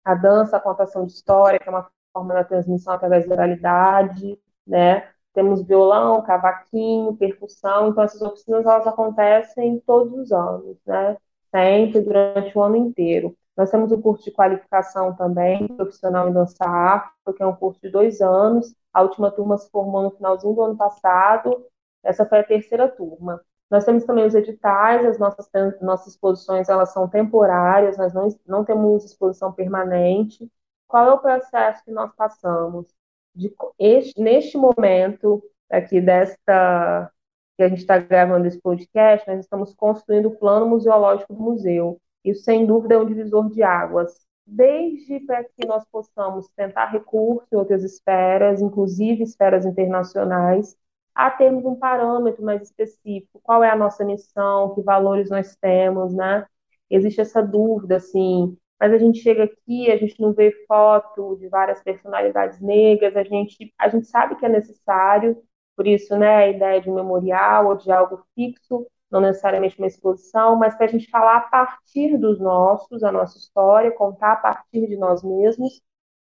a 0.05 0.15
dança, 0.15 0.57
a 0.57 0.61
contação 0.61 1.07
de 1.07 1.13
história, 1.13 1.59
que 1.59 1.69
é 1.69 1.73
uma 1.73 1.91
forma 2.13 2.35
da 2.35 2.45
transmissão 2.45 2.95
através 2.95 3.27
da 3.29 3.35
oralidade, 3.35 4.39
né? 4.67 5.11
Temos 5.35 5.63
violão, 5.67 6.23
cavaquinho, 6.25 7.17
percussão, 7.17 7.89
então 7.91 8.05
essas 8.05 8.23
oficinas 8.23 8.65
elas 8.67 8.87
acontecem 8.87 9.81
todos 9.87 10.13
os 10.15 10.33
anos, 10.33 10.79
né? 10.87 11.17
Sempre, 11.57 12.03
durante 12.03 12.57
o 12.57 12.63
ano 12.63 12.77
inteiro. 12.77 13.35
Nós 13.57 13.71
temos 13.71 13.91
o 13.91 13.99
curso 13.99 14.25
de 14.25 14.31
qualificação 14.31 15.17
também, 15.17 15.67
profissional 15.69 16.29
em 16.29 16.33
dança 16.33 16.63
afro, 16.63 17.33
que 17.35 17.43
é 17.43 17.47
um 17.47 17.57
curso 17.57 17.81
de 17.81 17.89
dois 17.89 18.21
anos. 18.21 18.75
A 18.93 19.01
última 19.03 19.31
turma 19.31 19.57
se 19.57 19.71
formou 19.71 20.03
no 20.03 20.11
finalzinho 20.11 20.55
do 20.55 20.63
ano 20.63 20.77
passado, 20.77 21.65
essa 22.05 22.27
foi 22.27 22.41
a 22.41 22.45
terceira 22.45 22.89
turma. 22.89 23.41
Nós 23.71 23.87
temos 23.87 24.05
também 24.05 24.27
os 24.27 24.35
editais, 24.35 25.07
as 25.07 25.19
nossas, 25.19 25.49
nossas 25.81 26.09
exposições 26.09 26.69
elas 26.69 26.93
são 26.93 27.09
temporárias, 27.09 27.97
nós 27.97 28.13
não, 28.13 28.29
não 28.47 28.65
temos 28.65 29.05
exposição 29.07 29.51
permanente. 29.51 30.51
Qual 30.87 31.09
é 31.09 31.13
o 31.15 31.19
processo 31.19 31.83
que 31.85 31.91
nós 31.91 32.15
passamos? 32.15 32.87
De, 33.35 33.55
este, 33.79 34.21
neste 34.21 34.59
momento, 34.59 35.43
aqui 35.71 36.03
desta 36.03 37.11
que 37.57 37.63
a 37.63 37.69
gente 37.69 37.79
está 37.79 37.99
gravando 37.99 38.47
esse 38.47 38.61
podcast, 38.61 39.27
nós 39.29 39.41
estamos 39.41 39.75
construindo 39.75 40.27
o 40.27 40.37
plano 40.37 40.67
museológico 40.67 41.35
do 41.35 41.41
museu. 41.43 42.01
Isso, 42.25 42.43
sem 42.45 42.67
dúvida, 42.67 42.95
é 42.95 42.99
um 42.99 43.07
divisor 43.07 43.51
de 43.51 43.63
águas. 43.63 44.27
Desde 44.47 45.21
para 45.21 45.43
que 45.45 45.67
nós 45.67 45.85
possamos 45.91 46.49
tentar 46.57 46.87
recursos 46.87 47.49
em 47.53 47.57
outras 47.57 47.83
esferas, 47.83 48.61
inclusive 48.61 49.23
esferas 49.23 49.65
internacionais, 49.65 50.77
a 51.15 51.31
termos 51.31 51.65
um 51.65 51.75
parâmetro 51.75 52.45
mais 52.45 52.63
específico, 52.63 53.41
qual 53.43 53.65
é 53.65 53.71
a 53.71 53.77
nossa 53.77 54.05
missão, 54.05 54.75
que 54.75 54.83
valores 54.83 55.31
nós 55.31 55.57
temos, 55.57 56.15
né? 56.15 56.47
Existe 56.91 57.21
essa 57.23 57.43
dúvida, 57.43 57.97
assim, 57.97 58.57
mas 58.79 58.93
a 58.93 58.99
gente 58.99 59.21
chega 59.21 59.45
aqui, 59.45 59.91
a 59.91 59.97
gente 59.97 60.21
não 60.21 60.33
vê 60.33 60.53
foto 60.69 61.37
de 61.37 61.49
várias 61.49 61.83
personalidades 61.83 62.61
negras, 62.61 63.17
a 63.17 63.25
gente, 63.25 63.73
a 63.79 63.89
gente 63.89 64.07
sabe 64.07 64.37
que 64.37 64.45
é 64.45 64.49
necessário, 64.49 65.43
por 65.77 65.87
isso, 65.87 66.17
né, 66.19 66.37
a 66.37 66.49
ideia 66.49 66.81
de 66.81 66.91
memorial 66.91 67.69
ou 67.69 67.77
de 67.77 67.91
algo 67.93 68.25
fixo, 68.35 68.87
não 69.11 69.21
necessariamente 69.21 69.79
uma 69.79 69.87
exposição, 69.87 70.57
mas 70.57 70.75
para 70.75 70.87
a 70.87 70.89
gente 70.89 71.09
falar 71.11 71.37
a 71.37 71.41
partir 71.43 72.17
dos 72.19 72.41
nossos, 72.41 73.03
a 73.05 73.13
nossa 73.13 73.39
história, 73.39 73.91
contar 73.93 74.33
a 74.33 74.37
partir 74.37 74.87
de 74.89 74.97
nós 74.97 75.23
mesmos, 75.23 75.81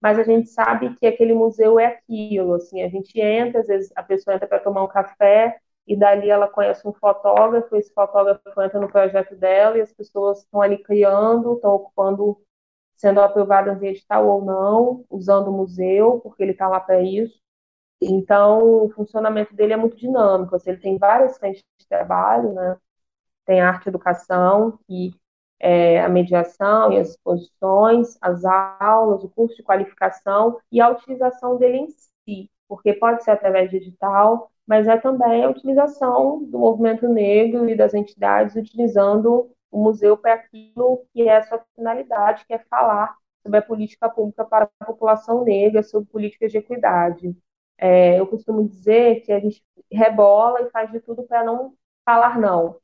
mas 0.01 0.19
a 0.19 0.23
gente 0.23 0.49
sabe 0.49 0.93
que 0.95 1.07
aquele 1.07 1.33
museu 1.33 1.79
é 1.79 1.85
aquilo, 1.87 2.53
assim, 2.55 2.81
a 2.83 2.89
gente 2.89 3.19
entra, 3.19 3.61
às 3.61 3.67
vezes 3.67 3.91
a 3.95 4.03
pessoa 4.03 4.35
entra 4.35 4.47
para 4.47 4.59
tomar 4.59 4.83
um 4.83 4.87
café 4.87 5.59
e 5.87 5.95
dali 5.95 6.29
ela 6.29 6.47
conhece 6.47 6.87
um 6.87 6.93
fotógrafo, 6.93 7.75
esse 7.75 7.93
fotógrafo 7.93 8.41
entra 8.61 8.79
no 8.79 8.89
projeto 8.89 9.35
dela 9.35 9.77
e 9.77 9.81
as 9.81 9.93
pessoas 9.93 10.39
estão 10.39 10.61
ali 10.61 10.77
criando, 10.79 11.53
estão 11.55 11.71
ocupando, 11.71 12.39
sendo 12.97 13.21
aprovadas 13.21 13.81
em 13.83 13.87
edital 13.89 14.27
ou 14.27 14.43
não, 14.45 15.05
usando 15.09 15.49
o 15.49 15.53
museu, 15.53 16.19
porque 16.21 16.43
ele 16.43 16.51
está 16.53 16.67
lá 16.67 16.79
para 16.79 17.01
isso. 17.01 17.39
Então, 18.07 18.85
o 18.85 18.89
funcionamento 18.91 19.55
dele 19.55 19.73
é 19.73 19.77
muito 19.77 19.97
dinâmico, 19.97 20.55
assim, 20.55 20.71
ele 20.71 20.79
tem 20.81 20.97
várias 20.97 21.37
frentes 21.37 21.63
de 21.79 21.87
trabalho, 21.87 22.53
né? 22.53 22.77
Tem 23.45 23.61
arte 23.61 23.87
e 23.87 23.89
educação, 23.89 24.79
que 24.87 25.13
é, 25.59 26.01
a 26.01 26.09
mediação 26.09 26.91
e 26.91 26.99
as 26.99 27.11
exposições, 27.11 28.17
as 28.21 28.43
aulas, 28.45 29.23
o 29.23 29.29
curso 29.29 29.55
de 29.55 29.63
qualificação 29.63 30.59
e 30.71 30.81
a 30.81 30.89
utilização 30.89 31.57
dele 31.57 31.77
em 31.77 31.87
si. 31.89 32.51
porque 32.67 32.93
pode 32.93 33.23
ser 33.23 33.31
através 33.31 33.69
digital, 33.71 34.51
mas 34.67 34.87
é 34.87 34.97
também 34.97 35.43
a 35.43 35.49
utilização 35.49 36.43
do 36.45 36.59
movimento 36.59 37.07
negro 37.07 37.69
e 37.69 37.75
das 37.75 37.93
entidades 37.93 38.55
utilizando 38.55 39.51
o 39.71 39.83
museu 39.83 40.17
para 40.17 40.33
aquilo 40.35 41.05
que 41.13 41.23
é 41.27 41.37
a 41.37 41.43
sua 41.43 41.63
finalidade, 41.75 42.45
que 42.45 42.53
é 42.53 42.59
falar 42.59 43.15
sobre 43.43 43.59
a 43.59 43.61
política 43.61 44.09
pública 44.09 44.43
para 44.45 44.69
a 44.79 44.85
população 44.85 45.43
negra, 45.43 45.83
sobre 45.83 46.09
políticas 46.09 46.51
de 46.51 46.57
equidade. 46.59 47.35
É, 47.77 48.19
eu 48.19 48.27
costumo 48.27 48.67
dizer 48.67 49.21
que 49.21 49.31
a 49.31 49.39
gente 49.39 49.63
rebola 49.91 50.61
e 50.61 50.69
faz 50.71 50.91
de 50.91 50.99
tudo 50.99 51.23
para 51.23 51.43
não 51.43 51.73
falar 52.05 52.39
não, 52.39 52.77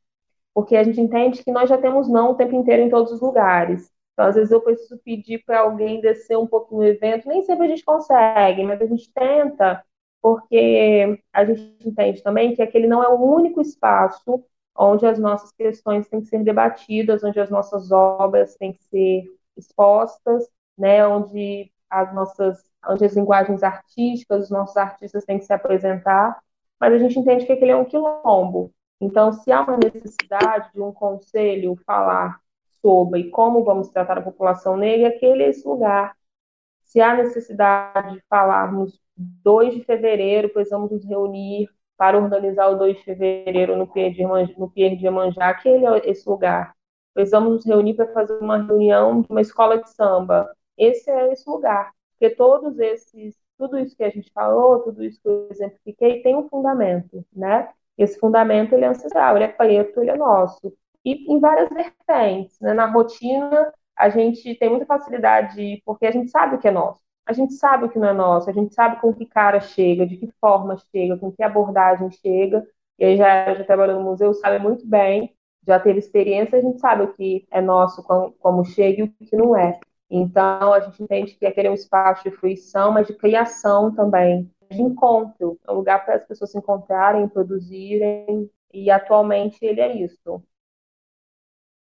porque 0.53 0.75
a 0.75 0.83
gente 0.83 0.99
entende 1.01 1.43
que 1.43 1.51
nós 1.51 1.69
já 1.69 1.77
temos 1.77 2.09
não 2.09 2.31
o 2.31 2.35
tempo 2.35 2.55
inteiro 2.55 2.83
em 2.83 2.89
todos 2.89 3.11
os 3.11 3.21
lugares. 3.21 3.91
Então, 4.13 4.25
às 4.27 4.35
vezes, 4.35 4.51
eu 4.51 4.61
preciso 4.61 4.97
pedir 4.99 5.43
para 5.45 5.61
alguém 5.61 6.01
descer 6.01 6.37
um 6.37 6.47
pouquinho 6.47 6.81
no 6.81 6.87
evento, 6.87 7.27
nem 7.27 7.43
sempre 7.43 7.65
a 7.65 7.69
gente 7.69 7.85
consegue, 7.85 8.63
mas 8.63 8.81
a 8.81 8.85
gente 8.85 9.11
tenta, 9.13 9.83
porque 10.21 11.19
a 11.33 11.45
gente 11.45 11.87
entende 11.87 12.21
também 12.21 12.53
que 12.55 12.61
aquele 12.61 12.87
não 12.87 13.03
é 13.03 13.09
o 13.09 13.21
único 13.21 13.61
espaço 13.61 14.43
onde 14.77 15.05
as 15.05 15.19
nossas 15.19 15.51
questões 15.51 16.07
têm 16.07 16.21
que 16.21 16.27
ser 16.27 16.43
debatidas, 16.43 17.23
onde 17.23 17.39
as 17.39 17.49
nossas 17.49 17.91
obras 17.91 18.55
têm 18.55 18.73
que 18.73 18.83
ser 18.85 19.23
expostas, 19.57 20.47
né, 20.77 21.05
onde 21.05 21.71
as 21.89 22.13
nossas, 22.13 22.70
onde 22.87 23.05
as 23.05 23.15
linguagens 23.15 23.63
artísticas, 23.63 24.45
os 24.45 24.49
nossos 24.49 24.77
artistas 24.77 25.25
têm 25.25 25.39
que 25.39 25.45
se 25.45 25.53
apresentar, 25.53 26.39
mas 26.79 26.93
a 26.93 26.97
gente 26.97 27.19
entende 27.19 27.45
que 27.45 27.51
aquele 27.51 27.71
é 27.71 27.75
um 27.75 27.85
quilombo. 27.85 28.71
Então, 28.99 29.31
se 29.33 29.51
há 29.51 29.61
uma 29.61 29.77
necessidade 29.77 30.71
de 30.73 30.81
um 30.81 30.91
conselho 30.91 31.75
falar 31.85 32.39
sobre 32.81 33.29
como 33.29 33.63
vamos 33.63 33.89
tratar 33.89 34.17
a 34.17 34.21
população 34.21 34.75
negra, 34.77 35.09
aquele 35.09 35.43
é 35.43 35.49
esse 35.49 35.67
lugar. 35.67 36.15
Se 36.83 36.99
há 36.99 37.15
necessidade 37.15 38.15
de 38.15 38.23
falarmos 38.29 38.99
2 39.17 39.75
de 39.75 39.83
fevereiro, 39.83 40.49
precisamos 40.49 40.91
nos 40.91 41.05
reunir 41.05 41.69
para 41.97 42.17
organizar 42.17 42.67
o 42.69 42.75
2 42.75 42.97
de 42.97 43.03
fevereiro 43.03 43.75
no 43.77 43.87
Pier 43.87 44.11
de, 44.11 44.23
no 44.57 44.69
Pier 44.69 44.95
de 44.95 45.05
Iemanjá, 45.05 45.49
aquele 45.49 45.85
é 45.85 46.09
esse 46.09 46.27
lugar. 46.27 46.75
Precisamos 47.13 47.53
nos 47.53 47.65
reunir 47.65 47.93
para 47.93 48.11
fazer 48.11 48.37
uma 48.39 48.57
reunião 48.57 49.21
de 49.21 49.27
uma 49.29 49.41
escola 49.41 49.81
de 49.81 49.89
samba. 49.91 50.51
Esse 50.77 51.09
é 51.11 51.31
esse 51.31 51.47
lugar. 51.49 51.91
Porque 52.21 52.35
todos 52.35 52.77
esses, 52.77 53.35
tudo 53.57 53.79
isso 53.79 53.97
que 53.97 54.03
a 54.03 54.09
gente 54.11 54.31
falou, 54.31 54.83
tudo 54.83 55.03
isso 55.03 55.19
que 55.19 55.27
eu 55.27 55.47
exemplifiquei, 55.49 56.21
tem 56.21 56.35
um 56.35 56.47
fundamento, 56.47 57.25
né? 57.33 57.69
Esse 57.97 58.19
fundamento 58.19 58.73
ele 58.73 58.85
é 58.85 58.89
ancestral, 58.89 59.35
ele 59.35 59.45
é 59.45 59.47
preto, 59.47 59.99
ele 59.99 60.11
é 60.11 60.15
nosso 60.15 60.71
e 61.03 61.33
em 61.33 61.39
várias 61.39 61.69
vertentes. 61.69 62.59
Né? 62.59 62.73
Na 62.75 62.85
rotina, 62.85 63.73
a 63.97 64.07
gente 64.09 64.53
tem 64.53 64.69
muita 64.69 64.85
facilidade, 64.85 65.81
porque 65.83 66.05
a 66.05 66.11
gente 66.11 66.29
sabe 66.29 66.57
o 66.57 66.59
que 66.59 66.67
é 66.67 66.71
nosso. 66.71 67.01
A 67.25 67.33
gente 67.33 67.53
sabe 67.53 67.85
o 67.85 67.89
que 67.89 67.97
não 67.97 68.09
é 68.09 68.13
nosso, 68.13 68.49
a 68.51 68.53
gente 68.53 68.71
sabe 68.75 69.01
com 69.01 69.11
que 69.13 69.25
cara 69.25 69.59
chega, 69.59 70.05
de 70.05 70.17
que 70.17 70.29
forma 70.39 70.77
chega, 70.91 71.17
com 71.17 71.31
que 71.31 71.41
abordagem 71.41 72.11
chega. 72.11 72.63
E 72.99 73.05
aí 73.05 73.17
já, 73.17 73.55
já 73.55 73.63
trabalhou 73.63 73.99
no 73.99 74.05
museu, 74.05 74.31
sabe 74.35 74.59
muito 74.59 74.85
bem, 74.87 75.35
já 75.65 75.79
teve 75.79 75.97
experiência, 75.97 76.59
a 76.59 76.61
gente 76.61 76.79
sabe 76.79 77.03
o 77.03 77.13
que 77.13 77.47
é 77.49 77.61
nosso, 77.61 78.03
como, 78.03 78.31
como 78.33 78.63
chega 78.63 79.01
e 79.01 79.03
o 79.05 79.11
que 79.11 79.35
não 79.35 79.57
é. 79.57 79.79
Então, 80.13 80.73
a 80.73 80.81
gente 80.81 81.01
entende 81.01 81.35
que 81.35 81.45
aquele 81.45 81.69
é 81.69 81.71
um 81.71 81.75
espaço 81.75 82.23
de 82.25 82.35
fruição, 82.35 82.91
mas 82.91 83.07
de 83.07 83.13
criação 83.13 83.95
também, 83.95 84.51
de 84.69 84.81
encontro, 84.81 85.57
é 85.65 85.71
um 85.71 85.75
lugar 85.75 86.03
para 86.03 86.15
as 86.15 86.25
pessoas 86.25 86.51
se 86.51 86.57
encontrarem, 86.57 87.29
produzirem, 87.29 88.51
e 88.73 88.91
atualmente 88.91 89.57
ele 89.61 89.79
é 89.79 89.95
isso. 89.95 90.43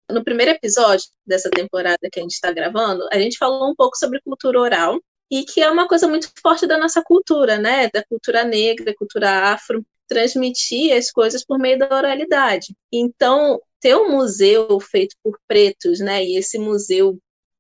No 0.10 0.24
primeiro 0.24 0.52
episódio 0.52 1.06
dessa 1.26 1.52
temporada 1.52 2.10
que 2.12 2.20
a 2.20 2.24
gente 2.24 2.34
está 2.34 2.52
gravando, 2.52 3.08
a 3.12 3.20
gente 3.20 3.38
falou 3.38 3.70
um 3.70 3.76
pouco 3.76 3.96
sobre 3.96 4.20
cultura 4.22 4.60
oral, 4.60 5.00
e 5.30 5.44
que 5.44 5.62
é 5.62 5.70
uma 5.70 5.88
coisa 5.88 6.08
muito 6.08 6.32
forte 6.42 6.66
da 6.66 6.78
nossa 6.78 7.04
cultura, 7.04 7.58
né? 7.58 7.90
Da 7.90 8.04
cultura 8.04 8.44
negra, 8.44 8.86
da 8.86 8.96
cultura 8.96 9.54
afro, 9.54 9.86
transmitir 10.08 10.96
as 10.96 11.12
coisas 11.12 11.46
por 11.46 11.60
meio 11.60 11.78
da 11.78 11.96
oralidade. 11.96 12.76
Então, 12.92 13.60
ter 13.80 13.96
um 13.96 14.12
museu 14.12 14.80
feito 14.80 15.16
por 15.24 15.38
pretos, 15.48 16.00
né? 16.00 16.24
E 16.24 16.38
esse 16.38 16.58
museu 16.60 17.20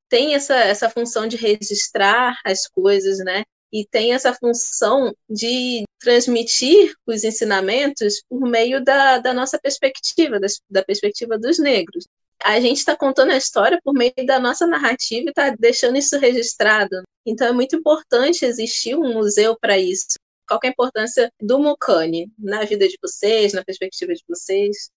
tem 0.09 0.35
essa, 0.35 0.55
essa 0.55 0.89
função 0.89 1.27
de 1.27 1.37
registrar 1.37 2.39
as 2.45 2.67
coisas, 2.67 3.19
né? 3.19 3.43
E 3.71 3.85
tem 3.85 4.13
essa 4.13 4.33
função 4.33 5.13
de 5.29 5.83
transmitir 5.99 6.93
os 7.05 7.23
ensinamentos 7.23 8.23
por 8.29 8.41
meio 8.41 8.83
da, 8.83 9.19
da 9.19 9.33
nossa 9.33 9.59
perspectiva, 9.59 10.39
da, 10.39 10.47
da 10.69 10.83
perspectiva 10.83 11.37
dos 11.37 11.59
negros 11.59 12.05
a 12.43 12.59
gente 12.59 12.77
está 12.77 12.95
contando 12.95 13.31
a 13.31 13.37
história 13.37 13.79
por 13.83 13.93
meio 13.93 14.13
da 14.25 14.39
nossa 14.39 14.67
narrativa 14.67 15.25
e 15.25 15.29
está 15.29 15.49
deixando 15.57 15.97
isso 15.97 16.17
registrado. 16.19 17.01
Então 17.25 17.47
é 17.47 17.51
muito 17.51 17.75
importante 17.75 18.45
existir 18.45 18.95
um 18.95 19.13
museu 19.13 19.57
para 19.59 19.77
isso. 19.79 20.13
Qual 20.47 20.59
é 20.63 20.67
a 20.67 20.69
importância 20.69 21.31
do 21.41 21.57
Mucane 21.57 22.31
na 22.37 22.63
vida 22.63 22.87
de 22.87 22.97
vocês, 23.01 23.53
na 23.53 23.63
perspectiva 23.63 24.13
de 24.13 24.23
vocês? 24.29 24.89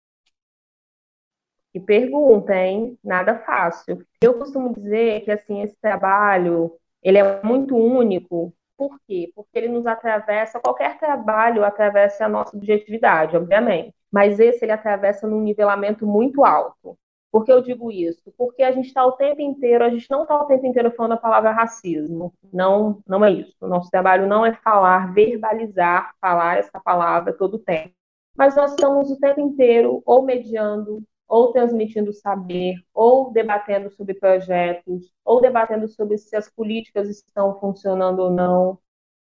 Que 1.79 1.87
pergunta, 1.87 2.55
hein? 2.55 2.99
Nada 3.05 3.39
fácil. 3.39 4.05
Eu 4.21 4.35
costumo 4.39 4.75
dizer 4.75 5.21
que 5.23 5.31
assim 5.31 5.63
esse 5.63 5.77
trabalho 5.81 6.73
ele 7.03 7.19
é 7.19 7.43
muito 7.43 7.77
único. 7.77 8.53
Por 8.77 8.99
quê? 9.07 9.31
Porque 9.35 9.59
ele 9.59 9.69
nos 9.69 9.87
atravessa, 9.87 10.61
qualquer 10.61 10.99
trabalho 10.99 11.65
atravessa 11.65 12.27
a 12.27 12.29
nossa 12.29 12.57
objetividade, 12.57 13.37
obviamente. 13.37 13.95
Mas 14.11 14.41
esse 14.41 14.65
ele 14.65 14.73
atravessa 14.73 15.27
num 15.27 15.41
nivelamento 15.41 16.07
muito 16.07 16.45
alto. 16.45 16.97
Por 17.31 17.45
que 17.45 17.53
eu 17.53 17.61
digo 17.61 17.93
isso? 17.93 18.33
Porque 18.37 18.63
a 18.63 18.73
gente 18.73 18.87
está 18.87 19.05
o 19.05 19.13
tempo 19.13 19.41
inteiro, 19.41 19.85
a 19.85 19.91
gente 19.91 20.11
não 20.11 20.23
está 20.23 20.41
o 20.41 20.47
tempo 20.47 20.67
inteiro 20.67 20.91
falando 20.93 21.13
a 21.13 21.19
palavra 21.19 21.51
racismo. 21.51 22.33
Não, 22.53 23.03
não 23.07 23.25
é 23.25 23.31
isso. 23.31 23.55
O 23.61 23.69
nosso 23.69 23.91
trabalho 23.91 24.27
não 24.27 24.47
é 24.47 24.55
falar, 24.55 25.13
verbalizar, 25.13 26.15
falar 26.21 26.59
essa 26.59 26.81
palavra 26.81 27.33
todo 27.33 27.55
o 27.55 27.59
tempo. 27.59 27.93
Mas 28.37 28.57
nós 28.57 28.71
estamos 28.71 29.11
o 29.11 29.19
tempo 29.19 29.41
inteiro 29.41 30.03
ou 30.07 30.23
mediando, 30.23 31.03
ou 31.29 31.53
transmitindo 31.53 32.13
saber, 32.13 32.77
ou 32.95 33.33
debatendo 33.33 33.91
sobre 33.91 34.15
projetos, 34.15 35.13
ou 35.25 35.41
debatendo 35.41 35.87
sobre 35.89 36.17
se 36.19 36.35
as 36.37 36.49
políticas 36.51 37.09
estão 37.09 37.59
funcionando 37.61 38.21
ou 38.21 38.31
não, 38.31 38.79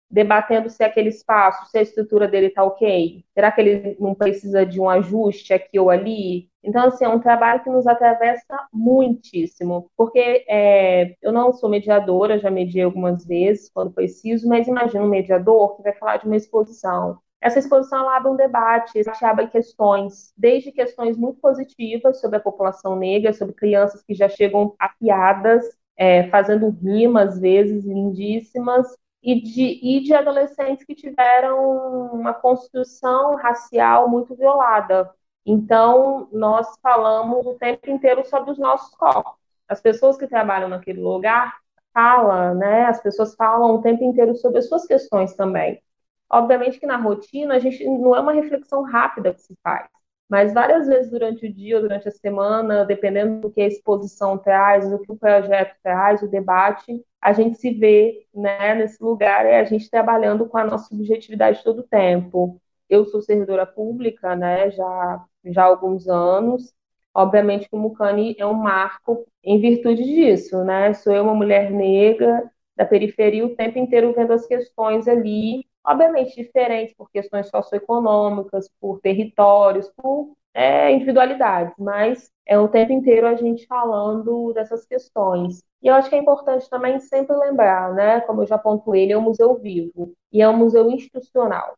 debatendo 0.10 0.70
se 0.70 0.84
aquele 0.84 1.10
espaço, 1.10 1.70
se 1.70 1.78
a 1.78 1.82
estrutura 1.82 2.28
dele 2.28 2.48
está 2.48 2.64
ok, 2.64 3.26
será 3.34 3.52
que 3.52 3.62
ele 3.62 3.98
não 4.00 4.16
precisa 4.16 4.66
de 4.66 4.80
um 4.80 4.90
ajuste 4.90 5.54
aqui 5.54 5.78
ou 5.80 5.90
ali? 5.90 6.50
Então, 6.64 6.86
assim, 6.88 7.06
é 7.06 7.10
um 7.10 7.20
trabalho 7.20 7.64
que 7.64 7.70
nos 7.70 7.86
atravessa 7.88 8.68
muitíssimo, 8.72 9.90
porque 9.98 10.46
é, 10.50 11.16
eu 11.22 11.32
não 11.32 11.54
sou 11.54 11.70
mediadora, 11.70 12.40
já 12.40 12.50
mediei 12.50 12.84
algumas 12.84 13.26
vezes 13.26 13.70
quando 13.70 13.94
preciso, 13.94 14.48
mas 14.48 14.68
imagina 14.68 15.04
um 15.04 15.10
mediador 15.10 15.76
que 15.76 15.84
vai 15.84 15.94
falar 15.94 16.18
de 16.18 16.26
uma 16.26 16.38
exposição. 16.38 17.20
Essa 17.40 17.60
exposição 17.60 18.10
abre 18.10 18.32
um 18.32 18.36
debate, 18.36 19.02
abre 19.22 19.48
questões, 19.48 20.34
desde 20.36 20.72
questões 20.72 21.18
muito 21.18 21.40
positivas 21.40 22.20
sobre 22.20 22.38
a 22.38 22.42
população 22.42 22.96
negra, 22.96 23.32
sobre 23.32 23.54
crianças 23.54 24.02
que 24.02 24.14
já 24.16 24.28
chegam 24.28 24.74
afiadas, 24.80 25.64
é, 25.96 26.28
fazendo 26.30 26.70
rimas, 26.70 27.36
às 27.36 27.40
vezes, 27.40 27.86
lindíssimas, 27.86 28.88
e 29.22 29.42
de, 29.42 29.80
e 29.84 30.02
de 30.04 30.14
adolescentes 30.14 30.86
que 30.86 30.96
tiveram 30.96 32.12
uma 32.14 32.34
construção 32.34 33.36
racial 33.36 34.08
muito 34.08 34.36
violada. 34.36 35.12
Então, 35.46 36.28
nós 36.32 36.68
falamos 36.82 37.46
o 37.46 37.56
tempo 37.56 37.90
inteiro 37.90 38.26
sobre 38.26 38.52
os 38.52 38.58
nossos 38.58 38.94
corpos. 38.96 39.34
As 39.68 39.82
pessoas 39.82 40.18
que 40.18 40.28
trabalham 40.28 40.70
naquele 40.70 41.02
lugar 41.02 41.56
falam, 41.94 42.56
né? 42.56 42.86
As 42.86 43.02
pessoas 43.02 43.36
falam 43.36 43.76
o 43.76 43.82
tempo 43.82 44.04
inteiro 44.04 44.36
sobre 44.36 44.60
as 44.60 44.68
suas 44.68 44.86
questões 44.86 45.34
também. 45.36 45.82
Obviamente 46.30 46.80
que 46.80 46.86
na 46.86 46.98
rotina 46.98 47.56
a 47.56 47.60
gente 47.60 47.84
não 47.86 48.16
é 48.16 48.20
uma 48.20 48.34
reflexão 48.34 48.84
rápida 48.84 49.34
que 49.34 49.42
se 49.42 49.56
faz. 49.64 49.88
Mas 50.30 50.54
várias 50.54 50.88
vezes 50.88 51.10
durante 51.10 51.46
o 51.46 51.54
dia 51.54 51.80
durante 51.80 52.08
a 52.08 52.12
semana, 52.12 52.84
dependendo 52.86 53.42
do 53.42 53.52
que 53.52 53.62
a 53.62 53.68
exposição 53.68 54.38
traz, 54.38 54.90
do 54.90 55.00
que 55.00 55.12
o 55.12 55.18
projeto 55.18 55.76
traz, 55.82 56.22
o 56.22 56.28
debate, 56.28 57.02
a 57.22 57.32
gente 57.32 57.58
se 57.58 57.72
vê 57.72 58.26
né, 58.34 58.76
nesse 58.76 59.02
lugar 59.02 59.46
e 59.46 59.56
a 59.56 59.64
gente 59.64 59.90
trabalhando 59.90 60.46
com 60.48 60.58
a 60.58 60.66
nossa 60.66 60.90
subjetividade 60.90 61.64
todo 61.64 61.80
o 61.80 61.88
tempo. 61.88 62.60
Eu 62.90 63.06
sou 63.06 63.22
servidora 63.22 63.66
pública, 63.66 64.36
né, 64.36 64.70
já, 64.72 65.26
já 65.46 65.64
há 65.64 65.66
alguns 65.66 66.08
anos. 66.08 66.74
Obviamente 67.14 67.70
que 67.70 67.76
o 67.76 67.80
Mucane 67.80 68.36
é 68.38 68.46
um 68.46 68.54
marco 68.54 69.26
em 69.44 69.60
virtude 69.60 70.04
disso, 70.04 70.64
né? 70.64 70.94
Sou 70.94 71.12
eu 71.14 71.24
uma 71.24 71.34
mulher 71.34 71.72
negra 71.72 72.52
da 72.76 72.86
periferia 72.86 73.44
o 73.46 73.56
tempo 73.56 73.80
inteiro 73.80 74.14
vendo 74.14 74.34
as 74.34 74.46
questões 74.46 75.08
ali 75.08 75.66
obviamente 75.88 76.36
diferentes 76.36 76.94
por 76.96 77.10
questões 77.10 77.48
socioeconômicas, 77.50 78.70
por 78.80 79.00
territórios, 79.00 79.90
por 79.96 80.36
é, 80.54 80.92
individualidades, 80.92 81.74
mas 81.78 82.30
é 82.46 82.60
o 82.60 82.68
tempo 82.68 82.92
inteiro 82.92 83.28
a 83.28 83.36
gente 83.36 83.66
falando 83.68 84.52
dessas 84.54 84.86
questões. 84.86 85.64
E 85.82 85.88
eu 85.88 85.94
acho 85.94 86.10
que 86.10 86.16
é 86.16 86.20
importante 86.20 86.70
também 86.70 87.00
sempre 87.00 87.36
lembrar, 87.38 87.94
né, 87.94 88.20
como 88.22 88.42
eu 88.42 88.48
já 88.48 88.58
pontuei, 88.58 89.04
ele 89.04 89.14
é 89.14 89.18
um 89.18 89.22
museu 89.22 89.56
vivo 89.56 90.14
e 90.32 90.42
é 90.42 90.50
um 90.50 90.58
museu 90.58 90.90
institucional. 90.92 91.78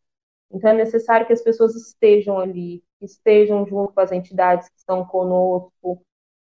Então 0.51 0.71
é 0.71 0.73
necessário 0.73 1.27
que 1.27 1.33
as 1.33 1.43
pessoas 1.43 1.75
estejam 1.75 2.39
ali, 2.39 2.83
estejam 3.01 3.65
junto 3.67 3.93
com 3.93 4.01
as 4.01 4.11
entidades 4.11 4.67
que 4.69 4.77
estão 4.77 5.05
conosco. 5.05 6.01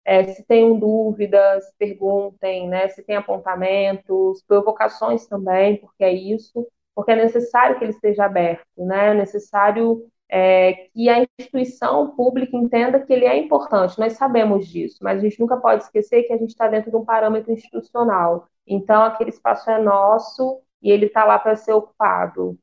É, 0.04 0.24
se 0.24 0.44
tenham 0.44 0.78
dúvidas, 0.78 1.64
perguntem, 1.78 2.68
né? 2.68 2.88
Se 2.88 3.02
tem 3.02 3.16
apontamentos, 3.16 4.42
provocações 4.46 5.26
também, 5.26 5.78
porque 5.78 6.04
é 6.04 6.12
isso 6.12 6.66
porque 6.96 7.12
é 7.12 7.16
necessário 7.16 7.78
que 7.78 7.84
ele 7.84 7.92
esteja 7.92 8.24
aberto, 8.24 8.64
né? 8.78 9.10
É 9.10 9.14
necessário 9.14 10.08
é, 10.30 10.88
que 10.94 11.10
a 11.10 11.26
instituição 11.38 12.16
pública 12.16 12.56
entenda 12.56 12.98
que 12.98 13.12
ele 13.12 13.26
é 13.26 13.36
importante. 13.36 13.98
Nós 13.98 14.14
sabemos 14.14 14.66
disso, 14.66 14.98
mas 15.02 15.18
a 15.18 15.20
gente 15.20 15.38
nunca 15.38 15.58
pode 15.58 15.84
esquecer 15.84 16.22
que 16.22 16.32
a 16.32 16.38
gente 16.38 16.48
está 16.50 16.66
dentro 16.66 16.90
de 16.90 16.96
um 16.96 17.04
parâmetro 17.04 17.52
institucional. 17.52 18.48
Então, 18.66 19.02
aquele 19.02 19.28
espaço 19.28 19.70
é 19.70 19.78
nosso 19.78 20.62
e 20.82 20.90
ele 20.90 21.04
está 21.04 21.26
lá 21.26 21.38
para 21.38 21.54
ser 21.54 21.74
ocupado. 21.74 22.58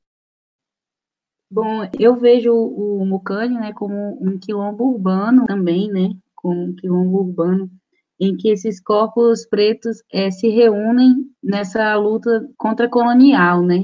Bom, 1.49 1.87
eu 1.99 2.15
vejo 2.15 2.51
o 2.51 3.05
Mucane, 3.05 3.53
né, 3.53 3.71
como 3.73 4.17
um 4.19 4.39
quilombo 4.39 4.85
urbano 4.85 5.45
também, 5.45 5.87
né, 5.89 6.09
como 6.35 6.59
um 6.59 6.75
quilombo 6.75 7.19
urbano, 7.19 7.69
em 8.19 8.35
que 8.35 8.49
esses 8.49 8.81
corpos 8.81 9.45
pretos 9.45 10.01
é, 10.11 10.31
se 10.31 10.49
reúnem 10.49 11.13
nessa 11.43 11.95
luta 11.95 12.49
contra 12.57 12.89
colonial, 12.89 13.61
né, 13.61 13.83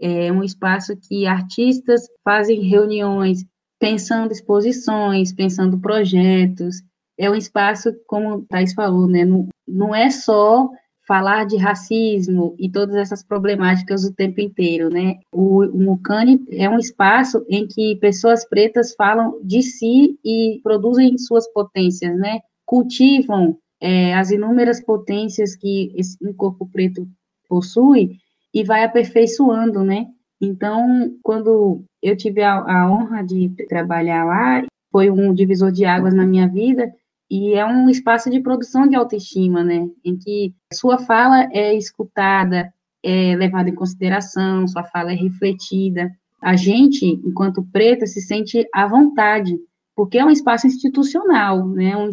é 0.00 0.30
um 0.32 0.42
espaço 0.42 0.96
que 0.96 1.26
artistas 1.26 2.02
fazem 2.24 2.60
reuniões 2.62 3.44
pensando 3.78 4.32
exposições, 4.32 5.32
pensando 5.32 5.78
projetos. 5.78 6.82
É 7.18 7.30
um 7.30 7.34
espaço, 7.34 7.94
como 8.06 8.36
o 8.36 8.42
Thais 8.46 8.74
falou, 8.74 9.06
né? 9.06 9.24
Não, 9.24 9.48
não 9.66 9.94
é 9.94 10.10
só 10.10 10.68
falar 11.06 11.44
de 11.44 11.56
racismo 11.56 12.54
e 12.58 12.68
todas 12.70 12.96
essas 12.96 13.22
problemáticas 13.22 14.04
o 14.04 14.12
tempo 14.12 14.40
inteiro, 14.40 14.90
né? 14.90 15.16
O, 15.32 15.64
o 15.64 15.78
Mucane 15.78 16.44
é 16.50 16.68
um 16.68 16.78
espaço 16.78 17.44
em 17.48 17.66
que 17.66 17.96
pessoas 17.96 18.46
pretas 18.46 18.94
falam 18.94 19.38
de 19.42 19.62
si 19.62 20.18
e 20.24 20.60
produzem 20.62 21.16
suas 21.16 21.50
potências, 21.52 22.18
né? 22.18 22.40
Cultivam 22.64 23.56
é, 23.80 24.14
as 24.14 24.30
inúmeras 24.30 24.82
potências 24.82 25.54
que 25.54 25.92
esse, 25.94 26.16
um 26.20 26.32
corpo 26.32 26.68
preto 26.70 27.06
possui 27.48 28.18
e 28.56 28.64
vai 28.64 28.84
aperfeiçoando, 28.84 29.84
né? 29.84 30.06
Então, 30.40 31.10
quando 31.22 31.84
eu 32.02 32.16
tive 32.16 32.42
a, 32.42 32.54
a 32.54 32.90
honra 32.90 33.22
de 33.22 33.50
trabalhar 33.68 34.24
lá, 34.24 34.64
foi 34.90 35.10
um 35.10 35.34
divisor 35.34 35.70
de 35.70 35.84
águas 35.84 36.14
na 36.14 36.24
minha 36.24 36.48
vida 36.48 36.90
e 37.30 37.52
é 37.52 37.66
um 37.66 37.90
espaço 37.90 38.30
de 38.30 38.40
produção 38.40 38.88
de 38.88 38.96
autoestima, 38.96 39.62
né? 39.62 39.86
Em 40.02 40.16
que 40.16 40.54
sua 40.72 40.96
fala 40.96 41.46
é 41.52 41.74
escutada, 41.74 42.72
é 43.04 43.36
levada 43.36 43.68
em 43.68 43.74
consideração, 43.74 44.66
sua 44.66 44.84
fala 44.84 45.12
é 45.12 45.14
refletida. 45.14 46.10
A 46.40 46.56
gente, 46.56 47.04
enquanto 47.04 47.62
preta, 47.70 48.06
se 48.06 48.22
sente 48.22 48.66
à 48.72 48.86
vontade, 48.86 49.54
porque 49.94 50.16
é 50.16 50.24
um 50.24 50.30
espaço 50.30 50.66
institucional, 50.66 51.68
né? 51.68 51.94
Um, 51.94 52.08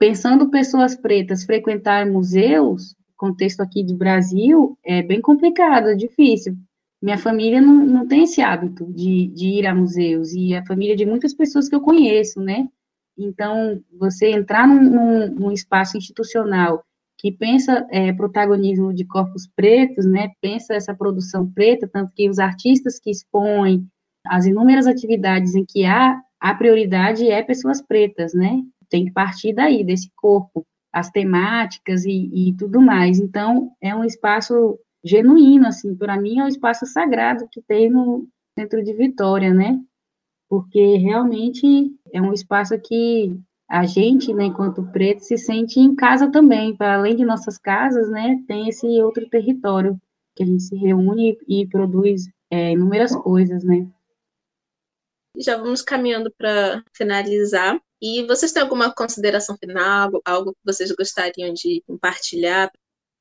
pensando 0.00 0.50
pessoas 0.50 0.96
pretas 0.96 1.44
frequentar 1.44 2.06
museus, 2.06 2.96
contexto 3.20 3.60
aqui 3.60 3.84
do 3.84 3.94
Brasil, 3.94 4.78
é 4.82 5.02
bem 5.02 5.20
complicado, 5.20 5.88
é 5.88 5.94
difícil. 5.94 6.56
Minha 7.02 7.18
família 7.18 7.60
não, 7.60 7.84
não 7.84 8.08
tem 8.08 8.24
esse 8.24 8.40
hábito 8.40 8.86
de, 8.86 9.26
de 9.28 9.46
ir 9.58 9.66
a 9.66 9.74
museus, 9.74 10.32
e 10.32 10.54
a 10.54 10.64
família 10.64 10.96
de 10.96 11.04
muitas 11.04 11.34
pessoas 11.34 11.68
que 11.68 11.74
eu 11.74 11.82
conheço, 11.82 12.40
né? 12.40 12.66
Então, 13.18 13.78
você 13.98 14.30
entrar 14.30 14.66
num, 14.66 14.80
num, 14.80 15.30
num 15.32 15.52
espaço 15.52 15.98
institucional 15.98 16.82
que 17.18 17.30
pensa 17.30 17.86
é, 17.90 18.10
protagonismo 18.14 18.94
de 18.94 19.04
corpos 19.04 19.46
pretos, 19.54 20.06
né, 20.06 20.30
pensa 20.40 20.72
essa 20.72 20.94
produção 20.94 21.46
preta, 21.52 21.86
tanto 21.86 22.14
que 22.14 22.30
os 22.30 22.38
artistas 22.38 22.98
que 22.98 23.10
expõem 23.10 23.86
as 24.26 24.46
inúmeras 24.46 24.86
atividades 24.86 25.54
em 25.54 25.62
que 25.66 25.84
há, 25.84 26.18
a 26.40 26.54
prioridade 26.54 27.28
é 27.28 27.42
pessoas 27.42 27.82
pretas, 27.82 28.32
né, 28.32 28.62
tem 28.88 29.04
que 29.04 29.12
partir 29.12 29.52
daí, 29.52 29.84
desse 29.84 30.10
corpo 30.16 30.64
as 30.92 31.10
temáticas 31.10 32.04
e, 32.04 32.48
e 32.48 32.54
tudo 32.56 32.80
mais. 32.80 33.18
Então, 33.18 33.72
é 33.80 33.94
um 33.94 34.04
espaço 34.04 34.78
genuíno, 35.04 35.66
assim, 35.66 35.94
para 35.94 36.20
mim 36.20 36.38
é 36.40 36.44
um 36.44 36.48
espaço 36.48 36.86
sagrado 36.86 37.48
que 37.50 37.62
tem 37.62 37.88
no 37.90 38.26
centro 38.58 38.82
de 38.82 38.92
Vitória, 38.92 39.54
né? 39.54 39.78
Porque 40.48 40.96
realmente 40.96 41.92
é 42.12 42.20
um 42.20 42.32
espaço 42.32 42.78
que 42.78 43.38
a 43.68 43.86
gente, 43.86 44.34
né, 44.34 44.46
enquanto 44.46 44.82
preto, 44.90 45.20
se 45.20 45.38
sente 45.38 45.78
em 45.78 45.94
casa 45.94 46.30
também, 46.30 46.76
para 46.76 46.96
além 46.96 47.14
de 47.14 47.24
nossas 47.24 47.56
casas, 47.56 48.10
né, 48.10 48.42
tem 48.48 48.68
esse 48.68 48.84
outro 49.00 49.28
território 49.30 49.96
que 50.34 50.42
a 50.42 50.46
gente 50.46 50.64
se 50.64 50.74
reúne 50.74 51.38
e 51.46 51.66
produz 51.68 52.28
é, 52.50 52.72
inúmeras 52.72 53.14
coisas, 53.14 53.62
né? 53.62 53.86
Já 55.40 55.56
vamos 55.56 55.82
caminhando 55.82 56.30
para 56.36 56.82
finalizar. 56.92 57.80
E 58.00 58.24
vocês 58.26 58.52
têm 58.52 58.62
alguma 58.62 58.92
consideração 58.92 59.56
final, 59.56 60.10
algo 60.24 60.52
que 60.52 60.58
vocês 60.64 60.90
gostariam 60.92 61.52
de 61.52 61.82
compartilhar? 61.86 62.70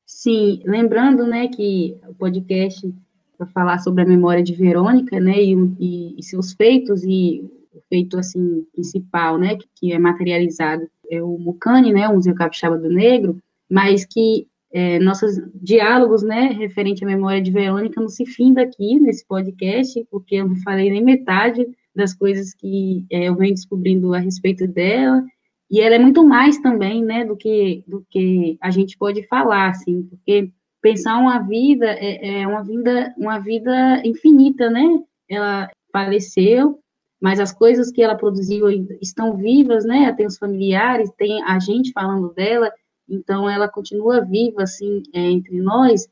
Sim, 0.05 0.61
lembrando, 0.65 1.26
né, 1.28 1.47
que 1.47 1.97
o 2.07 2.13
podcast 2.13 2.91
para 3.38 3.47
falar 3.47 3.80
sobre 3.80 4.03
a 4.03 4.07
memória 4.07 4.43
de 4.43 4.53
Verônica, 4.53 5.20
né, 5.20 5.41
e, 5.41 5.53
e, 5.80 6.20
e, 6.20 6.24
seus 6.24 6.51
feitos 6.53 7.03
e 7.03 7.41
o 7.74 7.82
feito 7.88 8.17
assim 8.17 8.65
principal, 8.74 9.38
né, 9.38 9.55
que, 9.55 9.67
que 9.76 9.93
é 9.93 9.99
materializado 9.99 10.89
é 11.09 11.22
o 11.22 11.38
Mucane, 11.38 11.93
né, 11.93 12.07
o 12.09 12.15
Museu 12.15 12.36
Capixaba 12.36 12.78
do 12.78 12.89
Negro, 12.89 13.41
mas 13.70 14.03
que 14.03 14.47
é, 14.72 14.99
nossos 14.99 15.39
diálogos, 15.55 16.22
né, 16.22 16.47
referente 16.47 17.03
à 17.03 17.07
memória 17.07 17.41
de 17.41 17.51
Verônica 17.51 18.01
não 18.01 18.09
se 18.09 18.26
finda 18.26 18.61
aqui 18.61 18.99
nesse 18.99 19.26
podcast, 19.26 20.05
porque 20.11 20.36
eu 20.36 20.47
não 20.47 20.55
falei 20.57 20.89
nem 20.89 21.03
metade 21.03 21.67
das 21.96 22.14
coisas 22.14 22.54
que 22.54 23.06
é, 23.12 23.26
eu 23.26 23.36
venho 23.36 23.54
descobrindo 23.54 24.14
a 24.14 24.20
respeito 24.20 24.68
dela, 24.68 25.24
e 25.70 25.82
ela 25.82 25.96
é 25.96 26.00
muito 26.00 26.26
mais 26.26 26.58
também, 26.60 27.04
né, 27.04 27.26
do 27.26 27.36
que, 27.36 27.84
do 27.88 28.06
que 28.10 28.58
a 28.62 28.72
gente 28.72 28.98
pode 28.98 29.26
falar, 29.28 29.70
assim, 29.70 30.04
porque 30.04 30.52
pensar 30.82 31.18
uma 31.18 31.40
vida 31.40 31.86
é, 31.86 32.42
é 32.42 32.48
uma 32.48 32.64
vida, 32.64 33.14
uma 33.18 33.40
vida 33.40 34.02
infinita, 34.06 34.70
né, 34.70 35.00
ela 35.30 35.70
faleceu, 35.92 36.80
mas 37.22 37.40
as 37.40 37.52
coisas 37.52 37.92
que 37.92 38.02
ela 38.02 38.16
produziu 38.16 38.70
estão 39.02 39.38
vivas, 39.38 39.86
né, 39.86 40.12
tem 40.14 40.26
os 40.26 40.38
familiares, 40.38 41.12
tem 41.18 41.44
a 41.44 41.60
gente 41.60 41.92
falando 41.92 42.34
dela, 42.34 42.72
então 43.08 43.50
ela 43.50 43.68
continua 43.68 44.26
viva, 44.26 44.64
assim, 44.64 45.04
é, 45.14 45.20
entre 45.20 45.60
nós, 45.60 46.08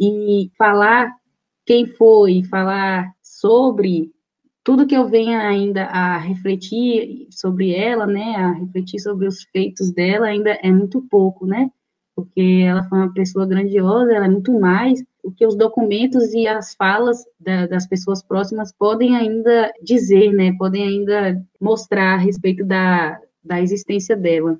e 0.00 0.50
falar 0.56 1.12
quem 1.66 1.86
foi, 1.86 2.42
falar 2.44 3.12
sobre 3.22 4.10
tudo 4.64 4.86
que 4.86 4.96
eu 4.96 5.08
venha 5.08 5.40
ainda 5.40 5.84
a 5.86 6.18
refletir 6.18 7.26
sobre 7.30 7.74
ela, 7.74 8.06
né, 8.06 8.36
a 8.36 8.52
refletir 8.52 9.00
sobre 9.00 9.26
os 9.26 9.42
feitos 9.44 9.90
dela, 9.90 10.26
ainda 10.26 10.50
é 10.50 10.70
muito 10.70 11.02
pouco, 11.02 11.46
né, 11.46 11.70
porque 12.14 12.64
ela 12.64 12.84
foi 12.84 12.98
uma 12.98 13.12
pessoa 13.12 13.46
grandiosa, 13.46 14.12
ela 14.12 14.26
é 14.26 14.30
muito 14.30 14.52
mais 14.58 15.02
o 15.22 15.32
que 15.32 15.46
os 15.46 15.56
documentos 15.56 16.32
e 16.32 16.46
as 16.46 16.74
falas 16.74 17.24
da, 17.38 17.66
das 17.66 17.86
pessoas 17.86 18.22
próximas 18.22 18.72
podem 18.72 19.16
ainda 19.16 19.72
dizer, 19.82 20.32
né, 20.32 20.52
podem 20.58 20.84
ainda 20.84 21.42
mostrar 21.60 22.14
a 22.14 22.18
respeito 22.18 22.64
da, 22.64 23.20
da 23.42 23.60
existência 23.60 24.16
dela. 24.16 24.58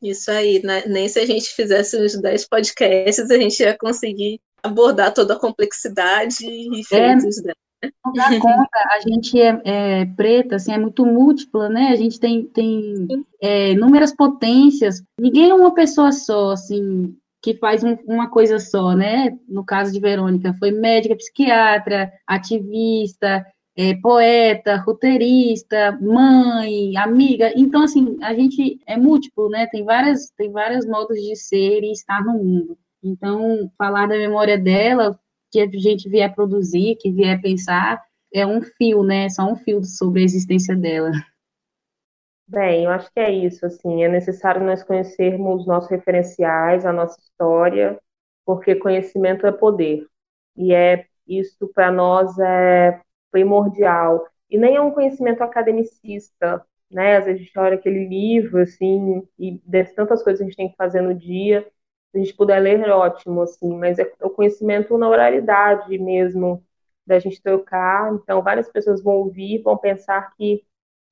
Isso 0.00 0.30
aí, 0.30 0.62
né? 0.62 0.84
nem 0.86 1.08
se 1.08 1.18
a 1.18 1.26
gente 1.26 1.48
fizesse 1.54 1.96
uns 1.96 2.20
10 2.20 2.48
podcasts, 2.48 3.30
a 3.30 3.38
gente 3.38 3.60
ia 3.60 3.76
conseguir 3.76 4.40
abordar 4.62 5.12
toda 5.12 5.34
a 5.34 5.38
complexidade 5.38 6.44
e 6.44 6.80
é, 6.80 6.84
feitos 6.84 7.38
é, 7.38 7.42
dela. 7.42 7.65
Não 8.04 8.12
dá 8.12 8.28
conta, 8.40 8.78
a 8.92 9.00
gente 9.00 9.40
é, 9.40 9.60
é, 9.64 10.06
preta, 10.06 10.56
assim, 10.56 10.72
é 10.72 10.78
muito 10.78 11.04
múltipla, 11.04 11.68
né? 11.68 11.88
A 11.88 11.96
gente 11.96 12.18
tem, 12.20 12.44
tem 12.44 13.06
é, 13.40 13.72
inúmeras 13.72 14.14
potências. 14.14 15.02
Ninguém 15.20 15.50
é 15.50 15.54
uma 15.54 15.74
pessoa 15.74 16.12
só, 16.12 16.50
assim, 16.50 17.16
que 17.42 17.54
faz 17.54 17.84
um, 17.84 17.96
uma 18.06 18.28
coisa 18.28 18.58
só, 18.58 18.94
né? 18.94 19.36
No 19.48 19.64
caso 19.64 19.92
de 19.92 20.00
Verônica, 20.00 20.54
foi 20.58 20.70
médica, 20.70 21.16
psiquiatra, 21.16 22.12
ativista, 22.26 23.44
é, 23.76 23.94
poeta, 23.94 24.76
roteirista, 24.76 25.98
mãe, 26.00 26.96
amiga. 26.96 27.52
Então, 27.54 27.82
assim, 27.82 28.16
a 28.22 28.34
gente 28.34 28.80
é 28.86 28.96
múltiplo, 28.96 29.48
né? 29.48 29.66
Tem 29.66 29.84
várias, 29.84 30.30
tem 30.36 30.50
vários 30.50 30.86
modos 30.86 31.16
de 31.16 31.36
ser 31.36 31.84
e 31.84 31.92
estar 31.92 32.24
no 32.24 32.32
mundo. 32.32 32.78
Então, 33.02 33.70
falar 33.76 34.06
da 34.06 34.16
memória 34.16 34.58
dela 34.58 35.18
que 35.50 35.60
a 35.60 35.66
gente 35.66 36.08
vier 36.08 36.34
produzir, 36.34 36.96
que 36.96 37.10
vier 37.10 37.40
pensar, 37.40 38.02
é 38.32 38.46
um 38.46 38.62
fio, 38.62 39.02
né? 39.02 39.28
Só 39.28 39.44
um 39.50 39.56
fio 39.56 39.82
sobre 39.84 40.22
a 40.22 40.24
existência 40.24 40.76
dela. 40.76 41.12
Bem, 42.48 42.84
eu 42.84 42.90
acho 42.90 43.10
que 43.12 43.18
é 43.18 43.30
isso, 43.30 43.66
assim, 43.66 44.04
é 44.04 44.08
necessário 44.08 44.62
nós 44.64 44.82
conhecermos 44.82 45.62
os 45.62 45.66
nossos 45.66 45.90
referenciais, 45.90 46.86
a 46.86 46.92
nossa 46.92 47.18
história, 47.20 47.98
porque 48.44 48.76
conhecimento 48.76 49.46
é 49.46 49.52
poder. 49.52 50.06
E 50.56 50.72
é 50.72 51.06
isso 51.26 51.68
para 51.74 51.90
nós 51.90 52.38
é 52.38 53.00
primordial. 53.32 54.24
E 54.48 54.56
nem 54.58 54.76
é 54.76 54.80
um 54.80 54.92
conhecimento 54.92 55.42
academicista, 55.42 56.64
né? 56.90 57.16
Às 57.16 57.24
vezes 57.26 57.40
a 57.42 57.44
gente 57.44 57.58
olha 57.58 57.74
aquele 57.74 58.06
livro, 58.08 58.60
assim, 58.62 59.26
e 59.38 59.60
das 59.64 59.92
tantas 59.92 60.22
coisas 60.22 60.38
que 60.38 60.44
a 60.44 60.48
gente 60.48 60.56
tem 60.56 60.70
que 60.70 60.76
fazer 60.76 61.00
no 61.00 61.14
dia, 61.14 61.66
a 62.16 62.22
gente 62.22 62.34
puder 62.34 62.60
ler, 62.60 62.80
é 62.80 62.90
ótimo, 62.92 63.42
assim, 63.42 63.76
mas 63.76 63.98
é 63.98 64.12
o 64.22 64.30
conhecimento 64.30 64.96
na 64.98 65.08
oralidade 65.08 65.98
mesmo, 65.98 66.64
da 67.06 67.18
gente 67.18 67.42
trocar. 67.42 68.12
Então, 68.14 68.42
várias 68.42 68.68
pessoas 68.70 69.02
vão 69.02 69.14
ouvir, 69.16 69.62
vão 69.62 69.76
pensar 69.78 70.34
que, 70.36 70.64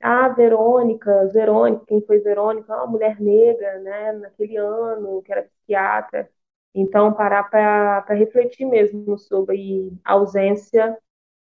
ah, 0.02 0.28
Verônica, 0.30 1.28
Verônica, 1.32 1.84
quem 1.86 2.00
foi 2.02 2.18
Verônica? 2.20 2.72
Ah, 2.72 2.84
uma 2.84 2.92
mulher 2.92 3.20
negra, 3.20 3.78
né, 3.80 4.12
naquele 4.12 4.56
ano, 4.56 5.22
que 5.22 5.32
era 5.32 5.42
psiquiatra. 5.44 6.28
Então, 6.74 7.12
parar 7.14 7.44
para 7.44 8.14
refletir 8.14 8.64
mesmo 8.66 9.16
sobre 9.18 9.92
a 10.04 10.12
ausência 10.14 10.96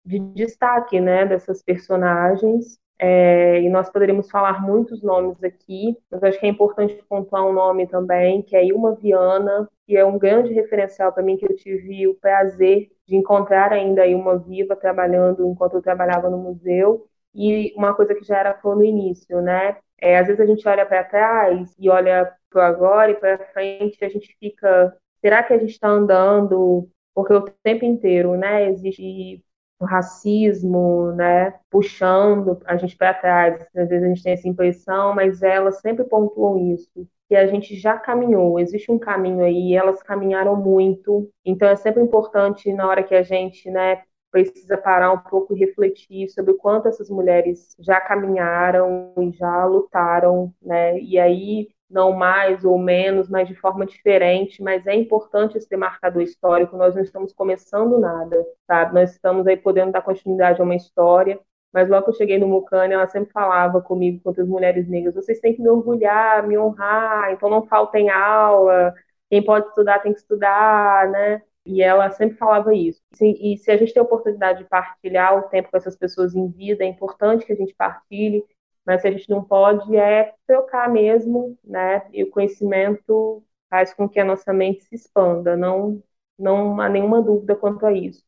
de 0.05 0.19
destaque 0.19 1.01
né, 1.01 1.25
dessas 1.27 1.63
personagens. 1.63 2.79
É, 2.99 3.61
e 3.61 3.69
nós 3.69 3.91
poderíamos 3.91 4.31
falar 4.31 4.63
muitos 4.63 5.03
nomes 5.03 5.43
aqui, 5.43 5.97
mas 6.11 6.23
acho 6.23 6.39
que 6.39 6.47
é 6.47 6.49
importante 6.49 7.03
pontuar 7.09 7.45
um 7.45 7.53
nome 7.53 7.89
também, 7.89 8.41
que 8.41 8.55
é 8.55 8.65
Ilma 8.65 8.95
Viana, 8.95 9.69
que 9.87 9.97
é 9.97 10.05
um 10.05 10.17
grande 10.19 10.53
referencial 10.53 11.13
para 11.13 11.23
mim, 11.23 11.37
que 11.37 11.45
eu 11.45 11.57
tive 11.57 12.07
o 12.07 12.15
prazer 12.15 12.91
de 13.07 13.17
encontrar 13.17 13.73
ainda 13.73 14.03
a 14.03 14.07
Ilma 14.07 14.39
viva, 14.39 14.77
trabalhando 14.77 15.47
enquanto 15.47 15.75
eu 15.75 15.83
trabalhava 15.83 16.31
no 16.31 16.39
museu. 16.39 17.07
E 17.35 17.75
uma 17.77 17.95
coisa 17.95 18.15
que 18.15 18.25
já 18.25 18.39
era 18.39 18.55
falou 18.55 18.79
no 18.79 18.85
início, 18.85 19.41
né? 19.43 19.77
É, 20.01 20.19
às 20.19 20.27
vezes 20.27 20.41
a 20.41 20.47
gente 20.47 20.67
olha 20.69 20.87
para 20.87 21.05
trás 21.05 21.75
e 21.79 21.89
olha 21.91 22.33
para 22.51 22.69
agora 22.69 23.11
e 23.11 23.15
para 23.15 23.39
frente, 23.53 24.05
a 24.05 24.09
gente 24.09 24.37
fica, 24.39 24.97
será 25.21 25.43
que 25.43 25.53
a 25.53 25.59
gente 25.59 25.71
está 25.71 25.89
andando? 25.89 26.89
Porque 27.15 27.33
o 27.33 27.43
tempo 27.63 27.85
inteiro, 27.85 28.37
né, 28.37 28.69
existe 28.69 29.43
o 29.79 29.85
racismo, 29.85 31.13
né, 31.13 31.55
puxando 31.71 32.59
a 32.65 32.77
gente 32.77 32.97
para 32.97 33.15
trás. 33.15 33.61
Às 33.77 33.89
vezes 33.89 34.05
a 34.05 34.09
gente 34.09 34.23
tem 34.23 34.33
essa 34.33 34.49
impressão, 34.49 35.15
mas 35.15 35.43
elas 35.43 35.81
sempre 35.81 36.05
pontuam 36.05 36.73
isso, 36.73 37.07
que 37.29 37.35
a 37.37 37.47
gente 37.47 37.75
já 37.77 37.99
caminhou, 37.99 38.59
existe 38.59 38.91
um 38.93 38.99
caminho 38.99 39.45
aí, 39.45 39.75
elas 39.75 40.03
caminharam 40.03 40.57
muito. 40.57 41.31
Então 41.45 41.69
é 41.69 41.77
sempre 41.77 42.03
importante 42.03 42.73
na 42.73 42.87
hora 42.89 43.03
que 43.03 43.15
a 43.15 43.23
gente, 43.23 43.71
né, 43.71 44.03
precisa 44.31 44.77
parar 44.77 45.13
um 45.13 45.19
pouco 45.19 45.55
e 45.55 45.59
refletir 45.61 46.29
sobre 46.29 46.51
o 46.53 46.57
quanto 46.57 46.89
essas 46.89 47.09
mulheres 47.09 47.75
já 47.79 48.01
caminharam 48.01 49.13
e 49.19 49.31
já 49.31 49.65
lutaram, 49.65 50.53
né? 50.61 50.99
E 50.99 51.19
aí 51.21 51.69
não 51.89 52.13
mais 52.13 52.65
ou 52.65 52.79
menos, 52.79 53.29
mas 53.29 53.49
de 53.49 53.55
forma 53.55 53.87
diferente, 53.87 54.63
mas 54.63 54.87
é 54.87 54.95
importante 54.95 55.57
esse 55.59 55.69
demarcador 55.69 56.23
histórico, 56.23 56.77
nós 56.77 56.95
não 56.95 57.03
estamos 57.03 57.33
começando 57.33 57.99
nada, 57.99 58.45
sabe? 58.67 58.95
Nós 58.95 59.13
estamos 59.13 59.47
aí 59.47 59.57
podendo 59.57 59.93
dar 59.93 60.03
continuidade 60.03 60.61
a 60.61 60.65
uma 60.65 60.75
história, 60.77 61.39
mas 61.73 61.89
logo 61.89 62.05
que 62.05 62.11
eu 62.11 62.15
cheguei 62.15 62.39
no 62.39 62.47
Mucane, 62.49 62.95
ela 62.95 63.07
sempre 63.09 63.33
falava 63.33 63.81
comigo, 63.81 64.21
com 64.23 64.31
as 64.31 64.49
mulheres 64.49 64.89
negras, 64.89 65.15
vocês 65.15 65.41
têm 65.41 65.55
que 65.55 65.63
me 65.63 65.69
orgulhar, 65.69 66.47
me 66.47 66.57
honrar, 66.59 67.33
então 67.33 67.51
não 67.51 67.67
faltem 67.67 68.11
aula, 68.11 68.95
quem 69.31 69.43
pode 69.45 69.67
estudar 69.69 70.01
tem 70.01 70.13
que 70.13 70.21
estudar, 70.21 71.09
né? 71.11 71.43
E 71.67 71.83
ela 71.83 72.11
sempre 72.11 72.37
falava 72.37 72.75
isso. 72.75 73.01
E 73.21 73.57
se 73.59 73.71
a 73.71 73.77
gente 73.77 73.93
tem 73.95 74.01
a 74.01 74.05
oportunidade 74.05 74.61
de 74.61 74.69
partilhar 74.69 75.39
o 75.39 75.49
tempo 75.49 75.71
com 75.71 75.77
essas 75.77 75.97
pessoas 75.97 76.35
em 76.35 76.49
vida, 76.51 76.85
é 76.85 76.87
importante 76.87 77.47
que 77.47 77.53
a 77.53 77.57
gente 77.57 77.75
partilhe, 77.75 78.45
mas 78.87 79.05
a 79.05 79.11
gente 79.11 79.29
não 79.31 79.43
pode 79.45 79.97
é 79.97 80.35
trocar 80.47 80.89
mesmo, 80.91 81.59
né? 81.65 82.07
E 82.13 82.23
o 82.25 82.31
conhecimento 82.31 83.43
faz 83.71 83.95
com 83.95 84.09
que 84.09 84.21
a 84.21 84.25
nossa 84.25 84.53
mente 84.53 84.85
se 84.85 84.95
expanda, 84.95 85.57
não, 85.57 86.03
não 86.39 86.81
há 86.81 86.89
nenhuma 86.89 87.23
dúvida 87.23 87.57
quanto 87.57 87.87
a 87.87 87.93
isso. 87.93 88.23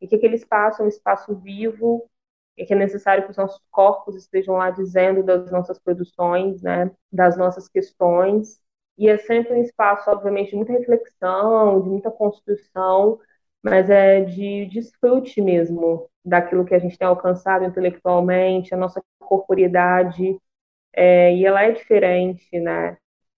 E 0.00 0.06
que 0.08 0.16
aquele 0.16 0.36
espaço 0.36 0.82
é 0.82 0.84
um 0.84 0.88
espaço 0.88 1.34
vivo, 1.36 2.08
e 2.56 2.66
que 2.66 2.72
é 2.74 2.76
necessário 2.76 3.24
que 3.24 3.30
os 3.30 3.36
nossos 3.36 3.60
corpos 3.70 4.14
estejam 4.16 4.56
lá 4.56 4.70
dizendo 4.70 5.22
das 5.22 5.50
nossas 5.50 5.78
produções, 5.78 6.62
né? 6.62 6.90
Das 7.10 7.36
nossas 7.36 7.68
questões, 7.68 8.60
e 8.98 9.08
é 9.08 9.16
sempre 9.18 9.54
um 9.54 9.62
espaço, 9.62 10.10
obviamente, 10.10 10.50
de 10.50 10.56
muita 10.56 10.72
reflexão, 10.72 11.80
de 11.82 11.88
muita 11.88 12.10
construção, 12.10 13.18
mas 13.62 13.88
é 13.90 14.22
de 14.22 14.66
desfrute 14.66 15.40
mesmo 15.40 16.08
daquilo 16.24 16.64
que 16.64 16.74
a 16.74 16.78
gente 16.78 16.98
tem 16.98 17.06
alcançado 17.06 17.64
intelectualmente, 17.64 18.74
a 18.74 18.76
nossa 18.76 19.02
corporidade, 19.18 20.36
é, 20.94 21.34
e 21.34 21.46
ela 21.46 21.62
é 21.64 21.72
diferente, 21.72 22.58
né? 22.60 22.96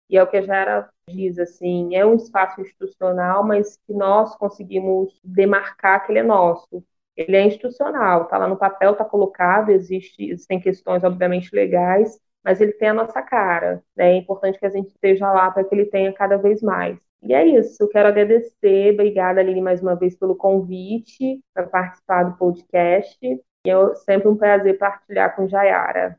E 0.09 0.16
é 0.16 0.22
o 0.22 0.27
que 0.27 0.37
a 0.37 0.43
Jara 0.43 0.89
diz, 1.09 1.39
assim, 1.39 1.95
é 1.95 2.05
um 2.05 2.16
espaço 2.16 2.61
institucional, 2.61 3.45
mas 3.45 3.77
que 3.87 3.93
nós 3.93 4.37
conseguimos 4.37 5.20
demarcar 5.25 6.05
que 6.05 6.12
ele 6.12 6.20
é 6.20 6.22
nosso. 6.22 6.85
Ele 7.16 7.37
é 7.37 7.47
institucional, 7.47 8.25
está 8.25 8.39
lá 8.39 8.49
no 8.49 8.57
papel, 8.57 8.93
está 8.93 9.05
colocado, 9.05 9.70
existe, 9.70 10.31
existem 10.31 10.61
questões, 10.61 11.05
obviamente, 11.05 11.55
legais, 11.55 12.18
mas 12.43 12.61
ele 12.61 12.72
tem 12.72 12.89
a 12.89 12.95
nossa 12.95 13.22
cara. 13.22 13.83
Né? 13.97 14.12
É 14.14 14.16
importante 14.16 14.59
que 14.59 14.66
a 14.66 14.70
gente 14.70 14.89
esteja 14.89 15.33
lá 15.33 15.51
para 15.51 15.64
que 15.64 15.75
ele 15.75 15.87
tenha 15.87 16.12
cada 16.12 16.37
vez 16.37 16.61
mais. 16.62 16.99
E 17.25 17.33
é 17.33 17.47
isso, 17.59 17.83
eu 17.83 17.89
quero 17.89 18.09
agradecer, 18.09 18.93
obrigada 18.93 19.41
Aline 19.41 19.62
mais 19.62 19.81
uma 19.81 19.95
vez 19.95 20.14
pelo 20.14 20.37
convite 20.37 21.41
para 21.55 21.66
participar 21.66 22.25
do 22.25 22.37
podcast. 22.37 23.18
E 23.22 23.70
é 23.70 23.95
sempre 23.95 24.29
um 24.29 24.37
prazer 24.37 24.77
partilhar 24.77 25.35
com 25.35 25.49
Jayara. 25.49 26.18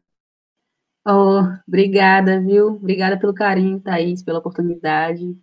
Oh, 1.08 1.42
obrigada, 1.68 2.42
viu? 2.42 2.70
Obrigada 2.70 3.20
pelo 3.20 3.36
carinho, 3.36 3.80
Thaís, 3.80 4.24
pela 4.24 4.40
oportunidade. 4.40 5.38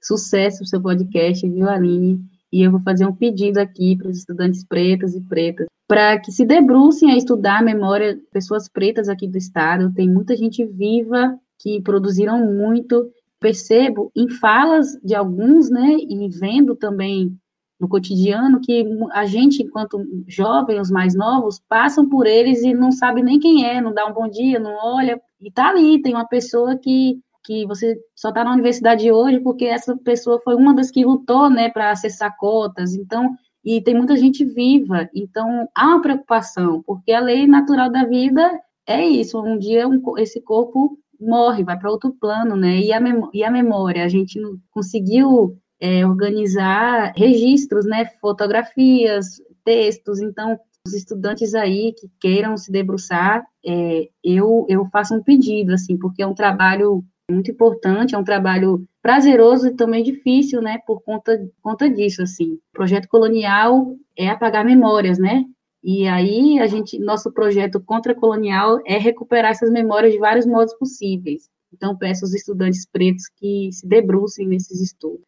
Sucesso 0.00 0.60
no 0.60 0.66
seu 0.66 0.80
podcast, 0.80 1.48
viu, 1.48 1.68
Aline? 1.68 2.20
E 2.52 2.62
eu 2.62 2.70
vou 2.70 2.80
fazer 2.80 3.04
um 3.04 3.14
pedido 3.14 3.58
aqui 3.58 3.96
para 3.96 4.08
os 4.08 4.18
estudantes 4.18 4.64
pretas 4.64 5.16
e 5.16 5.20
pretas 5.20 5.66
para 5.88 6.18
que 6.18 6.32
se 6.32 6.46
debrucem 6.46 7.10
a 7.10 7.16
estudar 7.16 7.58
a 7.58 7.62
memória 7.62 8.14
de 8.14 8.22
pessoas 8.32 8.68
pretas 8.68 9.08
aqui 9.08 9.26
do 9.28 9.36
estado. 9.36 9.92
Tem 9.92 10.08
muita 10.08 10.36
gente 10.36 10.64
viva 10.64 11.38
que 11.58 11.82
produziram 11.82 12.46
muito. 12.46 13.10
Percebo 13.42 14.10
em 14.16 14.28
falas 14.28 14.92
de 15.02 15.14
alguns, 15.14 15.68
né, 15.68 15.96
e 15.98 16.28
vendo 16.28 16.74
também 16.76 17.36
no 17.78 17.88
cotidiano 17.88 18.60
que 18.60 18.86
a 19.12 19.26
gente, 19.26 19.62
enquanto 19.62 19.98
jovem, 20.28 20.80
os 20.80 20.90
mais 20.90 21.16
novos, 21.16 21.60
passam 21.68 22.08
por 22.08 22.26
eles 22.26 22.62
e 22.62 22.72
não 22.72 22.92
sabe 22.92 23.22
nem 23.22 23.40
quem 23.40 23.66
é, 23.66 23.80
não 23.80 23.92
dá 23.92 24.06
um 24.06 24.12
bom 24.12 24.28
dia, 24.28 24.60
não 24.60 24.72
olha, 24.80 25.20
e 25.40 25.50
tá 25.50 25.70
ali, 25.70 26.00
tem 26.00 26.14
uma 26.14 26.26
pessoa 26.26 26.76
que 26.76 27.18
que 27.44 27.66
você 27.66 27.98
só 28.14 28.28
está 28.28 28.44
na 28.44 28.52
universidade 28.52 29.10
hoje 29.10 29.40
porque 29.40 29.64
essa 29.64 29.96
pessoa 29.96 30.40
foi 30.44 30.54
uma 30.54 30.72
das 30.74 30.92
que 30.92 31.04
lutou, 31.04 31.50
né, 31.50 31.68
para 31.68 31.90
acessar 31.90 32.36
cotas. 32.38 32.94
Então, 32.94 33.34
e 33.64 33.80
tem 33.80 33.94
muita 33.94 34.16
gente 34.16 34.44
viva, 34.44 35.08
então 35.14 35.68
há 35.74 35.86
uma 35.88 36.02
preocupação, 36.02 36.82
porque 36.84 37.12
a 37.12 37.20
lei 37.20 37.46
natural 37.46 37.90
da 37.90 38.04
vida 38.04 38.60
é 38.86 39.06
isso, 39.06 39.40
um 39.40 39.56
dia 39.58 39.86
um, 39.88 40.00
esse 40.18 40.40
corpo 40.40 40.98
morre, 41.22 41.64
vai 41.64 41.78
para 41.78 41.90
outro 41.90 42.14
plano, 42.20 42.56
né, 42.56 42.78
e 42.78 42.92
a, 42.92 43.00
e 43.32 43.44
a 43.44 43.50
memória, 43.50 44.04
a 44.04 44.08
gente 44.08 44.40
conseguiu 44.70 45.56
é, 45.80 46.06
organizar 46.06 47.12
registros, 47.16 47.84
né, 47.84 48.06
fotografias, 48.20 49.40
textos, 49.64 50.20
então 50.20 50.58
os 50.86 50.94
estudantes 50.94 51.54
aí 51.54 51.92
que 51.92 52.10
queiram 52.20 52.56
se 52.56 52.70
debruçar, 52.70 53.44
é, 53.64 54.08
eu, 54.22 54.66
eu 54.68 54.84
faço 54.86 55.14
um 55.14 55.22
pedido, 55.22 55.72
assim, 55.72 55.96
porque 55.96 56.22
é 56.22 56.26
um 56.26 56.34
trabalho 56.34 57.04
muito 57.30 57.50
importante, 57.50 58.14
é 58.14 58.18
um 58.18 58.24
trabalho 58.24 58.84
prazeroso 59.00 59.68
e 59.68 59.74
também 59.74 60.02
difícil, 60.02 60.60
né, 60.60 60.78
por 60.86 61.02
conta, 61.02 61.40
conta 61.62 61.88
disso, 61.88 62.22
assim. 62.22 62.54
O 62.54 62.60
projeto 62.72 63.08
colonial 63.08 63.94
é 64.16 64.28
apagar 64.28 64.64
memórias, 64.64 65.18
né, 65.18 65.44
e 65.82 66.06
aí 66.06 66.60
a 66.60 66.66
gente, 66.66 66.98
nosso 66.98 67.32
projeto 67.32 67.80
contra-colonial 67.80 68.80
é 68.86 68.98
recuperar 68.98 69.50
essas 69.50 69.70
memórias 69.70 70.12
de 70.12 70.18
vários 70.18 70.46
modos 70.46 70.74
possíveis. 70.74 71.50
Então 71.72 71.96
peço 71.96 72.24
aos 72.24 72.34
estudantes 72.34 72.86
pretos 72.86 73.28
que 73.36 73.70
se 73.72 73.86
debrucem 73.86 74.46
nesses 74.46 74.80
estudos. 74.80 75.26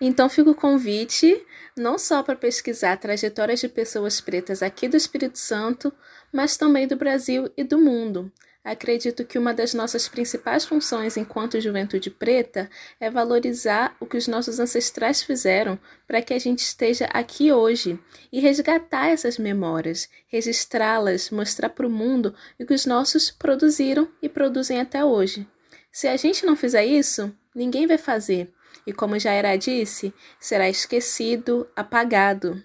Então 0.00 0.28
fica 0.28 0.50
o 0.50 0.54
convite 0.54 1.46
não 1.76 1.96
só 1.96 2.24
para 2.24 2.34
pesquisar 2.34 2.96
trajetórias 2.96 3.60
de 3.60 3.68
pessoas 3.68 4.20
pretas 4.20 4.60
aqui 4.60 4.88
do 4.88 4.96
Espírito 4.96 5.38
Santo, 5.38 5.92
mas 6.32 6.56
também 6.56 6.88
do 6.88 6.96
Brasil 6.96 7.48
e 7.56 7.62
do 7.62 7.78
mundo. 7.78 8.32
Acredito 8.64 9.24
que 9.24 9.38
uma 9.38 9.52
das 9.52 9.74
nossas 9.74 10.06
principais 10.08 10.64
funções 10.64 11.16
enquanto 11.16 11.60
juventude 11.60 12.08
preta 12.10 12.70
é 13.00 13.10
valorizar 13.10 13.96
o 13.98 14.06
que 14.06 14.16
os 14.16 14.28
nossos 14.28 14.60
ancestrais 14.60 15.20
fizeram 15.20 15.76
para 16.06 16.22
que 16.22 16.32
a 16.32 16.38
gente 16.38 16.60
esteja 16.60 17.06
aqui 17.06 17.50
hoje 17.50 17.98
e 18.30 18.38
resgatar 18.38 19.08
essas 19.08 19.36
memórias, 19.36 20.08
registrá-las, 20.28 21.30
mostrar 21.30 21.70
para 21.70 21.86
o 21.86 21.90
mundo 21.90 22.32
o 22.58 22.64
que 22.64 22.72
os 22.72 22.86
nossos 22.86 23.32
produziram 23.32 24.08
e 24.22 24.28
produzem 24.28 24.80
até 24.80 25.04
hoje. 25.04 25.44
Se 25.90 26.06
a 26.06 26.16
gente 26.16 26.46
não 26.46 26.54
fizer 26.54 26.84
isso, 26.84 27.34
ninguém 27.52 27.88
vai 27.88 27.98
fazer, 27.98 28.48
e 28.86 28.92
como 28.92 29.18
Jaira 29.18 29.58
disse, 29.58 30.14
será 30.38 30.68
esquecido, 30.68 31.68
apagado. 31.74 32.62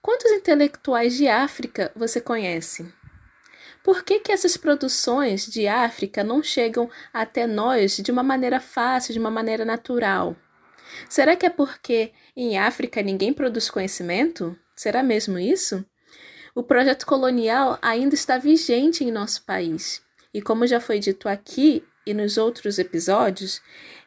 Quantos 0.00 0.32
intelectuais 0.32 1.14
de 1.14 1.28
África 1.28 1.92
você 1.94 2.18
conhece? 2.18 3.01
Por 3.82 4.04
que, 4.04 4.20
que 4.20 4.30
essas 4.30 4.56
produções 4.56 5.44
de 5.44 5.66
África 5.66 6.22
não 6.22 6.40
chegam 6.40 6.88
até 7.12 7.48
nós 7.48 7.96
de 7.96 8.12
uma 8.12 8.22
maneira 8.22 8.60
fácil, 8.60 9.12
de 9.12 9.18
uma 9.18 9.30
maneira 9.30 9.64
natural? 9.64 10.36
Será 11.08 11.34
que 11.34 11.46
é 11.46 11.50
porque 11.50 12.12
em 12.36 12.56
África 12.56 13.02
ninguém 13.02 13.32
produz 13.32 13.68
conhecimento? 13.68 14.56
Será 14.76 15.02
mesmo 15.02 15.36
isso? 15.36 15.84
O 16.54 16.62
projeto 16.62 17.04
colonial 17.04 17.76
ainda 17.82 18.14
está 18.14 18.38
vigente 18.38 19.02
em 19.02 19.10
nosso 19.10 19.44
país. 19.44 20.00
E 20.32 20.40
como 20.40 20.66
já 20.66 20.78
foi 20.78 21.00
dito 21.00 21.28
aqui 21.28 21.82
e 22.06 22.14
nos 22.14 22.38
outros 22.38 22.78
episódios, 22.78 23.60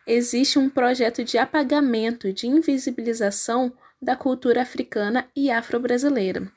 existe 0.08 0.58
um 0.58 0.70
projeto 0.70 1.22
de 1.24 1.38
apagamento, 1.38 2.32
de 2.32 2.48
invisibilização 2.48 3.74
da 4.02 4.16
cultura 4.16 4.62
africana 4.62 5.28
e 5.36 5.52
afro-brasileira. 5.52 6.50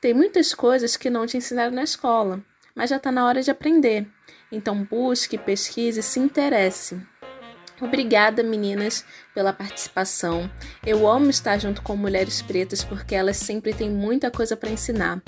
Tem 0.00 0.14
muitas 0.14 0.54
coisas 0.54 0.96
que 0.96 1.10
não 1.10 1.26
te 1.26 1.36
ensinaram 1.36 1.72
na 1.72 1.82
escola 1.82 2.44
mas 2.74 2.90
já 2.90 2.96
está 2.96 3.10
na 3.10 3.26
hora 3.26 3.42
de 3.42 3.50
aprender. 3.50 4.06
Então 4.50 4.84
busque, 4.84 5.38
pesquise, 5.38 6.02
se 6.02 6.20
interesse. 6.20 7.00
Obrigada, 7.80 8.42
meninas, 8.42 9.04
pela 9.34 9.52
participação. 9.52 10.48
Eu 10.86 11.08
amo 11.08 11.30
estar 11.30 11.58
junto 11.58 11.82
com 11.82 11.96
mulheres 11.96 12.40
pretas 12.40 12.84
porque 12.84 13.14
elas 13.14 13.36
sempre 13.36 13.74
têm 13.74 13.90
muita 13.90 14.30
coisa 14.30 14.56
para 14.56 14.70
ensinar. 14.70 15.20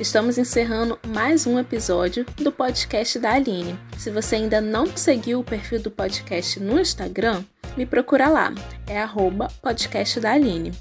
Estamos 0.00 0.38
encerrando 0.38 0.98
mais 1.06 1.46
um 1.46 1.56
episódio 1.56 2.26
do 2.36 2.50
podcast 2.50 3.16
da 3.18 3.34
Aline. 3.34 3.78
Se 3.96 4.10
você 4.10 4.36
ainda 4.36 4.60
não 4.60 4.86
seguiu 4.96 5.38
o 5.38 5.44
perfil 5.44 5.80
do 5.80 5.90
podcast 5.90 6.58
no 6.58 6.80
Instagram, 6.80 7.44
me 7.76 7.86
procura 7.86 8.28
lá, 8.28 8.52
é 8.88 9.00
arroba 9.00 9.48
podcast 9.62 10.18
da 10.18 10.32
Aline. 10.32 10.72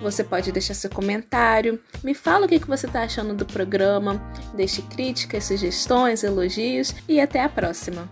Você 0.00 0.22
pode 0.22 0.52
deixar 0.52 0.74
seu 0.74 0.90
comentário, 0.90 1.80
me 2.04 2.12
fala 2.14 2.44
o 2.44 2.48
que 2.48 2.58
você 2.58 2.86
está 2.86 3.02
achando 3.02 3.34
do 3.34 3.46
programa, 3.46 4.22
deixe 4.54 4.82
críticas, 4.82 5.44
sugestões, 5.44 6.22
elogios 6.22 6.94
e 7.08 7.20
até 7.20 7.42
a 7.42 7.48
próxima. 7.48 8.06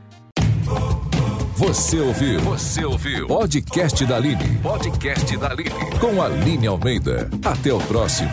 Você 1.56 2.00
ouviu? 2.00 2.40
Você 2.40 2.84
ouviu? 2.84 3.26
Podcast 3.26 4.04
da 4.06 4.16
Aline. 4.16 4.58
Podcast 4.62 5.36
da 5.36 5.50
Aline. 5.50 5.70
Com 6.00 6.20
a 6.20 6.26
Aline 6.26 6.66
Almeida. 6.66 7.30
Até 7.44 7.72
o 7.72 7.78
próximo. 7.78 8.30